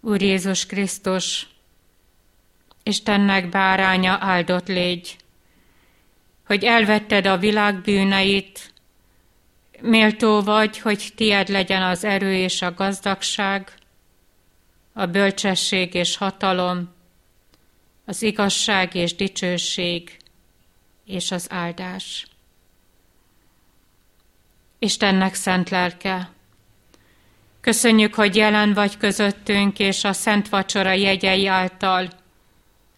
Úr 0.00 0.22
Jézus 0.22 0.66
Krisztus, 0.66 1.48
Istennek 2.82 3.48
báránya 3.48 4.18
áldott 4.20 4.68
légy, 4.68 5.16
hogy 6.46 6.64
elvetted 6.64 7.26
a 7.26 7.36
világ 7.36 7.80
bűneit, 7.80 8.72
méltó 9.80 10.42
vagy, 10.42 10.78
hogy 10.78 11.12
tied 11.16 11.48
legyen 11.48 11.82
az 11.82 12.04
erő 12.04 12.34
és 12.34 12.62
a 12.62 12.74
gazdagság, 12.74 13.72
a 14.92 15.06
bölcsesség 15.06 15.94
és 15.94 16.16
hatalom, 16.16 16.94
az 18.08 18.22
igazság 18.22 18.94
és 18.94 19.14
dicsőség 19.14 20.16
és 21.04 21.30
az 21.30 21.46
áldás. 21.50 22.26
Istennek 24.78 25.34
szent 25.34 25.70
lelke, 25.70 26.30
köszönjük, 27.60 28.14
hogy 28.14 28.36
jelen 28.36 28.72
vagy 28.72 28.96
közöttünk, 28.96 29.78
és 29.78 30.04
a 30.04 30.12
Szent 30.12 30.48
Vacsora 30.48 30.92
jegyei 30.92 31.46
által 31.46 32.08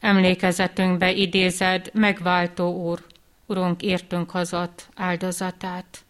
emlékezetünkbe 0.01 1.13
idézed 1.13 1.91
megváltó 1.93 2.89
Úr, 2.89 3.07
Urunk 3.47 3.83
értünk 3.83 4.31
hozott 4.31 4.89
áldozatát. 4.95 6.05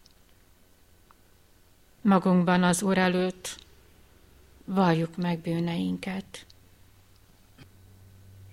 Magunkban 2.01 2.63
az 2.63 2.83
Úr 2.83 2.97
előtt 2.97 3.55
valljuk 4.65 5.17
meg 5.17 5.39
bűneinket. 5.39 6.45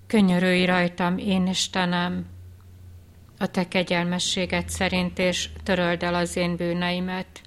Könyörülj 0.06 0.64
rajtam, 0.64 1.18
én 1.18 1.46
Istenem, 1.46 2.26
a 3.38 3.46
te 3.46 3.68
kegyelmességet 3.68 4.68
szerint, 4.68 5.18
és 5.18 5.48
töröld 5.62 6.02
el 6.02 6.14
az 6.14 6.36
én 6.36 6.56
bűneimet. 6.56 7.40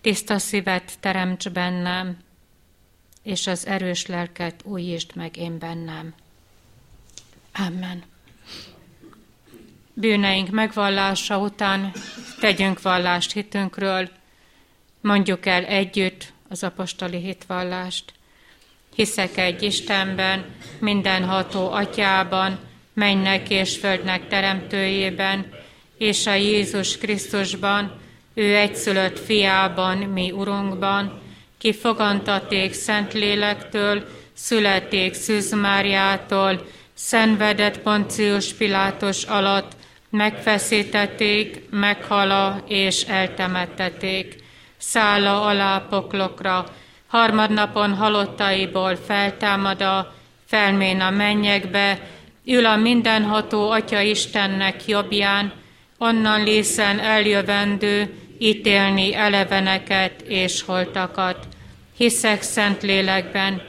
Tiszta 0.00 0.38
szívet 0.38 1.00
teremts 1.00 1.50
bennem, 1.50 2.18
és 3.22 3.46
az 3.46 3.66
erős 3.66 4.06
lelket 4.06 4.64
újítsd 4.64 5.16
meg 5.16 5.36
én 5.36 5.58
bennem. 5.58 6.14
Amen. 7.52 8.02
Bűneink 9.94 10.50
megvallása 10.50 11.38
után 11.38 11.92
tegyünk 12.40 12.82
vallást 12.82 13.32
hitünkről, 13.32 14.10
mondjuk 15.00 15.46
el 15.46 15.64
együtt 15.64 16.32
az 16.48 16.62
apostoli 16.62 17.18
hitvallást. 17.18 18.15
Hiszek 18.96 19.36
egy 19.36 19.62
Istenben, 19.62 20.44
mindenható 20.78 21.70
atyában, 21.70 22.58
mennek 22.94 23.50
és 23.50 23.76
földnek 23.76 24.28
teremtőjében, 24.28 25.46
és 25.98 26.26
a 26.26 26.34
Jézus 26.34 26.98
Krisztusban, 26.98 28.00
ő 28.34 28.56
egyszülött 28.56 29.18
fiában, 29.18 29.98
mi 29.98 30.30
Urunkban, 30.30 31.20
ki 31.58 31.72
fogantaték 31.72 32.72
Szent 32.72 33.12
Lélektől, 33.12 34.04
születték 34.32 35.14
Szűz 35.14 35.54
Máriától, 35.54 36.66
szenvedett 36.94 37.78
Poncius 37.78 38.52
Pilátus 38.52 39.24
alatt, 39.24 39.72
megfeszítették, 40.10 41.62
meghala 41.70 42.64
és 42.68 43.02
eltemettették. 43.02 44.44
Szála 44.76 45.42
alá 45.42 45.86
poklokra, 45.90 46.74
harmadnapon 47.06 47.94
halottaiból 47.94 48.96
feltámada, 49.06 50.14
felmén 50.46 51.00
a 51.00 51.10
mennyekbe, 51.10 52.00
ül 52.44 52.66
a 52.66 52.76
mindenható 52.76 53.70
Atya 53.70 54.00
Istennek 54.00 54.86
jobbján, 54.86 55.52
onnan 55.98 56.42
lészen 56.42 56.98
eljövendő, 56.98 58.14
ítélni 58.38 59.14
eleveneket 59.14 60.20
és 60.20 60.62
holtakat. 60.62 61.48
Hiszek 61.96 62.42
szent 62.42 62.82
lélekben, 62.82 63.62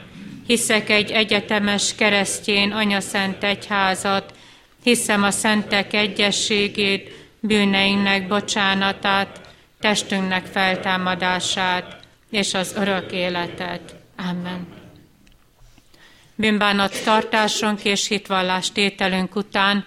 hiszek 0.46 0.90
egy 0.90 1.10
egyetemes 1.10 1.94
keresztjén 1.94 2.72
anyaszent 2.72 3.44
egyházat, 3.44 4.34
hiszem 4.82 5.22
a 5.22 5.30
szentek 5.30 5.92
egyességét, 5.92 7.12
bűneinknek 7.40 8.28
bocsánatát, 8.28 9.40
testünknek 9.80 10.46
feltámadását 10.46 11.98
és 12.30 12.54
az 12.54 12.72
örök 12.76 13.12
életet. 13.12 13.94
Amen. 14.16 14.66
Bűnbánat 16.34 17.04
tartásunk 17.04 17.84
és 17.84 18.08
hitvallás 18.08 18.72
tételünk 18.72 19.36
után 19.36 19.84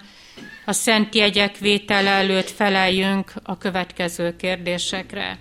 a 0.66 0.72
szent 0.72 1.16
jegyek 1.16 1.58
vétele 1.58 2.10
előtt 2.10 2.50
feleljünk 2.50 3.34
a 3.44 3.58
következő 3.58 4.36
kérdésekre. 4.36 5.38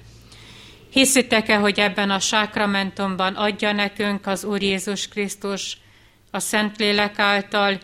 Hiszitek-e, 0.91 1.57
hogy 1.57 1.81
ebben 1.81 2.11
a 2.11 2.19
sákramentumban 2.19 3.35
adja 3.35 3.73
nekünk 3.73 4.27
az 4.27 4.45
Úr 4.45 4.63
Jézus 4.63 5.09
Krisztus 5.09 5.79
a 6.31 6.39
Szentlélek 6.39 7.19
által 7.19 7.79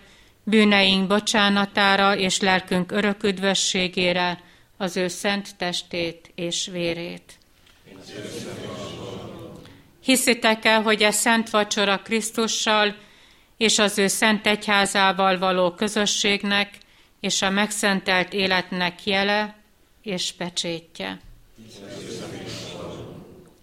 bűneink 0.45 1.07
bocsánatára 1.07 2.17
és 2.17 2.41
lelkünk 2.41 2.93
örök 2.93 3.23
üdvösségére 3.23 4.41
az 4.77 4.97
ő 4.97 5.09
szent 5.09 5.57
testét 5.57 6.31
és 6.35 6.69
vérét? 6.73 7.39
Hiszitek-e, 10.07 10.75
hogy 10.77 11.03
a 11.03 11.11
szent 11.11 11.51
vacsora 11.51 11.99
Krisztussal 11.99 12.97
és 13.57 13.79
az 13.79 13.99
ő 13.99 14.07
szent 14.07 14.47
egyházával 14.47 15.39
való 15.39 15.71
közösségnek 15.71 16.79
és 17.21 17.43
a 17.43 17.51
megszentelt 17.51 18.33
életnek 18.33 19.05
jele 19.05 19.57
és 20.03 20.33
pecsétje? 20.33 21.21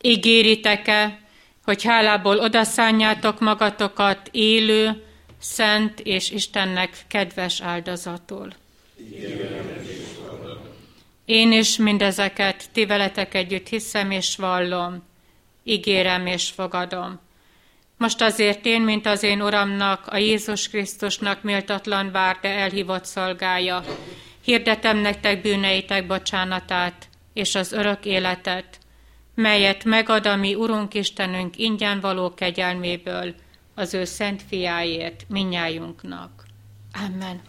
Ígéritek-e, 0.02 1.20
hogy 1.64 1.84
hálából 1.84 2.40
odaszánjátok 2.40 3.40
magatokat 3.40 4.30
élő, 4.32 5.04
szent 5.40 6.00
és 6.00 6.32
Istennek 6.32 6.98
kedves 7.08 7.62
áldozatul? 7.62 8.54
Én 11.26 11.52
is 11.52 11.78
mindezeket 11.78 12.70
ti 12.72 12.86
veletek 12.86 13.34
együtt 13.34 13.68
hiszem 13.68 14.12
és 14.12 14.36
vallom, 14.36 15.12
ígérem 15.64 16.26
és 16.26 16.50
fogadom. 16.50 17.20
Most 17.98 18.22
azért 18.22 18.66
én, 18.66 18.82
mint 18.82 19.06
az 19.06 19.24
én 19.24 19.42
Uramnak, 19.42 20.08
a 20.08 20.18
Jézus 20.18 20.70
Krisztusnak 20.70 21.44
méltatlan 21.44 22.12
vár, 22.12 22.38
de 22.42 22.50
elhívott 22.50 23.06
szolgája, 23.06 23.84
hirdetem 24.42 24.98
nektek 24.98 25.42
bűneitek 25.42 26.08
bocsánatát 26.08 27.10
és 27.34 27.56
az 27.56 27.72
örök 27.72 28.06
életet, 28.06 28.78
melyet 29.36 29.84
megad 29.84 30.28
a 30.28 30.36
mi 30.36 30.56
Urunk 30.56 30.94
Istenünk 30.94 31.58
ingyen 31.58 32.00
való 32.00 32.34
kegyelméből, 32.34 33.36
az 33.76 33.94
ő 33.94 34.04
szent 34.04 34.44
fiáért, 34.50 35.26
minnyájunknak. 35.30 36.44
Amen. 37.08 37.42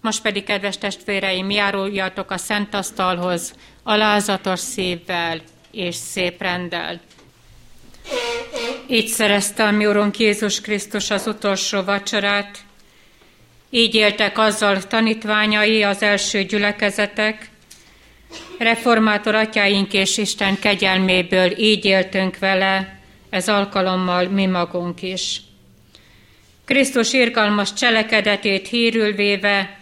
Most 0.00 0.22
pedig, 0.22 0.44
kedves 0.44 0.78
testvéreim, 0.78 1.50
járuljatok 1.50 2.30
a 2.30 2.36
szent 2.36 2.74
asztalhoz, 2.74 3.54
alázatos 3.82 4.60
szívvel 4.60 5.40
és 5.72 5.94
szép 5.94 6.42
rendel. 6.42 7.00
Így 8.86 9.06
szerezte 9.06 9.64
a 9.64 9.70
mi 9.70 9.86
Urunk 9.86 10.18
Jézus 10.18 10.60
Krisztus 10.60 11.10
az 11.10 11.26
utolsó 11.26 11.82
vacsorát, 11.82 12.58
így 13.70 13.94
éltek 13.94 14.38
azzal 14.38 14.82
tanítványai 14.82 15.82
az 15.82 16.02
első 16.02 16.42
gyülekezetek, 16.42 17.50
reformátor 18.58 19.34
atyáink 19.34 19.92
és 19.92 20.18
Isten 20.18 20.58
kegyelméből 20.58 21.58
így 21.58 21.84
éltünk 21.84 22.38
vele, 22.38 23.00
ez 23.30 23.48
alkalommal 23.48 24.28
mi 24.28 24.46
magunk 24.46 25.02
is. 25.02 25.40
Krisztus 26.64 27.12
irgalmas 27.12 27.72
cselekedetét 27.72 28.68
hírül 28.68 29.12
véve, 29.12 29.78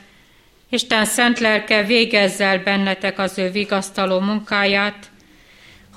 Isten 0.70 1.04
szent 1.04 1.38
lelke 1.38 1.82
végezzel 1.82 2.58
bennetek 2.58 3.18
az 3.18 3.38
ő 3.38 3.50
vigasztaló 3.50 4.20
munkáját, 4.20 5.10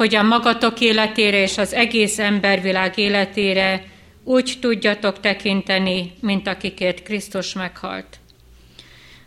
hogy 0.02 0.16
a 0.16 0.24
magatok 0.24 0.80
életére 0.80 1.42
és 1.42 1.58
az 1.58 1.74
egész 1.74 2.20
embervilág 2.20 2.98
életére 2.98 3.84
úgy 4.24 4.58
tudjatok 4.62 5.20
tekinteni, 5.20 6.14
mint 6.22 6.48
akikért 6.48 7.04
Krisztus 7.04 7.54
meghalt. 7.54 8.20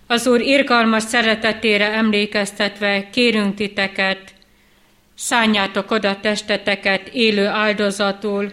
Az 0.06 0.26
Úr 0.26 0.40
irgalmas 0.40 1.02
szeretetére 1.02 1.92
emlékeztetve 1.92 3.10
kérünk 3.10 3.54
titeket, 3.54 4.32
szálljátok 5.14 5.90
oda 5.90 6.20
testeteket 6.20 7.08
élő 7.12 7.46
áldozatul, 7.46 8.50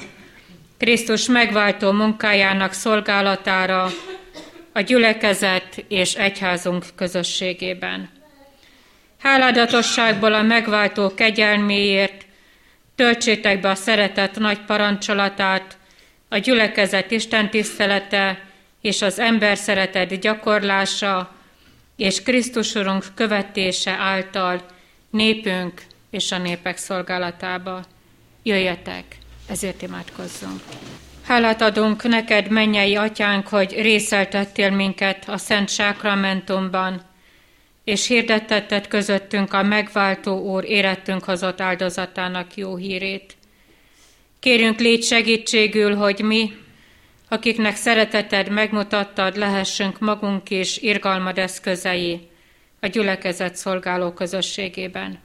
Krisztus 0.78 1.28
megváltó 1.28 1.92
munkájának 1.92 2.74
szolgálatára, 2.74 3.90
a 4.74 4.82
gyülekezet 4.82 5.86
és 5.88 6.14
egyházunk 6.14 6.86
közösségében. 6.96 8.21
Háladatosságból 9.22 10.34
a 10.34 10.42
megváltó 10.42 11.14
kegyelméért 11.14 12.26
töltsétek 12.96 13.60
be 13.60 13.70
a 13.70 13.76
szeretet 13.76 14.40
nagy 14.40 14.60
parancsolatát, 14.66 15.78
a 16.30 16.38
gyülekezet 16.38 17.12
Isten 17.12 17.50
tisztelete 17.50 18.46
és 18.82 19.02
az 19.02 19.20
ember 19.20 19.58
szeretet 19.58 20.20
gyakorlása 20.20 21.36
és 21.96 22.24
Krisztus 22.24 22.74
Urunk 22.74 23.06
követése 23.16 23.92
által 23.92 24.62
népünk 25.10 25.82
és 26.10 26.32
a 26.32 26.38
népek 26.38 26.78
szolgálatába. 26.78 27.84
Jöjjetek, 28.44 29.18
ezért 29.50 29.82
imádkozzunk. 29.82 30.62
Hálát 31.24 31.62
adunk 31.62 32.04
neked, 32.04 32.50
mennyei 32.50 32.96
atyánk, 32.96 33.48
hogy 33.48 33.72
részeltettél 33.82 34.70
minket 34.70 35.30
a 35.30 35.38
Szent 35.38 35.70
Sákramentumban, 35.70 37.02
és 37.84 38.08
hirdettetted 38.08 38.88
közöttünk 38.88 39.54
a 39.54 39.64
megváltó 39.64 40.40
Úr 40.40 40.64
érettünk 40.64 41.24
hozott 41.24 41.62
áldozatának 41.62 42.56
jó 42.56 42.76
hírét. 42.76 43.36
Kérünk 44.40 44.80
légy 44.80 45.04
segítségül, 45.04 45.96
hogy 45.96 46.20
mi, 46.20 46.54
akiknek 47.30 47.76
szereteted 47.76 48.50
megmutattad, 48.50 49.38
lehessünk 49.38 50.00
magunk 50.00 50.50
is 50.50 50.78
irgalmad 50.78 51.38
eszközei 51.38 52.28
a 52.80 52.88
gyülekezet 52.88 53.56
szolgáló 53.56 54.12
közösségében. 54.12 55.20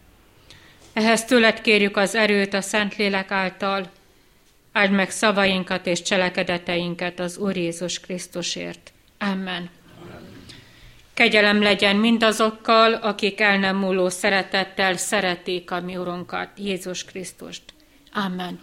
Ehhez 0.93 1.25
tőled 1.25 1.61
kérjük 1.61 1.97
az 1.97 2.15
erőt 2.15 2.55
a 2.55 2.61
Szentlélek 2.61 3.31
által, 3.31 3.91
áld 4.73 4.91
meg 4.91 5.11
szavainkat 5.11 5.87
és 5.87 6.03
cselekedeteinket 6.03 7.21
az 7.21 7.39
Úr 7.39 7.57
Jézus 7.57 8.01
Krisztusért. 8.01 8.93
Amen. 9.19 9.71
Kegyelem 11.17 11.63
legyen 11.63 11.97
mindazokkal, 11.97 12.93
akik 12.93 13.41
el 13.41 13.59
nem 13.59 13.77
múló 13.77 14.09
szeretettel 14.09 14.97
szeretik 14.97 15.71
a 15.71 15.81
mi 15.81 15.97
Urunkat, 15.97 16.49
Jézus 16.57 17.05
Krisztust. 17.05 17.63
Amen. 18.13 18.61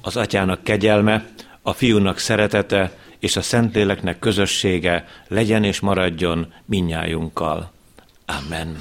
Az 0.00 0.16
atyának 0.16 0.64
kegyelme, 0.64 1.24
a 1.62 1.72
fiúnak 1.72 2.18
szeretete 2.18 2.92
és 3.18 3.36
a 3.36 3.42
Szentléleknek 3.42 4.18
közössége 4.18 5.04
legyen 5.28 5.64
és 5.64 5.80
maradjon 5.80 6.52
minnyájunkkal. 6.64 7.72
Amen. 8.26 8.76